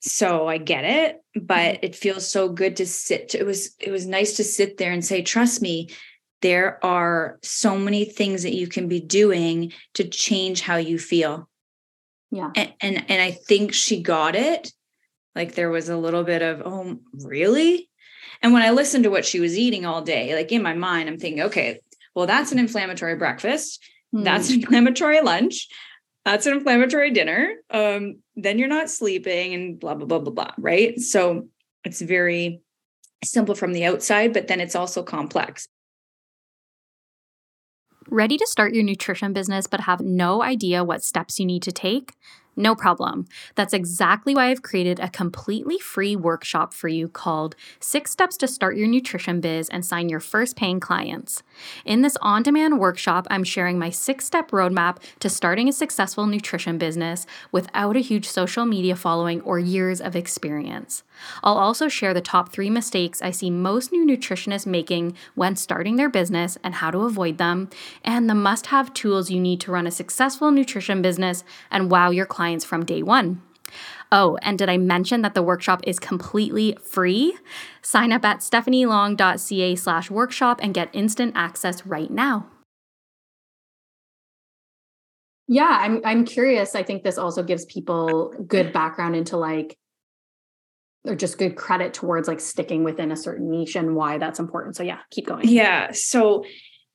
So 0.00 0.46
I 0.46 0.58
get 0.58 0.84
it, 0.84 1.20
but 1.34 1.74
mm-hmm. 1.74 1.84
it 1.84 1.96
feels 1.96 2.30
so 2.30 2.48
good 2.48 2.76
to 2.76 2.86
sit. 2.86 3.30
To, 3.30 3.38
it 3.38 3.46
was 3.46 3.74
it 3.80 3.90
was 3.90 4.06
nice 4.06 4.36
to 4.36 4.44
sit 4.44 4.76
there 4.76 4.92
and 4.92 5.04
say, 5.04 5.22
trust 5.22 5.60
me, 5.60 5.88
there 6.42 6.84
are 6.84 7.38
so 7.42 7.76
many 7.76 8.04
things 8.04 8.42
that 8.42 8.54
you 8.54 8.68
can 8.68 8.88
be 8.88 9.00
doing 9.00 9.72
to 9.94 10.06
change 10.06 10.60
how 10.60 10.76
you 10.76 10.98
feel. 10.98 11.48
Yeah. 12.30 12.50
And 12.54 12.72
and, 12.80 13.10
and 13.10 13.22
I 13.22 13.32
think 13.32 13.72
she 13.72 14.02
got 14.02 14.36
it. 14.36 14.72
Like 15.34 15.54
there 15.54 15.70
was 15.70 15.88
a 15.88 15.96
little 15.96 16.24
bit 16.24 16.42
of, 16.42 16.62
oh, 16.64 16.98
really? 17.24 17.90
And 18.42 18.52
when 18.52 18.62
I 18.62 18.70
listened 18.70 19.04
to 19.04 19.10
what 19.10 19.24
she 19.24 19.40
was 19.40 19.58
eating 19.58 19.86
all 19.86 20.02
day, 20.02 20.34
like 20.34 20.52
in 20.52 20.62
my 20.62 20.74
mind, 20.74 21.08
I'm 21.08 21.18
thinking, 21.18 21.42
okay, 21.42 21.80
well, 22.14 22.26
that's 22.26 22.52
an 22.52 22.58
inflammatory 22.58 23.16
breakfast. 23.16 23.82
That's 24.12 24.48
an 24.48 24.56
hmm. 24.56 24.60
inflammatory 24.62 25.20
lunch. 25.20 25.68
That's 26.24 26.46
an 26.46 26.54
inflammatory 26.54 27.12
dinner. 27.12 27.54
Um, 27.70 28.20
then 28.34 28.58
you're 28.58 28.68
not 28.68 28.90
sleeping 28.90 29.54
and 29.54 29.78
blah, 29.78 29.94
blah, 29.94 30.06
blah, 30.06 30.18
blah, 30.18 30.32
blah. 30.32 30.50
Right. 30.58 30.98
So 30.98 31.48
it's 31.84 32.00
very 32.00 32.62
simple 33.24 33.54
from 33.54 33.72
the 33.72 33.84
outside, 33.84 34.32
but 34.32 34.48
then 34.48 34.60
it's 34.60 34.74
also 34.74 35.02
complex. 35.02 35.68
Ready 38.08 38.36
to 38.36 38.46
start 38.46 38.74
your 38.74 38.84
nutrition 38.84 39.32
business 39.32 39.66
but 39.66 39.80
have 39.80 40.00
no 40.00 40.42
idea 40.42 40.84
what 40.84 41.02
steps 41.02 41.38
you 41.38 41.46
need 41.46 41.62
to 41.62 41.72
take? 41.72 42.14
No 42.58 42.74
problem. 42.74 43.26
That's 43.54 43.74
exactly 43.74 44.34
why 44.34 44.46
I've 44.46 44.62
created 44.62 44.98
a 44.98 45.10
completely 45.10 45.78
free 45.78 46.16
workshop 46.16 46.72
for 46.72 46.88
you 46.88 47.06
called 47.06 47.54
Six 47.80 48.12
Steps 48.12 48.38
to 48.38 48.48
Start 48.48 48.78
Your 48.78 48.88
Nutrition 48.88 49.42
Biz 49.42 49.68
and 49.68 49.84
Sign 49.84 50.08
Your 50.08 50.20
First 50.20 50.56
Paying 50.56 50.80
Clients. 50.80 51.42
In 51.84 52.00
this 52.00 52.16
on 52.22 52.42
demand 52.42 52.78
workshop, 52.78 53.26
I'm 53.28 53.44
sharing 53.44 53.78
my 53.78 53.90
six 53.90 54.24
step 54.24 54.50
roadmap 54.52 54.98
to 55.20 55.28
starting 55.28 55.68
a 55.68 55.72
successful 55.72 56.26
nutrition 56.26 56.78
business 56.78 57.26
without 57.52 57.94
a 57.94 58.00
huge 58.00 58.26
social 58.26 58.64
media 58.64 58.96
following 58.96 59.42
or 59.42 59.58
years 59.58 60.00
of 60.00 60.16
experience. 60.16 61.02
I'll 61.42 61.58
also 61.58 61.88
share 61.88 62.14
the 62.14 62.20
top 62.22 62.52
three 62.52 62.70
mistakes 62.70 63.20
I 63.20 63.32
see 63.32 63.50
most 63.50 63.92
new 63.92 64.06
nutritionists 64.06 64.66
making 64.66 65.14
when 65.34 65.56
starting 65.56 65.96
their 65.96 66.08
business 66.08 66.56
and 66.64 66.74
how 66.74 66.90
to 66.90 67.00
avoid 67.00 67.36
them, 67.36 67.68
and 68.02 68.30
the 68.30 68.34
must 68.34 68.66
have 68.66 68.94
tools 68.94 69.30
you 69.30 69.40
need 69.40 69.60
to 69.60 69.72
run 69.72 69.86
a 69.86 69.90
successful 69.90 70.50
nutrition 70.50 71.02
business 71.02 71.44
and 71.70 71.90
wow 71.90 72.10
your 72.10 72.26
clients 72.26 72.45
from 72.64 72.84
day 72.84 73.02
one. 73.02 73.42
Oh, 74.12 74.38
and 74.42 74.58
did 74.58 74.68
I 74.68 74.78
mention 74.78 75.22
that 75.22 75.34
the 75.34 75.42
workshop 75.42 75.80
is 75.84 75.98
completely 75.98 76.76
free? 76.82 77.36
Sign 77.82 78.12
up 78.12 78.24
at 78.24 78.38
stephanielong.ca 78.38 79.76
slash 79.76 80.10
workshop 80.10 80.60
and 80.62 80.72
get 80.72 80.88
instant 80.92 81.32
access 81.34 81.84
right 81.84 82.10
now. 82.10 82.46
Yeah, 85.48 85.78
I'm 85.80 86.00
I'm 86.04 86.24
curious. 86.24 86.74
I 86.74 86.82
think 86.82 87.04
this 87.04 87.18
also 87.18 87.42
gives 87.42 87.64
people 87.66 88.34
good 88.46 88.72
background 88.72 89.14
into 89.14 89.36
like 89.36 89.76
or 91.06 91.14
just 91.14 91.38
good 91.38 91.56
credit 91.56 91.94
towards 91.94 92.26
like 92.26 92.40
sticking 92.40 92.82
within 92.82 93.12
a 93.12 93.16
certain 93.16 93.50
niche 93.50 93.76
and 93.76 93.94
why 93.94 94.18
that's 94.18 94.40
important. 94.40 94.74
So 94.74 94.82
yeah, 94.82 94.98
keep 95.10 95.26
going. 95.26 95.48
Yeah. 95.48 95.92
So 95.92 96.44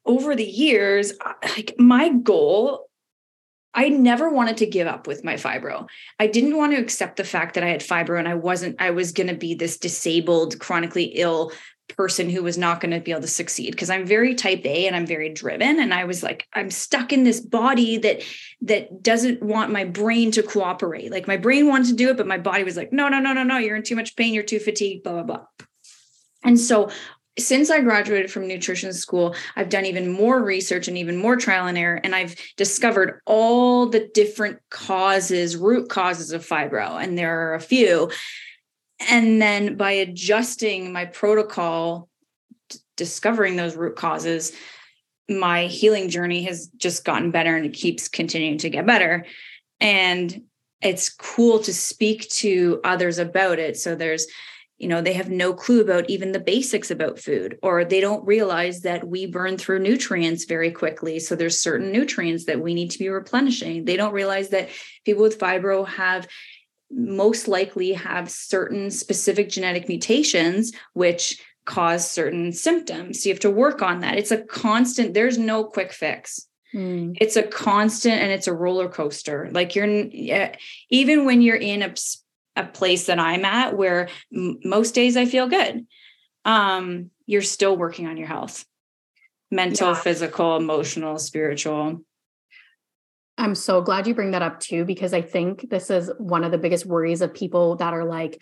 over 0.06 0.36
the 0.36 0.46
years, 0.46 1.14
like 1.44 1.76
my 1.78 2.10
goal, 2.10 2.90
I 3.73 3.89
never 3.89 4.29
wanted 4.29 4.57
to 4.57 4.65
give 4.65 4.88
up 4.88 5.07
with 5.07 5.23
my 5.23 5.36
fibro. 5.36 5.88
I 6.19 6.27
didn't 6.27 6.57
want 6.57 6.73
to 6.73 6.79
accept 6.79 7.17
the 7.17 7.23
fact 7.23 7.55
that 7.55 7.63
I 7.63 7.69
had 7.69 7.81
fibro 7.81 8.19
and 8.19 8.27
I 8.27 8.36
wasn't, 8.36 8.81
I 8.81 8.91
was 8.91 9.12
going 9.12 9.27
to 9.27 9.36
be 9.36 9.55
this 9.55 9.77
disabled, 9.77 10.60
chronically 10.60 11.05
ill 11.15 11.51
person 11.95 12.29
who 12.29 12.43
was 12.43 12.57
not 12.57 12.79
going 12.79 12.91
to 12.91 12.99
be 12.99 13.12
able 13.12 13.21
to 13.21 13.27
succeed 13.27 13.71
because 13.71 13.89
I'm 13.89 14.05
very 14.05 14.36
type 14.36 14.65
A 14.65 14.88
and 14.88 14.95
I'm 14.95 15.05
very 15.05 15.29
driven 15.29 15.79
and 15.79 15.93
I 15.93 16.05
was 16.05 16.23
like 16.23 16.47
I'm 16.53 16.71
stuck 16.71 17.13
in 17.13 17.23
this 17.23 17.39
body 17.39 17.97
that 17.97 18.21
that 18.62 19.03
doesn't 19.03 19.41
want 19.41 19.71
my 19.71 19.86
brain 19.86 20.31
to 20.31 20.43
cooperate 20.43 21.12
like 21.12 21.27
my 21.27 21.38
brain 21.38 21.67
wanted 21.67 21.88
to 21.88 21.95
do 21.95 22.10
it 22.10 22.17
but 22.17 22.27
my 22.27 22.38
body 22.38 22.63
was 22.63 22.77
like 22.77 22.93
no 22.93 23.10
no 23.10 23.19
no 23.19 23.34
no 23.34 23.43
no 23.43 23.57
you're 23.57 23.75
in 23.75 23.84
too 23.84 23.95
much 23.95 24.15
pain 24.15 24.34
you're 24.34 24.43
too 24.43 24.60
fatigued 24.60 25.03
blah 25.03 25.13
blah 25.13 25.23
blah 25.23 25.45
and 26.43 26.60
so 26.60 26.89
since 27.39 27.70
I 27.70 27.82
graduated 27.82 28.30
from 28.30 28.48
nutrition 28.48 28.94
school, 28.94 29.36
I've 29.56 29.70
done 29.70 29.86
even 29.86 30.12
more 30.12 30.44
research 30.44 30.88
and 30.88 30.98
even 30.98 31.17
more 31.17 31.38
trial 31.38 31.67
and 31.67 31.78
error. 31.78 32.00
And 32.04 32.13
I've 32.13 32.36
discovered 32.58 33.22
all 33.26 33.88
the 33.88 34.10
different 34.13 34.60
causes, 34.70 35.56
root 35.56 35.89
causes 35.89 36.32
of 36.32 36.46
fibro. 36.46 37.02
And 37.02 37.17
there 37.17 37.52
are 37.52 37.56
a 37.56 37.62
few. 37.62 38.12
And 39.10 39.41
then 39.41 39.78
by 39.78 39.91
adjusting 39.91 40.91
my 40.91 41.06
protocol, 41.06 42.10
discovering 42.98 43.56
those 43.56 43.76
root 43.76 43.96
causes, 43.96 44.52
my 45.30 45.65
healing 45.65 46.10
journey 46.10 46.44
has 46.44 46.67
just 46.78 47.06
gotten 47.06 47.32
better 47.32 47.56
and 47.56 47.65
it 47.65 47.74
keeps 47.74 48.10
continuing 48.10 48.58
to 48.60 48.70
get 48.70 48.86
better. 48.86 49.26
And 49.80 50.44
it's 50.82 51.10
cool 51.10 51.60
to 51.60 51.74
speak 51.74 52.28
to 52.30 52.82
others 52.84 53.17
about 53.17 53.60
it. 53.60 53.78
So 53.78 53.96
there's 53.96 54.28
you 54.82 54.88
know 54.88 55.00
they 55.00 55.13
have 55.13 55.30
no 55.30 55.54
clue 55.54 55.80
about 55.80 56.10
even 56.10 56.32
the 56.32 56.39
basics 56.39 56.89
about 56.89 57.20
food 57.20 57.60
or 57.62 57.86
they 57.86 58.02
don't 58.02 58.26
realize 58.26 58.82
that 58.82 59.08
we 59.08 59.28
burn 59.28 59.56
through 59.56 59.78
nutrients 59.78 60.46
very 60.46 60.72
quickly. 60.72 61.20
So 61.20 61.36
there's 61.36 61.62
certain 61.62 61.91
nutrients 61.91 62.46
that 62.46 62.60
we 62.60 62.74
need 62.74 62.89
to 62.91 63.00
be 63.00 63.08
replenishing. 63.08 63.86
They 63.86 63.96
don't 63.96 64.13
realize 64.13 64.50
that 64.50 64.70
people 65.06 65.22
with 65.22 65.38
fibro 65.38 65.88
have 65.88 66.28
most 66.89 67.48
likely 67.48 67.94
have 67.94 68.32
certain 68.32 68.89
specific 68.89 69.50
genetic 69.50 69.88
mutations 69.88 70.74
which 70.94 71.39
cause 71.65 72.10
certain 72.10 72.52
symptoms. 72.52 73.22
So 73.22 73.30
you 73.30 73.34
have 73.36 73.41
to 73.41 73.52
work 73.52 73.84
on 73.84 74.00
that. 74.00 74.17
It's 74.17 74.32
a 74.32 74.44
constant 74.44 75.13
there's 75.13 75.38
no 75.38 75.63
quick 75.63 75.94
fix. 75.94 76.48
Mm. 76.74 77.17
It's 77.22 77.36
a 77.36 77.44
constant 77.44 78.20
and 78.20 78.32
it's 78.32 78.48
a 78.48 78.54
roller 78.54 78.89
coaster. 78.89 79.48
Like 79.52 79.76
you're 79.76 80.08
even 80.89 81.26
when 81.26 81.44
you're 81.44 81.56
in 81.56 81.84
a 81.84 81.94
a 82.56 82.66
place 82.66 83.06
that 83.06 83.20
I'm 83.20 83.46
at 83.46 83.78
where 83.78 84.10
m- 84.36 84.60
most 84.64 84.94
days 84.94 85.16
I 85.18 85.26
feel 85.26 85.48
good. 85.48 85.86
Um, 86.46 87.12
you're 87.26 87.42
still 87.42 87.78
working 87.78 88.08
on 88.08 88.18
your 88.18 88.28
health 88.28 88.66
mental, 89.52 89.90
yeah. 89.90 89.96
physical, 89.96 90.56
emotional, 90.56 91.20
spiritual. 91.20 92.02
I'm 93.38 93.56
so 93.56 93.82
glad 93.82 94.08
you 94.08 94.16
bring 94.16 94.32
that 94.32 94.42
up 94.42 94.60
too, 94.60 94.86
because 94.86 95.14
I 95.14 95.22
think 95.22 95.70
this 95.70 95.90
is 95.90 96.12
one 96.18 96.44
of 96.44 96.52
the 96.52 96.58
biggest 96.58 96.86
worries 96.86 97.22
of 97.22 97.34
people 97.34 97.76
that 97.78 97.94
are 97.94 98.06
like, 98.06 98.42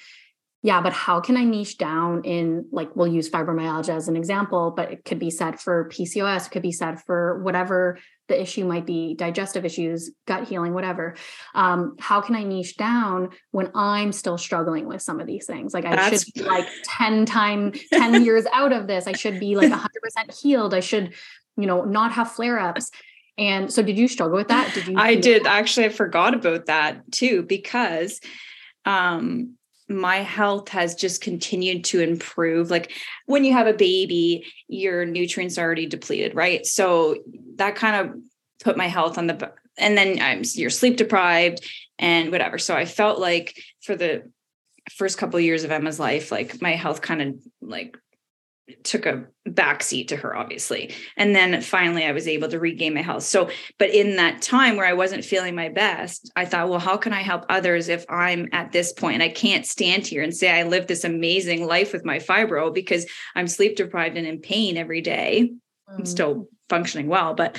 yeah, 0.61 0.81
but 0.81 0.91
how 0.91 1.21
can 1.21 1.37
I 1.37 1.45
niche 1.45 1.77
down 1.77 2.23
in 2.25 2.65
like 2.71 2.93
we'll 2.93 3.07
use 3.07 3.29
fibromyalgia 3.29 3.95
as 3.95 4.09
an 4.09 4.17
example, 4.17 4.73
but 4.75 4.91
it 4.91 5.05
could 5.05 5.17
be 5.17 5.29
said 5.29 5.57
for 5.57 5.87
PCOS, 5.89 6.47
it 6.47 6.49
could 6.51 6.61
be 6.61 6.73
said 6.73 6.99
for 7.01 7.41
whatever 7.43 7.97
the 8.27 8.39
issue 8.39 8.65
might 8.65 8.85
be, 8.85 9.15
digestive 9.15 9.63
issues, 9.63 10.11
gut 10.27 10.47
healing, 10.47 10.73
whatever. 10.73 11.15
Um, 11.55 11.95
how 11.97 12.19
can 12.19 12.35
I 12.35 12.43
niche 12.43 12.75
down 12.75 13.29
when 13.51 13.71
I'm 13.73 14.11
still 14.11 14.37
struggling 14.37 14.85
with 14.85 15.01
some 15.01 15.21
of 15.21 15.27
these 15.27 15.45
things? 15.45 15.73
Like 15.73 15.85
I 15.85 15.95
That's... 15.95 16.25
should 16.25 16.33
be 16.33 16.43
like 16.43 16.67
10 16.83 17.25
time, 17.25 17.71
10 17.93 18.25
years 18.25 18.45
out 18.53 18.73
of 18.73 18.87
this. 18.87 19.07
I 19.07 19.13
should 19.13 19.39
be 19.39 19.55
like 19.55 19.71
100% 19.71 20.41
healed. 20.41 20.73
I 20.73 20.81
should, 20.81 21.13
you 21.55 21.67
know, 21.67 21.85
not 21.85 22.11
have 22.11 22.31
flare-ups. 22.31 22.91
And 23.37 23.71
so 23.71 23.81
did 23.81 23.97
you 23.97 24.09
struggle 24.09 24.35
with 24.35 24.49
that? 24.49 24.73
Did 24.73 24.87
you 24.89 24.97
I 24.97 25.15
did 25.15 25.45
that? 25.45 25.51
actually 25.51 25.85
I 25.85 25.89
forgot 25.89 26.33
about 26.33 26.65
that 26.65 27.09
too 27.11 27.43
because 27.43 28.19
um 28.85 29.55
my 29.89 30.17
health 30.17 30.69
has 30.69 30.93
just 30.93 31.21
continued 31.21 31.83
to 31.85 31.99
improve. 31.99 32.69
Like 32.69 32.91
when 33.25 33.43
you 33.43 33.53
have 33.53 33.67
a 33.67 33.73
baby, 33.73 34.45
your 34.67 35.03
nutrients 35.03 35.57
are 35.57 35.65
already 35.65 35.87
depleted, 35.87 36.35
right? 36.35 36.65
So 36.65 37.17
that 37.55 37.75
kind 37.75 37.95
of 37.95 38.15
put 38.63 38.77
my 38.77 38.87
health 38.87 39.17
on 39.17 39.27
the 39.27 39.51
and 39.77 39.97
then 39.97 40.21
I'm 40.21 40.43
you're 40.53 40.69
sleep 40.69 40.97
deprived 40.97 41.65
and 41.97 42.31
whatever. 42.31 42.57
So 42.57 42.75
I 42.75 42.85
felt 42.85 43.19
like 43.19 43.59
for 43.81 43.95
the 43.95 44.31
first 44.91 45.17
couple 45.17 45.37
of 45.37 45.43
years 45.43 45.63
of 45.63 45.71
Emma's 45.71 45.99
life, 45.99 46.31
like 46.31 46.61
my 46.61 46.75
health 46.75 47.01
kind 47.01 47.21
of 47.21 47.35
like 47.61 47.97
took 48.83 49.05
a 49.05 49.25
backseat 49.47 50.07
to 50.07 50.15
her 50.15 50.35
obviously 50.35 50.93
and 51.17 51.35
then 51.35 51.61
finally 51.61 52.05
i 52.05 52.11
was 52.11 52.27
able 52.27 52.47
to 52.47 52.59
regain 52.59 52.93
my 52.93 53.01
health 53.01 53.23
so 53.23 53.49
but 53.77 53.89
in 53.89 54.15
that 54.15 54.41
time 54.41 54.75
where 54.75 54.85
i 54.85 54.93
wasn't 54.93 55.23
feeling 55.23 55.55
my 55.55 55.69
best 55.69 56.31
i 56.35 56.45
thought 56.45 56.69
well 56.69 56.79
how 56.79 56.97
can 56.97 57.13
i 57.13 57.21
help 57.21 57.45
others 57.49 57.89
if 57.89 58.05
i'm 58.09 58.47
at 58.51 58.71
this 58.71 58.93
point 58.93 59.21
i 59.21 59.29
can't 59.29 59.65
stand 59.65 60.05
here 60.05 60.21
and 60.21 60.35
say 60.35 60.51
i 60.51 60.63
live 60.63 60.87
this 60.87 61.03
amazing 61.03 61.65
life 61.65 61.93
with 61.93 62.05
my 62.05 62.19
fibro 62.19 62.73
because 62.73 63.05
i'm 63.35 63.47
sleep 63.47 63.75
deprived 63.75 64.17
and 64.17 64.27
in 64.27 64.39
pain 64.39 64.77
every 64.77 65.01
day. 65.01 65.51
Mm. 65.89 65.99
i'm 65.99 66.05
still 66.05 66.47
functioning 66.67 67.07
well 67.07 67.33
but 67.33 67.57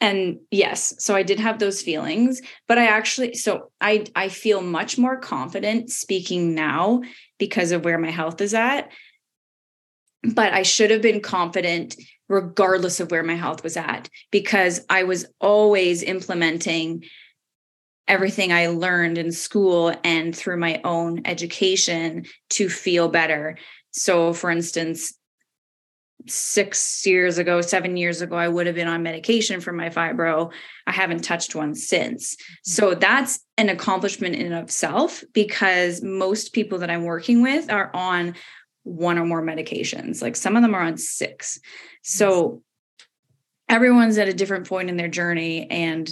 and 0.00 0.38
yes 0.50 0.94
so 0.98 1.14
i 1.14 1.22
did 1.22 1.38
have 1.38 1.58
those 1.58 1.80
feelings 1.80 2.42
but 2.66 2.78
i 2.78 2.86
actually 2.86 3.34
so 3.34 3.70
i 3.80 4.04
i 4.16 4.28
feel 4.28 4.60
much 4.60 4.98
more 4.98 5.16
confident 5.16 5.90
speaking 5.90 6.54
now 6.54 7.00
because 7.38 7.70
of 7.72 7.84
where 7.84 7.98
my 7.98 8.10
health 8.10 8.40
is 8.40 8.54
at 8.54 8.90
but 10.32 10.52
I 10.52 10.62
should 10.62 10.90
have 10.90 11.02
been 11.02 11.20
confident 11.20 11.96
regardless 12.28 13.00
of 13.00 13.10
where 13.10 13.22
my 13.22 13.34
health 13.34 13.62
was 13.62 13.76
at 13.76 14.08
because 14.30 14.84
I 14.88 15.02
was 15.04 15.26
always 15.40 16.02
implementing 16.02 17.04
everything 18.08 18.52
I 18.52 18.68
learned 18.68 19.18
in 19.18 19.32
school 19.32 19.94
and 20.04 20.34
through 20.34 20.58
my 20.58 20.80
own 20.84 21.22
education 21.24 22.26
to 22.50 22.68
feel 22.68 23.08
better. 23.08 23.56
So, 23.90 24.32
for 24.32 24.50
instance, 24.50 25.14
six 26.26 27.04
years 27.06 27.38
ago, 27.38 27.60
seven 27.60 27.96
years 27.96 28.22
ago, 28.22 28.36
I 28.36 28.48
would 28.48 28.66
have 28.66 28.74
been 28.74 28.88
on 28.88 29.02
medication 29.02 29.60
for 29.60 29.72
my 29.72 29.90
fibro. 29.90 30.52
I 30.86 30.92
haven't 30.92 31.24
touched 31.24 31.54
one 31.54 31.74
since. 31.74 32.36
So 32.62 32.94
that's 32.94 33.40
an 33.58 33.68
accomplishment 33.68 34.34
in 34.34 34.52
of 34.52 34.64
itself 34.64 35.22
because 35.32 36.02
most 36.02 36.52
people 36.52 36.78
that 36.78 36.90
I'm 36.90 37.04
working 37.04 37.42
with 37.42 37.70
are 37.70 37.90
on 37.94 38.34
one 38.84 39.18
or 39.18 39.26
more 39.26 39.42
medications. 39.42 40.22
Like 40.22 40.36
some 40.36 40.56
of 40.56 40.62
them 40.62 40.74
are 40.74 40.82
on 40.82 40.96
six. 40.96 41.58
So 42.02 42.62
everyone's 43.68 44.18
at 44.18 44.28
a 44.28 44.34
different 44.34 44.68
point 44.68 44.88
in 44.88 44.96
their 44.96 45.08
journey. 45.08 45.68
And 45.70 46.08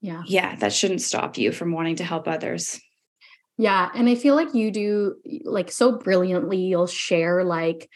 yeah, 0.00 0.22
yeah, 0.26 0.56
that 0.56 0.72
shouldn't 0.72 1.02
stop 1.02 1.38
you 1.38 1.52
from 1.52 1.72
wanting 1.72 1.96
to 1.96 2.04
help 2.04 2.26
others. 2.26 2.80
Yeah. 3.56 3.90
And 3.94 4.08
I 4.08 4.14
feel 4.14 4.34
like 4.34 4.54
you 4.54 4.70
do 4.70 5.16
like 5.44 5.70
so 5.70 5.98
brilliantly, 5.98 6.58
you'll 6.58 6.86
share 6.86 7.44
like, 7.44 7.90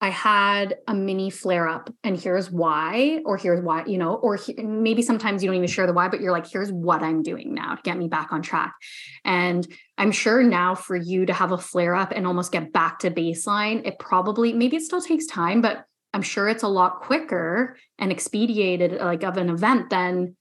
I 0.00 0.10
had 0.10 0.76
a 0.86 0.94
mini 0.94 1.30
flare 1.30 1.66
up 1.66 1.90
and 2.04 2.20
here's 2.20 2.50
why, 2.50 3.22
or 3.24 3.38
here's 3.38 3.62
why, 3.62 3.86
you 3.86 3.96
know, 3.96 4.14
or 4.14 4.36
he, 4.36 4.52
maybe 4.54 5.00
sometimes 5.00 5.42
you 5.42 5.48
don't 5.48 5.56
even 5.56 5.68
share 5.68 5.86
the 5.86 5.94
why, 5.94 6.08
but 6.08 6.20
you're 6.20 6.32
like, 6.32 6.46
here's 6.46 6.70
what 6.70 7.02
I'm 7.02 7.22
doing 7.22 7.54
now 7.54 7.76
to 7.76 7.82
get 7.82 7.96
me 7.96 8.06
back 8.06 8.30
on 8.30 8.42
track. 8.42 8.74
And 9.24 9.66
I'm 9.96 10.12
sure 10.12 10.42
now 10.42 10.74
for 10.74 10.96
you 10.96 11.24
to 11.26 11.32
have 11.32 11.52
a 11.52 11.58
flare 11.58 11.94
up 11.94 12.12
and 12.14 12.26
almost 12.26 12.52
get 12.52 12.74
back 12.74 12.98
to 13.00 13.10
baseline, 13.10 13.86
it 13.86 13.98
probably, 13.98 14.52
maybe 14.52 14.76
it 14.76 14.82
still 14.82 15.00
takes 15.00 15.26
time, 15.26 15.62
but 15.62 15.84
I'm 16.12 16.22
sure 16.22 16.48
it's 16.48 16.62
a 16.62 16.68
lot 16.68 17.00
quicker 17.00 17.76
and 17.98 18.12
expedited 18.12 19.00
like 19.00 19.22
of 19.22 19.38
an 19.38 19.48
event 19.48 19.88
than 19.88 20.36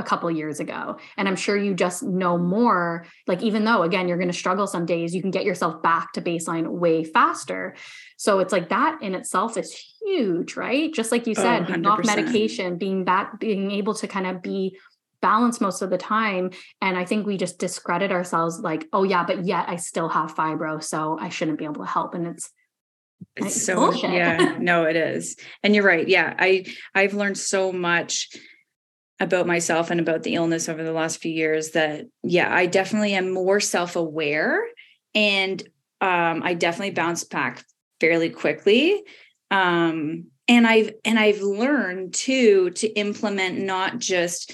a 0.00 0.02
couple 0.02 0.30
years 0.30 0.58
ago. 0.58 0.96
And 1.16 1.28
i'm 1.28 1.36
sure 1.36 1.56
you 1.56 1.74
just 1.74 2.02
know 2.02 2.38
more 2.38 3.06
like 3.26 3.42
even 3.42 3.64
though 3.64 3.82
again 3.82 4.08
you're 4.08 4.16
going 4.16 4.30
to 4.30 4.36
struggle 4.36 4.66
some 4.66 4.86
days 4.86 5.14
you 5.14 5.20
can 5.20 5.30
get 5.30 5.44
yourself 5.44 5.82
back 5.82 6.12
to 6.14 6.22
baseline 6.22 6.66
way 6.66 7.04
faster. 7.04 7.76
So 8.16 8.40
it's 8.40 8.52
like 8.52 8.70
that 8.70 9.02
in 9.02 9.14
itself 9.14 9.56
is 9.56 9.72
huge 10.00 10.56
right? 10.56 10.92
Just 10.92 11.12
like 11.12 11.26
you 11.26 11.34
oh, 11.36 11.42
said 11.42 11.62
oh, 11.62 11.66
being 11.66 11.86
off 11.86 12.04
medication 12.04 12.78
being 12.78 13.04
back 13.04 13.38
being 13.38 13.70
able 13.70 13.94
to 13.94 14.08
kind 14.08 14.26
of 14.26 14.42
be 14.42 14.78
balanced 15.20 15.60
most 15.60 15.82
of 15.82 15.90
the 15.90 15.98
time. 15.98 16.50
And 16.80 16.96
i 16.96 17.04
think 17.04 17.26
we 17.26 17.36
just 17.36 17.58
discredit 17.58 18.10
ourselves 18.10 18.58
like 18.60 18.88
oh 18.92 19.04
yeah 19.04 19.24
but 19.24 19.44
yet 19.44 19.68
i 19.68 19.76
still 19.76 20.08
have 20.08 20.34
fibro 20.34 20.82
so 20.82 21.18
i 21.20 21.28
shouldn't 21.28 21.58
be 21.58 21.66
able 21.66 21.84
to 21.84 21.90
help. 21.90 22.14
And 22.14 22.26
it's 22.26 22.50
it's 23.36 23.66
so 23.66 23.76
bullshit. 23.76 24.12
yeah 24.12 24.56
no 24.58 24.84
it 24.84 24.96
is. 24.96 25.36
And 25.62 25.74
you're 25.74 25.84
right 25.84 26.08
yeah 26.08 26.34
i 26.38 26.64
i've 26.94 27.12
learned 27.12 27.36
so 27.36 27.70
much 27.70 28.30
about 29.20 29.46
myself 29.46 29.90
and 29.90 30.00
about 30.00 30.22
the 30.22 30.34
illness 30.34 30.68
over 30.68 30.82
the 30.82 30.92
last 30.92 31.20
few 31.20 31.30
years 31.30 31.70
that 31.72 32.06
yeah 32.22 32.52
i 32.54 32.66
definitely 32.66 33.14
am 33.14 33.30
more 33.30 33.60
self-aware 33.60 34.64
and 35.14 35.62
um, 36.00 36.42
i 36.42 36.54
definitely 36.54 36.90
bounce 36.90 37.24
back 37.24 37.64
fairly 38.00 38.30
quickly. 38.30 39.02
Um, 39.50 40.28
and 40.48 40.66
i've 40.66 40.92
and 41.04 41.18
i've 41.18 41.42
learned 41.42 42.14
too 42.14 42.70
to 42.70 42.88
implement 42.88 43.58
not 43.58 43.98
just 43.98 44.52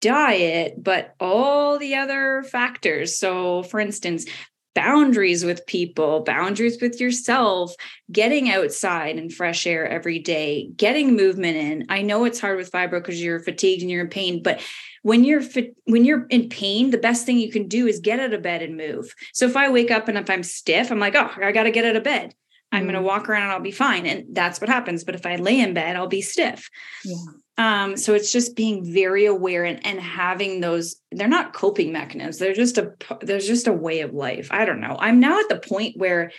diet 0.00 0.74
but 0.82 1.14
all 1.20 1.78
the 1.78 1.94
other 1.96 2.42
factors. 2.42 3.18
So 3.18 3.62
for 3.62 3.80
instance 3.80 4.26
boundaries 4.74 5.44
with 5.44 5.66
people, 5.66 6.20
boundaries 6.20 6.80
with 6.80 7.00
yourself, 7.00 7.74
getting 8.10 8.50
outside 8.50 9.18
and 9.18 9.32
fresh 9.32 9.66
air 9.66 9.86
every 9.86 10.18
day, 10.18 10.70
getting 10.76 11.16
movement 11.16 11.56
in. 11.56 11.86
I 11.88 12.02
know 12.02 12.24
it's 12.24 12.40
hard 12.40 12.56
with 12.56 12.70
fibro 12.70 12.92
because 12.92 13.22
you're 13.22 13.40
fatigued 13.40 13.82
and 13.82 13.90
you're 13.90 14.04
in 14.04 14.10
pain, 14.10 14.42
but 14.42 14.60
when 15.02 15.24
you're 15.24 15.42
when 15.84 16.04
you're 16.04 16.26
in 16.26 16.48
pain, 16.48 16.90
the 16.90 16.98
best 16.98 17.26
thing 17.26 17.38
you 17.38 17.50
can 17.50 17.68
do 17.68 17.86
is 17.86 18.00
get 18.00 18.20
out 18.20 18.32
of 18.32 18.42
bed 18.42 18.62
and 18.62 18.76
move. 18.76 19.12
So 19.32 19.46
if 19.46 19.56
I 19.56 19.68
wake 19.68 19.90
up 19.90 20.08
and 20.08 20.16
if 20.16 20.30
I'm 20.30 20.44
stiff, 20.44 20.90
I'm 20.90 21.00
like, 21.00 21.16
"Oh, 21.16 21.30
I 21.42 21.52
got 21.52 21.64
to 21.64 21.72
get 21.72 21.84
out 21.84 21.96
of 21.96 22.04
bed." 22.04 22.34
I'm 22.72 22.84
going 22.84 22.94
to 22.94 23.00
mm. 23.00 23.04
walk 23.04 23.28
around 23.28 23.42
and 23.42 23.52
I'll 23.52 23.60
be 23.60 23.70
fine. 23.70 24.06
And 24.06 24.34
that's 24.34 24.60
what 24.60 24.70
happens. 24.70 25.04
But 25.04 25.14
if 25.14 25.26
I 25.26 25.36
lay 25.36 25.60
in 25.60 25.74
bed, 25.74 25.94
I'll 25.94 26.06
be 26.06 26.22
stiff. 26.22 26.70
Yeah. 27.04 27.16
Um, 27.62 27.96
so 27.96 28.12
it's 28.12 28.32
just 28.32 28.56
being 28.56 28.84
very 28.84 29.26
aware 29.26 29.64
and, 29.64 29.86
and 29.86 30.00
having 30.00 30.60
those, 30.60 30.96
they're 31.12 31.28
not 31.28 31.52
coping 31.52 31.92
mechanisms. 31.92 32.38
They're 32.38 32.54
just 32.54 32.76
a, 32.76 32.92
there's 33.20 33.46
just 33.46 33.68
a 33.68 33.72
way 33.72 34.00
of 34.00 34.12
life. 34.12 34.48
I 34.50 34.64
don't 34.64 34.80
know. 34.80 34.96
I'm 34.98 35.20
now 35.20 35.38
at 35.38 35.48
the 35.48 35.60
point 35.60 35.96
where 35.96 36.32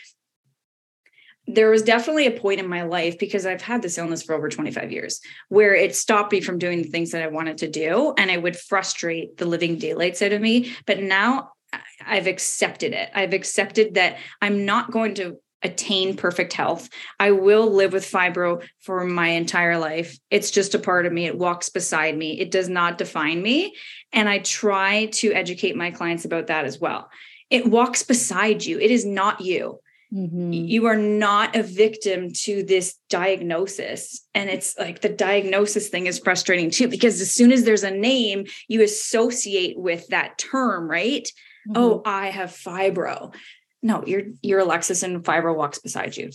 there 1.47 1.69
was 1.69 1.81
definitely 1.81 2.27
a 2.27 2.37
point 2.37 2.59
in 2.59 2.67
my 2.67 2.81
life 2.81 3.17
because 3.17 3.45
I've 3.45 3.61
had 3.61 3.81
this 3.81 3.97
illness 3.97 4.21
for 4.21 4.35
over 4.35 4.49
25 4.49 4.91
years 4.91 5.21
where 5.47 5.73
it 5.73 5.95
stopped 5.95 6.33
me 6.33 6.41
from 6.41 6.57
doing 6.57 6.81
the 6.81 6.89
things 6.89 7.11
that 7.11 7.23
I 7.23 7.27
wanted 7.27 7.59
to 7.59 7.69
do. 7.69 8.13
And 8.17 8.29
it 8.29 8.43
would 8.43 8.57
frustrate 8.57 9.37
the 9.37 9.45
living 9.45 9.77
daylights 9.77 10.21
out 10.21 10.33
of 10.33 10.41
me. 10.41 10.75
But 10.85 10.99
now 10.99 11.51
I've 12.05 12.27
accepted 12.27 12.91
it. 12.91 13.09
I've 13.15 13.33
accepted 13.33 13.93
that 13.93 14.17
I'm 14.41 14.65
not 14.65 14.91
going 14.91 15.15
to 15.15 15.37
attain 15.63 16.15
perfect 16.15 16.53
health. 16.53 16.89
I 17.19 17.31
will 17.31 17.71
live 17.71 17.93
with 17.93 18.09
fibro 18.09 18.63
for 18.79 19.05
my 19.05 19.29
entire 19.29 19.77
life. 19.77 20.17
It's 20.29 20.51
just 20.51 20.75
a 20.75 20.79
part 20.79 21.05
of 21.05 21.13
me. 21.13 21.25
It 21.25 21.37
walks 21.37 21.69
beside 21.69 22.17
me. 22.17 22.39
It 22.39 22.51
does 22.51 22.69
not 22.69 22.97
define 22.97 23.41
me. 23.41 23.75
And 24.11 24.27
I 24.27 24.39
try 24.39 25.07
to 25.13 25.31
educate 25.33 25.75
my 25.75 25.91
clients 25.91 26.25
about 26.25 26.47
that 26.47 26.65
as 26.65 26.79
well. 26.79 27.09
It 27.49 27.67
walks 27.67 28.03
beside 28.03 28.65
you, 28.65 28.79
it 28.79 28.91
is 28.91 29.05
not 29.05 29.41
you. 29.41 29.79
Mm-hmm. 30.13 30.53
You 30.53 30.85
are 30.85 30.95
not 30.95 31.55
a 31.55 31.63
victim 31.63 32.31
to 32.43 32.63
this 32.63 32.99
diagnosis. 33.09 34.21
And 34.35 34.47
it's 34.47 34.77
like 34.77 35.01
the 35.01 35.09
diagnosis 35.09 35.89
thing 35.89 36.05
is 36.05 36.19
frustrating 36.19 36.69
too, 36.69 36.87
because 36.87 37.19
as 37.19 37.31
soon 37.31 37.51
as 37.51 37.63
there's 37.63 37.83
a 37.83 37.89
name, 37.89 38.45
you 38.67 38.83
associate 38.83 39.77
with 39.77 40.07
that 40.09 40.37
term, 40.37 40.87
right? 40.87 41.27
Mm-hmm. 41.67 41.73
Oh, 41.75 42.01
I 42.05 42.27
have 42.27 42.51
fibro. 42.51 43.33
No, 43.83 44.03
you're 44.05 44.23
you're 44.41 44.59
Alexis 44.59 45.03
and 45.03 45.23
fibro 45.23 45.55
walks 45.55 45.77
beside 45.77 46.17
you. 46.17 46.31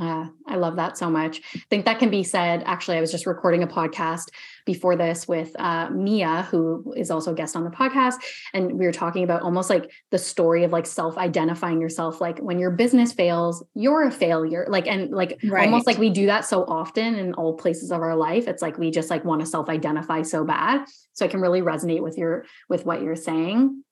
Uh, 0.00 0.26
I 0.46 0.54
love 0.54 0.76
that 0.76 0.96
so 0.96 1.10
much. 1.10 1.40
I 1.54 1.62
think 1.68 1.84
that 1.84 1.98
can 1.98 2.10
be 2.10 2.22
said. 2.22 2.62
Actually, 2.64 2.96
I 2.96 3.00
was 3.00 3.10
just 3.10 3.26
recording 3.26 3.64
a 3.64 3.66
podcast 3.66 4.30
before 4.64 4.94
this 4.94 5.26
with 5.26 5.54
uh, 5.58 5.90
Mia, 5.90 6.46
who 6.50 6.94
is 6.96 7.10
also 7.10 7.32
a 7.32 7.34
guest 7.34 7.56
on 7.56 7.64
the 7.64 7.70
podcast. 7.70 8.14
And 8.54 8.78
we 8.78 8.86
were 8.86 8.92
talking 8.92 9.24
about 9.24 9.42
almost 9.42 9.68
like 9.68 9.90
the 10.10 10.18
story 10.18 10.62
of 10.62 10.70
like 10.70 10.86
self 10.86 11.18
identifying 11.18 11.80
yourself. 11.80 12.20
Like 12.20 12.38
when 12.38 12.60
your 12.60 12.70
business 12.70 13.12
fails, 13.12 13.64
you're 13.74 14.06
a 14.06 14.12
failure. 14.12 14.64
Like, 14.68 14.86
and 14.86 15.10
like 15.10 15.40
right. 15.44 15.64
almost 15.64 15.88
like 15.88 15.98
we 15.98 16.08
do 16.08 16.26
that 16.26 16.44
so 16.44 16.64
often 16.64 17.16
in 17.16 17.34
all 17.34 17.54
places 17.54 17.90
of 17.90 18.00
our 18.00 18.14
life. 18.14 18.46
It's 18.46 18.62
like 18.62 18.78
we 18.78 18.92
just 18.92 19.10
like 19.10 19.24
want 19.24 19.40
to 19.40 19.46
self 19.46 19.68
identify 19.68 20.22
so 20.22 20.44
bad. 20.44 20.84
So 21.14 21.24
I 21.24 21.28
can 21.28 21.40
really 21.40 21.62
resonate 21.62 22.02
with 22.02 22.16
your, 22.16 22.46
with 22.68 22.86
what 22.86 23.02
you're 23.02 23.16
saying. 23.16 23.82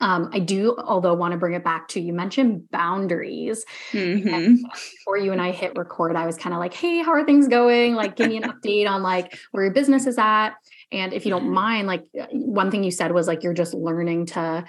Um, 0.00 0.28
I 0.32 0.40
do, 0.40 0.76
although, 0.76 1.14
want 1.14 1.32
to 1.32 1.38
bring 1.38 1.54
it 1.54 1.64
back 1.64 1.88
to 1.88 2.00
you 2.00 2.12
mentioned 2.12 2.70
boundaries. 2.70 3.64
Mm-hmm. 3.92 4.56
Before 4.64 5.16
you 5.16 5.32
and 5.32 5.40
I 5.40 5.52
hit 5.52 5.76
record, 5.76 6.16
I 6.16 6.26
was 6.26 6.36
kind 6.36 6.52
of 6.54 6.60
like, 6.60 6.74
"Hey, 6.74 7.02
how 7.02 7.12
are 7.12 7.24
things 7.24 7.48
going? 7.48 7.94
Like, 7.94 8.14
give 8.14 8.28
me 8.28 8.36
an 8.36 8.42
update 8.42 8.88
on 8.88 9.02
like 9.02 9.38
where 9.52 9.64
your 9.64 9.72
business 9.72 10.06
is 10.06 10.18
at." 10.18 10.50
And 10.92 11.14
if 11.14 11.24
you 11.24 11.30
don't 11.30 11.50
mind, 11.50 11.86
like 11.86 12.04
uh, 12.18 12.26
one 12.30 12.70
thing 12.70 12.84
you 12.84 12.90
said 12.90 13.12
was 13.12 13.26
like 13.26 13.42
you're 13.42 13.54
just 13.54 13.72
learning 13.72 14.26
to 14.26 14.64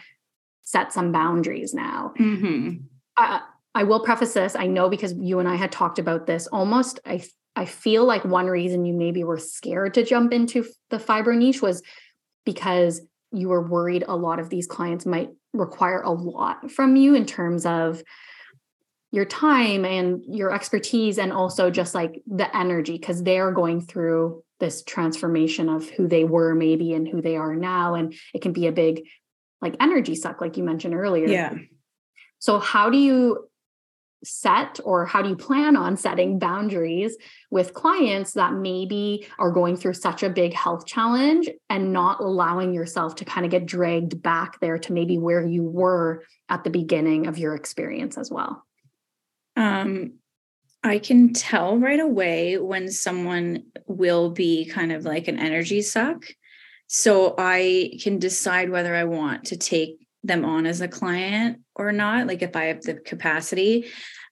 set 0.64 0.94
some 0.94 1.12
boundaries 1.12 1.74
now. 1.74 2.14
Mm-hmm. 2.18 2.84
I, 3.18 3.42
I 3.76 3.84
will 3.84 4.00
preface 4.00 4.34
this. 4.34 4.56
I 4.56 4.68
know 4.68 4.90
because 4.90 5.14
you 5.14 5.40
and 5.40 5.48
I 5.48 5.56
had 5.56 5.72
talked 5.72 6.00
about 6.00 6.26
this. 6.26 6.48
Almost, 6.48 7.02
I 7.06 7.22
I 7.58 7.66
feel 7.66 8.06
like 8.06 8.24
one 8.24 8.48
reason 8.48 8.86
you 8.86 8.94
maybe 8.94 9.24
were 9.24 9.40
scared 9.40 9.96
to 9.96 10.04
jump 10.04 10.32
into 10.32 10.66
the 10.90 10.98
fibro 10.98 11.36
niche 11.36 11.62
was 11.62 11.82
because 12.46 13.02
you 13.32 13.50
were 13.50 13.62
worried 13.62 14.04
a 14.08 14.16
lot 14.16 14.40
of 14.40 14.50
these 14.50 14.68
clients 14.68 15.06
might 15.06 15.30
require 15.54 16.02
a 16.02 16.12
lot 16.12 16.72
from 16.72 16.96
you 16.96 17.16
in 17.16 17.26
terms 17.26 17.66
of 17.66 18.02
your 19.12 19.26
time 19.26 19.86
and 19.86 20.24
your 20.28 20.54
expertise 20.54 21.18
and 21.18 21.32
also 21.32 21.70
just 21.70 21.96
like 21.96 22.22
the 22.28 22.56
energy 22.56 22.94
because 22.94 23.24
they're 23.24 23.52
going 23.52 23.82
through 23.82 24.44
this 24.60 24.84
transformation 24.84 25.70
of 25.70 25.90
who 25.90 26.08
they 26.08 26.24
were 26.24 26.54
maybe 26.54 26.94
and 26.94 27.08
who 27.08 27.22
they 27.22 27.36
are 27.38 27.56
now 27.56 27.96
and 27.96 28.14
it 28.34 28.42
can 28.42 28.54
be 28.54 28.68
a 28.68 28.72
big 28.72 29.04
like 29.62 29.76
energy 29.80 30.16
suck 30.16 30.42
like 30.42 30.58
you 30.58 30.64
mentioned 30.64 30.94
earlier. 30.94 31.28
Yeah. 31.28 31.56
So 32.40 32.60
how 32.60 32.90
do 32.90 32.98
you 32.98 33.48
set 34.24 34.80
or 34.84 35.06
how 35.06 35.22
do 35.22 35.30
you 35.30 35.36
plan 35.36 35.76
on 35.76 35.96
setting 35.96 36.40
boundaries 36.40 37.16
with 37.52 37.74
clients 37.74 38.34
that 38.34 38.54
maybe 38.54 39.28
are 39.38 39.52
going 39.52 39.76
through 39.76 39.94
such 39.94 40.24
a 40.24 40.30
big 40.30 40.54
health 40.54 40.86
challenge 40.86 41.50
and 41.70 41.94
not 41.94 42.20
allowing 42.20 42.74
yourself 42.74 43.16
to 43.16 43.26
kind 43.26 43.46
of 43.46 43.52
get 43.52 43.66
dragged 43.66 44.22
back 44.22 44.60
there 44.60 44.78
to 44.78 44.94
maybe 44.94 45.18
where 45.18 45.46
you 45.46 45.64
were 45.64 46.24
at 46.50 46.64
the 46.64 46.70
beginning 46.70 47.28
of 47.28 47.38
your 47.38 47.54
experience 47.54 48.18
as 48.18 48.32
well 48.32 48.66
um 49.56 50.14
I 50.84 51.00
can 51.00 51.34
tell 51.34 51.78
right 51.78 52.00
away 52.00 52.58
when 52.58 52.90
someone 52.90 53.64
will 53.88 54.32
be 54.32 54.66
kind 54.66 54.92
of 54.92 55.04
like 55.04 55.28
an 55.28 55.40
energy 55.40 55.82
suck. 55.82 56.24
So 56.88 57.36
I 57.38 58.00
can 58.02 58.20
decide 58.20 58.70
whether 58.70 58.96
I 58.96 59.04
want 59.04 59.46
to 59.46 59.58
take 59.58 60.07
them 60.28 60.46
on 60.46 60.66
as 60.66 60.82
a 60.82 60.88
client 60.88 61.62
or 61.76 61.92
not 61.92 62.28
like 62.28 62.42
if 62.42 62.56
i 62.56 62.66
have 62.66 62.82
the 62.82 62.96
capacity. 62.96 63.86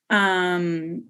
Um 0.10 1.06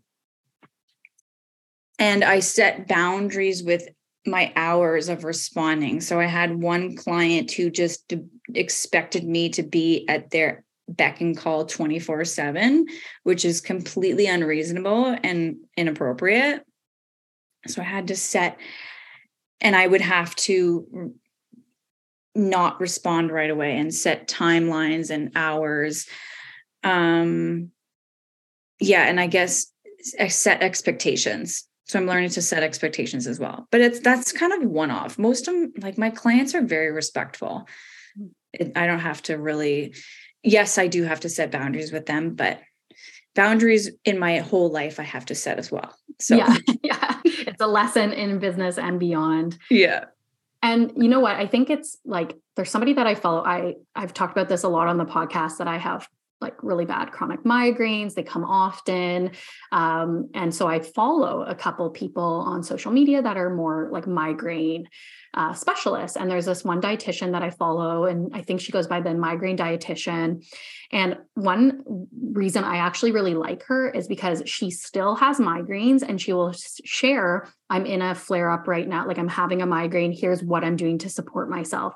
and 1.97 2.23
i 2.23 2.39
set 2.39 2.87
boundaries 2.87 3.63
with 3.63 3.87
my 4.27 4.51
hours 4.55 5.07
of 5.09 5.23
responding. 5.23 6.01
So 6.01 6.19
i 6.19 6.25
had 6.25 6.61
one 6.61 6.95
client 6.95 7.51
who 7.51 7.69
just 7.69 8.13
expected 8.53 9.23
me 9.23 9.49
to 9.49 9.63
be 9.63 10.05
at 10.07 10.31
their 10.31 10.63
beck 10.87 11.19
and 11.19 11.35
call 11.35 11.65
24 11.65 12.25
7 12.25 12.85
which 13.23 13.43
is 13.43 13.59
completely 13.59 14.27
unreasonable 14.27 15.17
and 15.23 15.57
inappropriate. 15.75 16.63
So 17.67 17.81
i 17.81 17.85
had 17.85 18.07
to 18.07 18.15
set 18.15 18.57
and 19.61 19.75
i 19.75 19.87
would 19.87 20.01
have 20.01 20.35
to 20.35 21.15
not 22.35 22.81
respond 22.81 23.31
right 23.31 23.49
away 23.49 23.77
and 23.77 23.93
set 23.93 24.27
timelines 24.27 25.09
and 25.09 25.31
hours. 25.35 26.07
Um 26.83 27.71
yeah 28.79 29.03
and 29.03 29.19
i 29.19 29.27
guess 29.27 29.67
set 30.27 30.61
expectations. 30.61 31.65
So 31.85 31.97
i'm 31.97 32.07
learning 32.07 32.29
to 32.31 32.41
set 32.41 32.61
expectations 32.61 33.25
as 33.25 33.39
well. 33.39 33.67
But 33.71 33.81
it's 33.81 33.99
that's 34.01 34.31
kind 34.31 34.53
of 34.53 34.69
one 34.69 34.91
off 34.91 35.17
most 35.17 35.47
of 35.47 35.53
them 35.53 35.73
like 35.77 35.97
my 35.97 36.09
clients 36.09 36.53
are 36.53 36.61
very 36.61 36.91
respectful. 36.91 37.67
I 38.75 38.85
don't 38.85 38.99
have 38.99 39.21
to 39.23 39.37
really 39.37 39.95
yes 40.43 40.77
i 40.77 40.87
do 40.87 41.03
have 41.03 41.21
to 41.21 41.29
set 41.29 41.51
boundaries 41.51 41.91
with 41.91 42.05
them 42.05 42.35
but 42.35 42.61
boundaries 43.33 43.89
in 44.05 44.19
my 44.19 44.37
whole 44.39 44.69
life 44.69 44.99
i 44.99 45.03
have 45.03 45.25
to 45.27 45.35
set 45.35 45.57
as 45.57 45.71
well. 45.71 45.95
So 46.19 46.35
yeah 46.35 46.55
yeah. 46.83 47.21
It's 47.23 47.61
a 47.61 47.67
lesson 47.67 48.11
in 48.11 48.39
business 48.39 48.77
and 48.77 48.99
beyond. 48.99 49.57
Yeah 49.69 50.05
and 50.65 50.91
you 50.97 51.07
know 51.07 51.19
what? 51.19 51.35
I 51.35 51.45
think 51.45 51.69
it's 51.69 51.97
like 52.05 52.35
there's 52.55 52.71
somebody 52.71 52.93
that 52.93 53.05
I 53.05 53.13
follow. 53.13 53.45
I 53.45 53.75
I've 53.95 54.15
talked 54.15 54.31
about 54.35 54.49
this 54.49 54.63
a 54.63 54.67
lot 54.67 54.87
on 54.87 54.97
the 54.97 55.05
podcast 55.05 55.57
that 55.57 55.67
I 55.67 55.77
have 55.77 56.07
like 56.41 56.63
really 56.63 56.85
bad 56.85 57.11
chronic 57.11 57.43
migraines. 57.43 58.15
They 58.15 58.23
come 58.23 58.43
often. 58.43 59.31
Um, 59.71 60.31
and 60.33 60.53
so 60.53 60.67
I 60.67 60.79
follow 60.79 61.43
a 61.43 61.53
couple 61.53 61.87
people 61.91 62.43
on 62.47 62.63
social 62.63 62.91
media 62.91 63.21
that 63.21 63.37
are 63.37 63.51
more 63.51 63.89
like 63.91 64.07
migraine 64.07 64.87
uh, 65.35 65.53
specialists. 65.53 66.15
And 66.15 66.31
there's 66.31 66.45
this 66.45 66.63
one 66.63 66.81
dietitian 66.81 67.33
that 67.33 67.43
I 67.43 67.49
follow, 67.49 68.05
and 68.05 68.31
I 68.33 68.41
think 68.41 68.61
she 68.61 68.71
goes 68.71 68.87
by 68.87 69.01
the 69.01 69.13
migraine 69.13 69.57
dietitian. 69.57 70.45
And 70.91 71.17
one 71.33 72.07
reason 72.31 72.63
I 72.63 72.77
actually 72.77 73.11
really 73.11 73.33
like 73.33 73.63
her 73.63 73.89
is 73.89 74.07
because 74.07 74.41
she 74.45 74.71
still 74.71 75.15
has 75.15 75.37
migraines 75.37 76.01
and 76.01 76.21
she 76.21 76.31
will 76.31 76.53
share, 76.85 77.49
I'm 77.69 77.85
in 77.85 78.01
a 78.01 78.15
flare 78.15 78.49
up 78.49 78.67
right 78.67 78.87
now, 78.87 79.05
like 79.05 79.17
I'm 79.17 79.27
having 79.27 79.61
a 79.61 79.65
migraine. 79.65 80.13
Here's 80.13 80.41
what 80.41 80.63
I'm 80.63 80.77
doing 80.77 80.99
to 80.99 81.09
support 81.09 81.49
myself. 81.49 81.95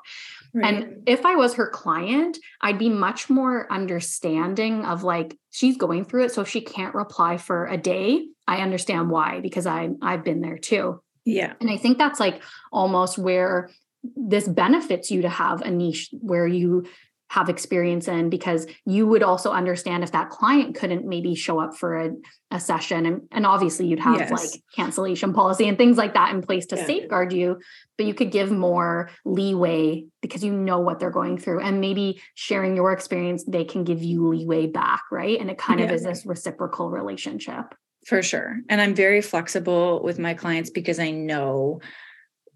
Right. 0.53 0.73
And 0.73 1.03
if 1.07 1.25
I 1.25 1.35
was 1.35 1.53
her 1.53 1.69
client, 1.69 2.37
I'd 2.59 2.79
be 2.79 2.89
much 2.89 3.29
more 3.29 3.71
understanding 3.71 4.83
of 4.83 5.03
like 5.03 5.37
she's 5.51 5.77
going 5.77 6.05
through 6.05 6.25
it. 6.25 6.33
So 6.33 6.41
if 6.41 6.49
she 6.49 6.61
can't 6.61 6.95
reply 6.95 7.37
for 7.37 7.67
a 7.67 7.77
day, 7.77 8.27
I 8.47 8.57
understand 8.57 9.11
why 9.11 9.39
because 9.41 9.67
I 9.67 9.89
I've 10.01 10.23
been 10.23 10.41
there 10.41 10.57
too. 10.57 11.01
Yeah. 11.25 11.53
And 11.59 11.69
I 11.69 11.77
think 11.77 11.97
that's 11.97 12.19
like 12.19 12.41
almost 12.71 13.17
where 13.17 13.69
this 14.15 14.47
benefits 14.47 15.11
you 15.11 15.21
to 15.23 15.29
have 15.29 15.61
a 15.61 15.71
niche 15.71 16.09
where 16.11 16.47
you 16.47 16.85
have 17.29 17.47
experience 17.47 18.07
in 18.07 18.29
because 18.29 18.65
you 18.85 19.05
would 19.05 19.21
also 19.21 19.51
understand 19.51 20.03
if 20.03 20.11
that 20.11 20.31
client 20.31 20.75
couldn't 20.75 21.05
maybe 21.05 21.35
show 21.35 21.59
up 21.59 21.77
for 21.77 21.95
a, 21.95 22.11
a 22.49 22.59
session 22.59 23.05
and, 23.05 23.21
and 23.31 23.45
obviously 23.45 23.85
you'd 23.85 23.99
have 23.99 24.19
yes. 24.19 24.31
like 24.31 24.63
cancellation 24.75 25.31
policy 25.31 25.67
and 25.67 25.77
things 25.77 25.95
like 25.95 26.15
that 26.15 26.33
in 26.33 26.41
place 26.41 26.65
to 26.65 26.75
yeah. 26.75 26.85
safeguard 26.85 27.31
you 27.31 27.59
but 27.97 28.07
you 28.07 28.15
could 28.15 28.31
give 28.31 28.51
more 28.51 29.11
leeway 29.25 30.03
because 30.23 30.43
you 30.43 30.51
know 30.51 30.79
what 30.79 30.99
they're 30.99 31.11
going 31.11 31.37
through 31.37 31.59
and 31.59 31.79
maybe 31.79 32.19
sharing 32.33 32.75
your 32.75 32.91
experience 32.91 33.43
they 33.47 33.63
can 33.63 33.83
give 33.83 34.01
you 34.01 34.27
leeway 34.27 34.65
back 34.65 35.03
right 35.11 35.39
and 35.39 35.51
it 35.51 35.57
kind 35.59 35.79
yeah. 35.79 35.85
of 35.85 35.91
is 35.91 36.03
this 36.03 36.25
reciprocal 36.25 36.89
relationship 36.89 37.75
for 38.09 38.21
sure 38.21 38.57
and 38.69 38.81
i'm 38.81 38.95
very 38.95 39.21
flexible 39.21 40.01
with 40.03 40.19
my 40.19 40.33
clients 40.33 40.69
because 40.69 40.99
i 40.99 41.11
know 41.11 41.79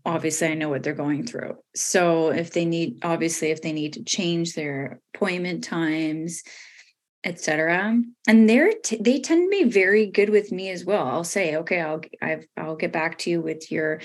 obviously 0.05 0.47
I 0.47 0.53
know 0.53 0.69
what 0.69 0.83
they're 0.83 0.93
going 0.93 1.25
through. 1.25 1.55
So 1.75 2.29
if 2.29 2.51
they 2.51 2.65
need 2.65 2.99
obviously 3.03 3.51
if 3.51 3.61
they 3.61 3.71
need 3.71 3.93
to 3.93 4.03
change 4.03 4.53
their 4.53 4.99
appointment 5.15 5.63
times, 5.63 6.43
etc. 7.23 8.01
And 8.27 8.49
they're 8.49 8.73
t- 8.83 8.99
they 8.99 9.19
tend 9.19 9.45
to 9.45 9.63
be 9.63 9.69
very 9.69 10.07
good 10.07 10.29
with 10.29 10.51
me 10.51 10.69
as 10.69 10.83
well. 10.83 11.07
I'll 11.07 11.23
say, 11.23 11.55
okay, 11.57 11.79
I'll 11.79 12.01
I've, 12.21 12.45
I'll 12.57 12.75
get 12.75 12.91
back 12.91 13.19
to 13.19 13.29
you 13.29 13.41
with 13.41 13.71
your 13.71 14.01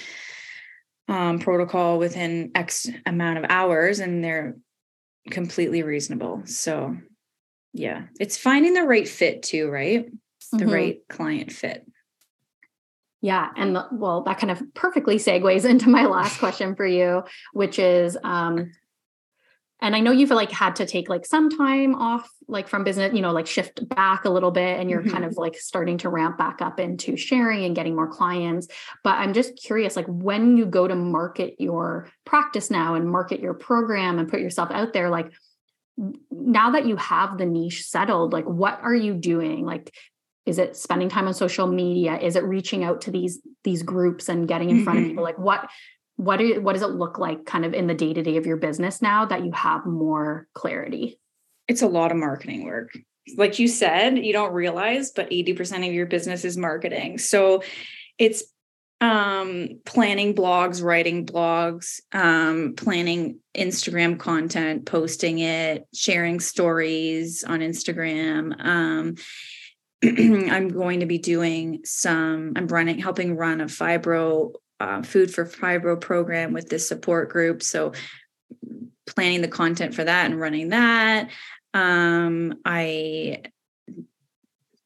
um, 1.09 1.39
protocol 1.39 1.99
within 1.99 2.53
X 2.55 2.89
amount 3.07 3.39
of 3.39 3.47
hours, 3.49 3.99
and 3.99 4.23
they're 4.23 4.57
completely 5.31 5.83
reasonable. 5.83 6.43
So 6.45 6.97
yeah, 7.73 8.05
it's 8.21 8.37
finding 8.37 8.75
the 8.75 8.85
right 8.85 9.09
fit 9.09 9.43
too, 9.43 9.69
right? 9.69 10.07
The 10.51 10.59
mm-hmm. 10.59 10.71
right 10.71 10.99
client 11.09 11.53
fit. 11.53 11.87
Yeah. 13.21 13.49
And 13.57 13.75
the, 13.75 13.87
well, 13.91 14.23
that 14.23 14.39
kind 14.39 14.51
of 14.51 14.63
perfectly 14.75 15.17
segues 15.17 15.65
into 15.69 15.89
my 15.89 16.07
last 16.07 16.39
question 16.41 16.75
for 16.77 16.87
you, 16.87 17.25
which 17.53 17.79
is 17.79 18.17
um, 18.23 18.71
and 19.81 19.95
i 19.95 20.01
know 20.01 20.11
you've 20.11 20.31
like 20.31 20.51
had 20.51 20.77
to 20.77 20.87
take 20.87 21.09
like 21.09 21.25
some 21.25 21.51
time 21.51 21.95
off 21.95 22.29
like 22.49 22.69
from 22.69 22.85
business 22.85 23.15
you 23.15 23.21
know 23.21 23.33
like 23.33 23.47
shift 23.47 23.87
back 23.89 24.25
a 24.25 24.31
little 24.31 24.51
bit 24.51 24.79
and 24.79 24.91
you're 24.91 25.01
mm-hmm. 25.01 25.11
kind 25.11 25.25
of 25.25 25.37
like 25.37 25.57
starting 25.57 25.99
to 25.99 26.09
ramp 26.09 26.37
back 26.39 26.61
up 26.61 26.81
into 26.81 27.17
sharing 27.17 27.65
and 27.65 27.75
getting 27.75 27.95
more 27.95 28.09
clients 28.09 28.69
but 29.05 29.15
i'm 29.19 29.33
just 29.33 29.57
curious 29.57 29.97
like 29.97 30.07
when 30.07 30.57
you 30.57 30.67
go 30.67 30.89
to 30.89 30.95
market 30.95 31.55
your 31.59 32.09
practice 32.25 32.71
now 32.71 32.95
and 32.95 33.11
market 33.11 33.41
your 33.41 33.55
program 33.55 34.19
and 34.19 34.29
put 34.29 34.41
yourself 34.41 34.71
out 34.71 34.93
there 34.93 35.11
like 35.11 35.31
now 36.31 36.71
that 36.71 36.87
you 36.87 36.97
have 36.97 37.39
the 37.39 37.47
niche 37.47 37.85
settled 37.85 38.33
like 38.33 38.45
what 38.45 38.79
are 38.83 38.95
you 38.95 39.15
doing 39.15 39.65
like 39.65 39.93
is 40.49 40.59
it 40.59 40.77
spending 40.77 41.09
time 41.09 41.29
on 41.29 41.35
social 41.35 41.67
media 41.67 42.19
is 42.19 42.35
it 42.35 42.43
reaching 42.45 42.83
out 42.83 43.03
to 43.03 43.11
these 43.11 43.41
these 43.65 43.83
groups 43.83 44.29
and 44.29 44.49
getting 44.49 44.71
in 44.71 44.83
front 44.83 44.99
mm-hmm. 44.99 45.05
of 45.07 45.11
people 45.11 45.25
like 45.25 45.39
what 45.39 45.69
what 46.19 46.41
are, 46.41 46.61
what 46.61 46.73
does 46.73 46.83
it 46.83 46.91
look 46.91 47.19
like 47.19 47.47
kind 47.47 47.65
of 47.65 47.73
in 47.73 47.87
the 47.87 47.95
day 47.95 48.13
to 48.13 48.23
day 48.23 48.37
of 48.37 48.45
your 48.45 48.57
business 48.57 49.01
now 49.01 49.25
that 49.25 49.45
you 49.45 49.53
have 49.53 49.87
more 49.87 50.49
clarity? 50.53 51.19
It's 51.69 51.83
a 51.83 51.87
lot 51.87 52.11
of 52.11 52.17
marketing 52.17 52.65
work. 52.65 52.91
Like 53.37 53.61
you 53.61 53.69
said, 53.69 54.19
you 54.19 54.33
don't 54.33 54.53
realize, 54.53 55.13
but 55.13 55.31
80% 55.31 55.87
of 55.87 55.95
your 55.95 56.07
business 56.07 56.45
is 56.45 56.57
marketing. 56.57 57.19
So 57.19 57.63
it's 58.19 58.43
um 59.01 59.81
planning 59.85 60.35
blogs 60.35 60.83
writing 60.83 61.25
blogs 61.25 62.01
um 62.11 62.75
planning 62.77 63.39
instagram 63.57 64.19
content 64.19 64.87
posting 64.87 65.39
it 65.39 65.87
sharing 65.95 66.41
stories 66.41 67.45
on 67.45 67.61
instagram 67.61 68.59
um 68.59 69.15
i'm 70.05 70.69
going 70.69 71.01
to 71.01 71.07
be 71.07 71.19
doing 71.19 71.81
some 71.85 72.53
i'm 72.57 72.69
running 72.69 72.99
helping 72.99 73.37
run 73.37 73.61
a 73.61 73.67
fibro 73.67 74.53
uh, 74.81 75.03
food 75.03 75.33
for 75.33 75.45
fibro 75.45 76.01
program 76.01 76.53
with 76.53 76.69
this 76.69 76.89
support 76.89 77.31
group. 77.31 77.63
So 77.63 77.93
planning 79.07 79.43
the 79.43 79.49
content 79.49 79.95
for 79.95 80.05
that 80.05 80.27
and 80.27 80.41
running 80.41 80.69
that. 80.71 81.31
Um, 81.75 82.61
i 82.65 83.43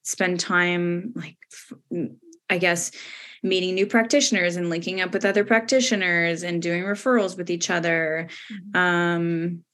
spend 0.04 0.40
time 0.40 1.12
like 1.14 1.36
i 2.50 2.58
guess 2.58 2.90
meeting 3.44 3.74
new 3.74 3.86
practitioners 3.86 4.56
and 4.56 4.68
linking 4.68 5.00
up 5.00 5.12
with 5.12 5.24
other 5.24 5.44
practitioners 5.44 6.42
and 6.42 6.60
doing 6.60 6.82
referrals 6.82 7.36
with 7.36 7.50
each 7.50 7.70
other. 7.70 8.28
Mm-hmm. 8.52 8.78
um, 8.78 9.64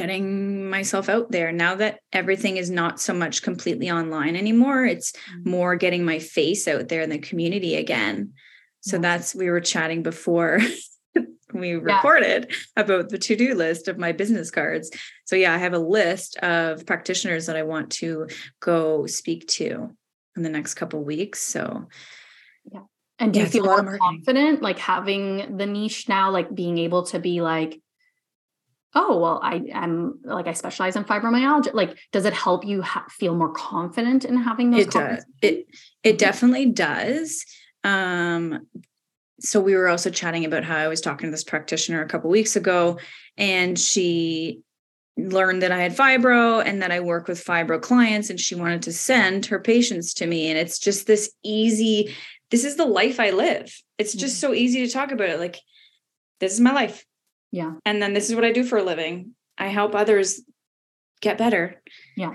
getting 0.00 0.68
myself 0.70 1.08
out 1.08 1.30
there 1.30 1.50
now 1.50 1.74
that 1.74 2.00
everything 2.12 2.56
is 2.56 2.70
not 2.70 3.00
so 3.00 3.12
much 3.12 3.42
completely 3.42 3.90
online 3.90 4.36
anymore 4.36 4.84
it's 4.84 5.12
mm-hmm. 5.12 5.50
more 5.50 5.76
getting 5.76 6.04
my 6.04 6.18
face 6.18 6.68
out 6.68 6.88
there 6.88 7.02
in 7.02 7.10
the 7.10 7.18
community 7.18 7.74
again 7.74 8.32
so 8.80 8.96
yeah. 8.96 9.02
that's 9.02 9.34
we 9.34 9.50
were 9.50 9.60
chatting 9.60 10.02
before 10.02 10.60
we 11.52 11.74
recorded 11.74 12.46
yeah. 12.48 12.82
about 12.82 13.08
the 13.08 13.18
to-do 13.18 13.54
list 13.54 13.88
of 13.88 13.98
my 13.98 14.12
business 14.12 14.50
cards. 14.50 14.90
So 15.24 15.36
yeah, 15.36 15.54
I 15.54 15.58
have 15.58 15.74
a 15.74 15.78
list 15.78 16.36
of 16.38 16.86
practitioners 16.86 17.46
that 17.46 17.56
I 17.56 17.62
want 17.62 17.90
to 17.92 18.28
go 18.60 19.06
speak 19.06 19.46
to 19.48 19.96
in 20.36 20.42
the 20.42 20.48
next 20.48 20.74
couple 20.74 21.02
weeks. 21.02 21.40
So 21.40 21.88
yeah. 22.70 22.80
And 23.18 23.32
do 23.32 23.40
yeah, 23.40 23.46
you 23.46 23.50
feel 23.50 23.64
more 23.64 23.98
confident 23.98 24.62
like 24.62 24.78
having 24.78 25.56
the 25.56 25.66
niche 25.66 26.08
now, 26.08 26.30
like 26.30 26.54
being 26.54 26.78
able 26.78 27.04
to 27.04 27.18
be 27.18 27.40
like, 27.40 27.80
oh, 28.98 29.18
well, 29.18 29.40
I 29.42 29.62
am 29.72 30.18
like, 30.24 30.48
I 30.48 30.52
specialize 30.52 30.96
in 30.96 31.04
fibromyalgia. 31.04 31.72
Like, 31.72 31.96
does 32.10 32.24
it 32.24 32.32
help 32.32 32.66
you 32.66 32.82
ha- 32.82 33.06
feel 33.10 33.34
more 33.34 33.52
confident 33.52 34.24
in 34.24 34.36
having 34.36 34.70
those? 34.70 34.86
It 34.86 34.90
does. 34.90 35.24
It, 35.40 35.66
it 36.02 36.18
definitely 36.18 36.66
does. 36.66 37.44
Um, 37.84 38.66
so 39.40 39.60
we 39.60 39.76
were 39.76 39.88
also 39.88 40.10
chatting 40.10 40.44
about 40.44 40.64
how 40.64 40.76
I 40.76 40.88
was 40.88 41.00
talking 41.00 41.28
to 41.28 41.30
this 41.30 41.44
practitioner 41.44 42.02
a 42.02 42.08
couple 42.08 42.28
weeks 42.28 42.56
ago, 42.56 42.98
and 43.36 43.78
she 43.78 44.62
learned 45.16 45.62
that 45.62 45.72
I 45.72 45.78
had 45.78 45.96
fibro 45.96 46.64
and 46.64 46.82
that 46.82 46.90
I 46.90 47.00
work 47.00 47.28
with 47.28 47.44
fibro 47.44 47.80
clients, 47.80 48.30
and 48.30 48.40
she 48.40 48.56
wanted 48.56 48.82
to 48.82 48.92
send 48.92 49.46
her 49.46 49.60
patients 49.60 50.14
to 50.14 50.26
me. 50.26 50.50
And 50.50 50.58
it's 50.58 50.78
just 50.78 51.06
this 51.06 51.30
easy, 51.44 52.14
this 52.50 52.64
is 52.64 52.76
the 52.76 52.86
life 52.86 53.20
I 53.20 53.30
live. 53.30 53.72
It's 53.96 54.14
just 54.14 54.36
mm-hmm. 54.36 54.52
so 54.52 54.54
easy 54.54 54.84
to 54.84 54.92
talk 54.92 55.12
about 55.12 55.28
it. 55.28 55.38
Like, 55.38 55.60
this 56.40 56.52
is 56.52 56.60
my 56.60 56.72
life. 56.72 57.04
Yeah. 57.50 57.74
And 57.84 58.02
then 58.02 58.12
this 58.14 58.28
is 58.28 58.34
what 58.34 58.44
I 58.44 58.52
do 58.52 58.64
for 58.64 58.78
a 58.78 58.82
living. 58.82 59.34
I 59.56 59.68
help 59.68 59.94
others 59.94 60.40
get 61.20 61.38
better. 61.38 61.82
Yeah. 62.16 62.34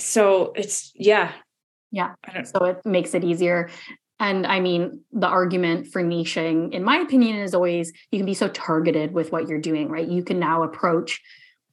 So 0.00 0.52
it's, 0.56 0.92
yeah. 0.94 1.32
Yeah. 1.90 2.14
So 2.44 2.64
it 2.64 2.84
makes 2.84 3.14
it 3.14 3.24
easier. 3.24 3.70
And 4.20 4.46
I 4.46 4.60
mean, 4.60 5.02
the 5.12 5.28
argument 5.28 5.88
for 5.88 6.02
niching, 6.02 6.72
in 6.72 6.82
my 6.82 6.96
opinion, 6.96 7.36
is 7.36 7.54
always 7.54 7.92
you 8.10 8.18
can 8.18 8.26
be 8.26 8.34
so 8.34 8.48
targeted 8.48 9.12
with 9.12 9.30
what 9.30 9.48
you're 9.48 9.60
doing, 9.60 9.88
right? 9.88 10.06
You 10.06 10.24
can 10.24 10.38
now 10.38 10.64
approach 10.64 11.20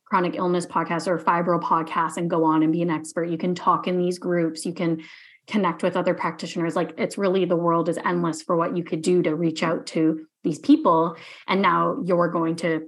chronic 0.06 0.36
illness 0.36 0.68
podcasts 0.68 1.08
or 1.08 1.18
fibro 1.18 1.60
podcasts 1.60 2.18
and 2.18 2.30
go 2.30 2.44
on 2.44 2.62
and 2.62 2.72
be 2.72 2.84
an 2.84 2.92
expert. 2.92 3.30
You 3.30 3.38
can 3.38 3.56
talk 3.56 3.88
in 3.88 3.98
these 3.98 4.20
groups. 4.20 4.66
You 4.66 4.74
can 4.74 5.02
connect 5.48 5.82
with 5.82 5.98
other 5.98 6.14
practitioners. 6.14 6.76
Like 6.76 6.94
it's 6.98 7.18
really 7.18 7.46
the 7.46 7.56
world 7.56 7.90
is 7.90 7.98
endless 7.98 8.44
for 8.44 8.56
what 8.56 8.78
you 8.78 8.84
could 8.84 9.02
do 9.02 9.24
to 9.24 9.36
reach 9.36 9.64
out 9.64 9.88
to 9.88 10.28
these 10.46 10.60
people. 10.60 11.18
And 11.48 11.62
now 11.62 12.02
you're 12.06 12.30
going 12.30 12.56
to, 12.58 12.88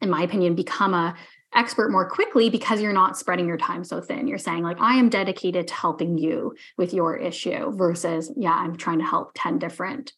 in 0.00 0.10
my 0.10 0.22
opinion, 0.22 0.54
become 0.54 0.94
a 0.94 1.16
expert 1.54 1.90
more 1.90 2.08
quickly 2.08 2.48
because 2.48 2.80
you're 2.80 2.92
not 2.92 3.18
spreading 3.18 3.46
your 3.46 3.58
time 3.58 3.84
so 3.84 4.00
thin. 4.00 4.28
You're 4.28 4.38
saying, 4.38 4.62
like, 4.62 4.80
I 4.80 4.94
am 4.94 5.08
dedicated 5.08 5.68
to 5.68 5.74
helping 5.74 6.16
you 6.16 6.54
with 6.78 6.94
your 6.94 7.16
issue 7.16 7.72
versus, 7.76 8.32
yeah, 8.36 8.54
I'm 8.54 8.76
trying 8.76 9.00
to 9.00 9.04
help 9.04 9.32
10 9.34 9.58
different 9.58 10.12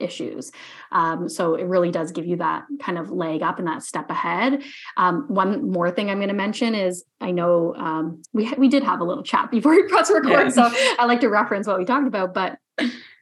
issues. 0.00 0.50
Um, 0.92 1.28
so 1.28 1.54
it 1.54 1.64
really 1.64 1.90
does 1.90 2.12
give 2.12 2.26
you 2.26 2.36
that 2.36 2.64
kind 2.80 2.98
of 2.98 3.10
leg 3.10 3.42
up 3.42 3.58
and 3.58 3.68
that 3.68 3.82
step 3.82 4.10
ahead. 4.10 4.62
Um, 4.96 5.24
one 5.28 5.70
more 5.70 5.90
thing 5.90 6.10
I'm 6.10 6.18
going 6.18 6.28
to 6.28 6.34
mention 6.34 6.74
is 6.74 7.04
I 7.20 7.30
know 7.30 7.74
um, 7.76 8.22
we 8.32 8.52
we 8.58 8.68
did 8.68 8.82
have 8.82 9.00
a 9.00 9.04
little 9.04 9.22
chat 9.22 9.50
before 9.52 9.72
we 9.72 9.84
press 9.84 10.10
record, 10.10 10.30
yeah. 10.30 10.48
so 10.48 10.70
I 10.98 11.06
like 11.06 11.20
to 11.20 11.28
reference 11.28 11.66
what 11.66 11.78
we 11.78 11.84
talked 11.84 12.06
about, 12.06 12.34
but. 12.34 12.58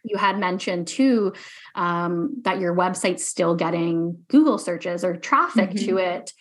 You 0.05 0.17
had 0.17 0.39
mentioned 0.39 0.89
too 0.89 1.33
um, 1.75 2.41
that 2.43 2.59
your 2.59 2.75
website's 2.75 3.27
still 3.27 3.55
getting 3.55 4.25
Google 4.29 4.59
searches 4.59 5.05
or 5.05 5.17
traffic 5.17 5.71
mm-hmm. 5.71 5.87
to 5.87 5.97
it 5.99 6.33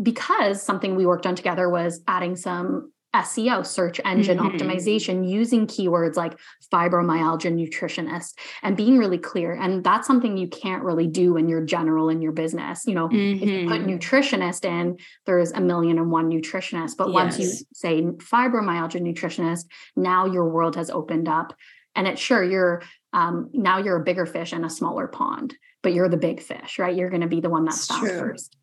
because 0.00 0.62
something 0.62 0.94
we 0.94 1.06
worked 1.06 1.26
on 1.26 1.34
together 1.34 1.68
was 1.68 2.00
adding 2.06 2.36
some 2.36 2.92
SEO, 3.14 3.66
search 3.66 4.00
engine 4.04 4.38
mm-hmm. 4.38 4.56
optimization, 4.56 5.28
using 5.28 5.66
keywords 5.66 6.16
like 6.16 6.38
fibromyalgia 6.72 7.52
nutritionist 7.52 8.32
and 8.62 8.76
being 8.76 8.96
really 8.96 9.18
clear. 9.18 9.52
And 9.52 9.84
that's 9.84 10.06
something 10.06 10.38
you 10.38 10.48
can't 10.48 10.82
really 10.82 11.06
do 11.06 11.34
when 11.34 11.48
you're 11.48 11.64
general 11.64 12.08
in 12.08 12.22
your 12.22 12.32
business. 12.32 12.86
You 12.86 12.94
know, 12.94 13.08
mm-hmm. 13.08 13.42
if 13.42 13.48
you 13.48 13.68
put 13.68 13.82
mm-hmm. 13.82 13.90
nutritionist 13.90 14.64
in, 14.64 14.96
there's 15.26 15.52
a 15.52 15.60
million 15.60 15.98
and 15.98 16.10
one 16.10 16.30
nutritionists. 16.30 16.96
But 16.96 17.08
yes. 17.08 17.14
once 17.14 17.38
you 17.38 17.52
say 17.74 18.02
fibromyalgia 18.02 19.02
nutritionist, 19.02 19.66
now 19.94 20.24
your 20.24 20.48
world 20.48 20.76
has 20.76 20.88
opened 20.88 21.28
up. 21.28 21.54
And 21.94 22.06
it's 22.06 22.20
sure 22.20 22.42
you're 22.42 22.82
um, 23.12 23.50
now 23.52 23.78
you're 23.78 24.00
a 24.00 24.04
bigger 24.04 24.26
fish 24.26 24.52
in 24.52 24.64
a 24.64 24.70
smaller 24.70 25.06
pond, 25.06 25.54
but 25.82 25.92
you're 25.92 26.08
the 26.08 26.16
big 26.16 26.40
fish, 26.40 26.78
right? 26.78 26.96
You're 26.96 27.10
going 27.10 27.22
to 27.22 27.28
be 27.28 27.40
the 27.40 27.50
one 27.50 27.64
that's 27.64 27.86
found 27.86 28.08
first. 28.08 28.56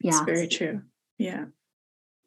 Yeah. 0.00 0.10
It's 0.10 0.20
very 0.20 0.48
true. 0.48 0.82
Yeah. 1.18 1.46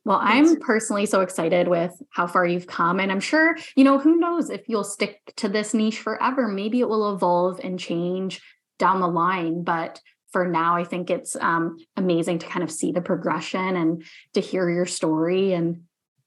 Well, 0.06 0.20
I'm 0.22 0.60
personally 0.60 1.06
so 1.06 1.22
excited 1.22 1.70
with 1.70 1.94
how 2.10 2.28
far 2.28 2.46
you've 2.46 2.68
come. 2.68 3.00
And 3.00 3.10
I'm 3.10 3.22
sure, 3.22 3.56
you 3.76 3.86
know, 3.86 3.98
who 3.98 4.18
knows 4.18 4.50
if 4.50 4.68
you'll 4.68 4.84
stick 4.84 5.22
to 5.38 5.48
this 5.48 5.74
niche 5.74 6.00
forever. 6.00 6.48
Maybe 6.48 6.82
it 6.82 6.90
will 6.90 7.14
evolve 7.14 7.62
and 7.64 7.80
change 7.80 8.42
down 8.80 9.00
the 9.00 9.08
line. 9.08 9.64
But 9.64 10.02
for 10.32 10.46
now, 10.46 10.76
I 10.76 10.84
think 10.84 11.10
it's 11.10 11.38
um, 11.38 11.78
amazing 11.96 12.40
to 12.40 12.48
kind 12.48 12.64
of 12.64 12.72
see 12.72 12.92
the 12.92 13.02
progression 13.02 13.78
and 13.78 14.04
to 14.34 14.42
hear 14.42 14.70
your 14.70 14.86
story 14.86 15.54
and 15.54 15.84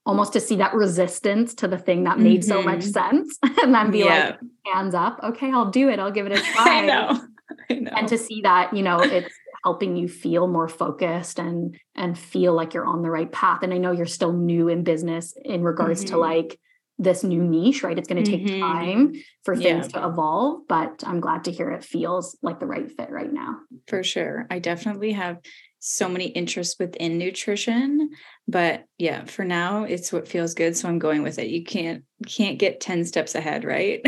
almost 0.07 0.33
to 0.33 0.39
see 0.39 0.55
that 0.55 0.73
resistance 0.73 1.53
to 1.53 1.67
the 1.67 1.77
thing 1.77 2.05
that 2.05 2.17
made 2.17 2.39
mm-hmm. 2.41 2.49
so 2.49 2.61
much 2.63 2.81
sense 2.83 3.37
and 3.61 3.75
then 3.75 3.91
be 3.91 3.99
yeah. 3.99 4.37
like, 4.39 4.39
hands 4.73 4.95
up. 4.95 5.19
Okay, 5.21 5.51
I'll 5.51 5.69
do 5.69 5.89
it. 5.89 5.99
I'll 5.99 6.11
give 6.11 6.25
it 6.25 6.31
a 6.31 6.41
try. 6.53 6.79
I 6.79 6.85
know. 6.85 7.21
I 7.69 7.73
know. 7.73 7.91
And 7.95 8.07
to 8.07 8.17
see 8.17 8.41
that, 8.41 8.73
you 8.73 8.81
know, 8.81 8.99
it's 9.01 9.33
helping 9.63 9.97
you 9.97 10.07
feel 10.07 10.47
more 10.47 10.69
focused 10.69 11.39
and 11.39 11.77
and 11.93 12.17
feel 12.17 12.53
like 12.53 12.73
you're 12.73 12.85
on 12.85 13.01
the 13.01 13.09
right 13.09 13.31
path 13.31 13.63
and 13.63 13.73
i 13.73 13.77
know 13.77 13.91
you're 13.91 14.05
still 14.05 14.31
new 14.31 14.69
in 14.69 14.83
business 14.83 15.33
in 15.43 15.61
regards 15.61 16.05
mm-hmm. 16.05 16.13
to 16.13 16.17
like 16.17 16.59
this 16.99 17.23
new 17.23 17.43
niche 17.43 17.83
right 17.83 17.97
it's 17.97 18.07
going 18.07 18.23
to 18.23 18.31
take 18.31 18.45
mm-hmm. 18.45 18.61
time 18.61 19.13
for 19.43 19.55
things 19.57 19.87
yeah. 19.87 19.99
to 19.99 20.07
evolve 20.07 20.61
but 20.69 21.03
i'm 21.05 21.19
glad 21.19 21.43
to 21.43 21.51
hear 21.51 21.71
it 21.71 21.83
feels 21.83 22.37
like 22.41 22.59
the 22.59 22.65
right 22.65 22.91
fit 22.95 23.09
right 23.09 23.33
now 23.33 23.57
for 23.87 24.03
sure 24.03 24.47
i 24.49 24.59
definitely 24.59 25.11
have 25.11 25.37
so 25.79 26.09
many 26.09 26.25
interests 26.27 26.77
within 26.79 27.17
nutrition 27.17 28.09
but 28.47 28.85
yeah 28.97 29.23
for 29.25 29.45
now 29.45 29.83
it's 29.83 30.11
what 30.11 30.27
feels 30.27 30.53
good 30.53 30.75
so 30.75 30.87
i'm 30.87 30.99
going 30.99 31.23
with 31.23 31.39
it 31.39 31.47
you 31.47 31.63
can't 31.63 32.03
can't 32.25 32.59
get 32.59 32.79
10 32.79 33.05
steps 33.05 33.35
ahead 33.35 33.63
right 33.63 34.01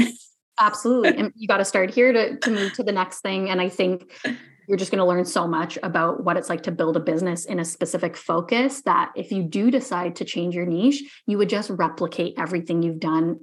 absolutely 0.59 1.09
and 1.17 1.31
you 1.35 1.47
got 1.47 1.57
to 1.57 1.65
start 1.65 1.93
here 1.93 2.11
to, 2.11 2.37
to 2.37 2.49
move 2.49 2.73
to 2.73 2.83
the 2.83 2.91
next 2.91 3.21
thing 3.21 3.49
and 3.49 3.61
i 3.61 3.69
think 3.69 4.11
you're 4.69 4.77
just 4.77 4.91
going 4.91 4.99
to 4.99 5.05
learn 5.05 5.25
so 5.25 5.47
much 5.47 5.79
about 5.81 6.23
what 6.23 6.37
it's 6.37 6.47
like 6.47 6.61
to 6.63 6.71
build 6.71 6.95
a 6.95 6.99
business 6.99 7.45
in 7.45 7.59
a 7.59 7.65
specific 7.65 8.15
focus 8.15 8.83
that 8.83 9.11
if 9.15 9.31
you 9.31 9.41
do 9.41 9.71
decide 9.71 10.17
to 10.17 10.25
change 10.25 10.53
your 10.53 10.67
niche, 10.67 11.01
you 11.25 11.39
would 11.39 11.49
just 11.49 11.71
replicate 11.71 12.35
everything 12.37 12.83
you've 12.83 12.99
done 12.99 13.39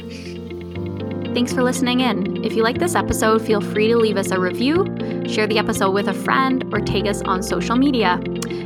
Thanks 1.34 1.52
for 1.52 1.62
listening 1.62 2.00
in. 2.00 2.44
If 2.44 2.54
you 2.54 2.62
like 2.62 2.78
this 2.78 2.94
episode, 2.94 3.42
feel 3.42 3.60
free 3.60 3.88
to 3.88 3.96
leave 3.96 4.16
us 4.16 4.30
a 4.30 4.38
review, 4.38 4.83
share 5.26 5.46
the 5.46 5.58
episode 5.58 5.90
with 5.90 6.08
a 6.08 6.14
friend, 6.14 6.64
or 6.72 6.80
tag 6.80 7.06
us 7.06 7.22
on 7.22 7.42
social 7.42 7.76
media. 7.76 8.20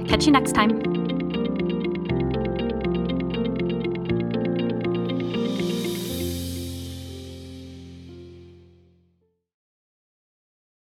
Catch 0.08 0.26
you 0.26 0.32
next 0.32 0.52
time. 0.52 0.97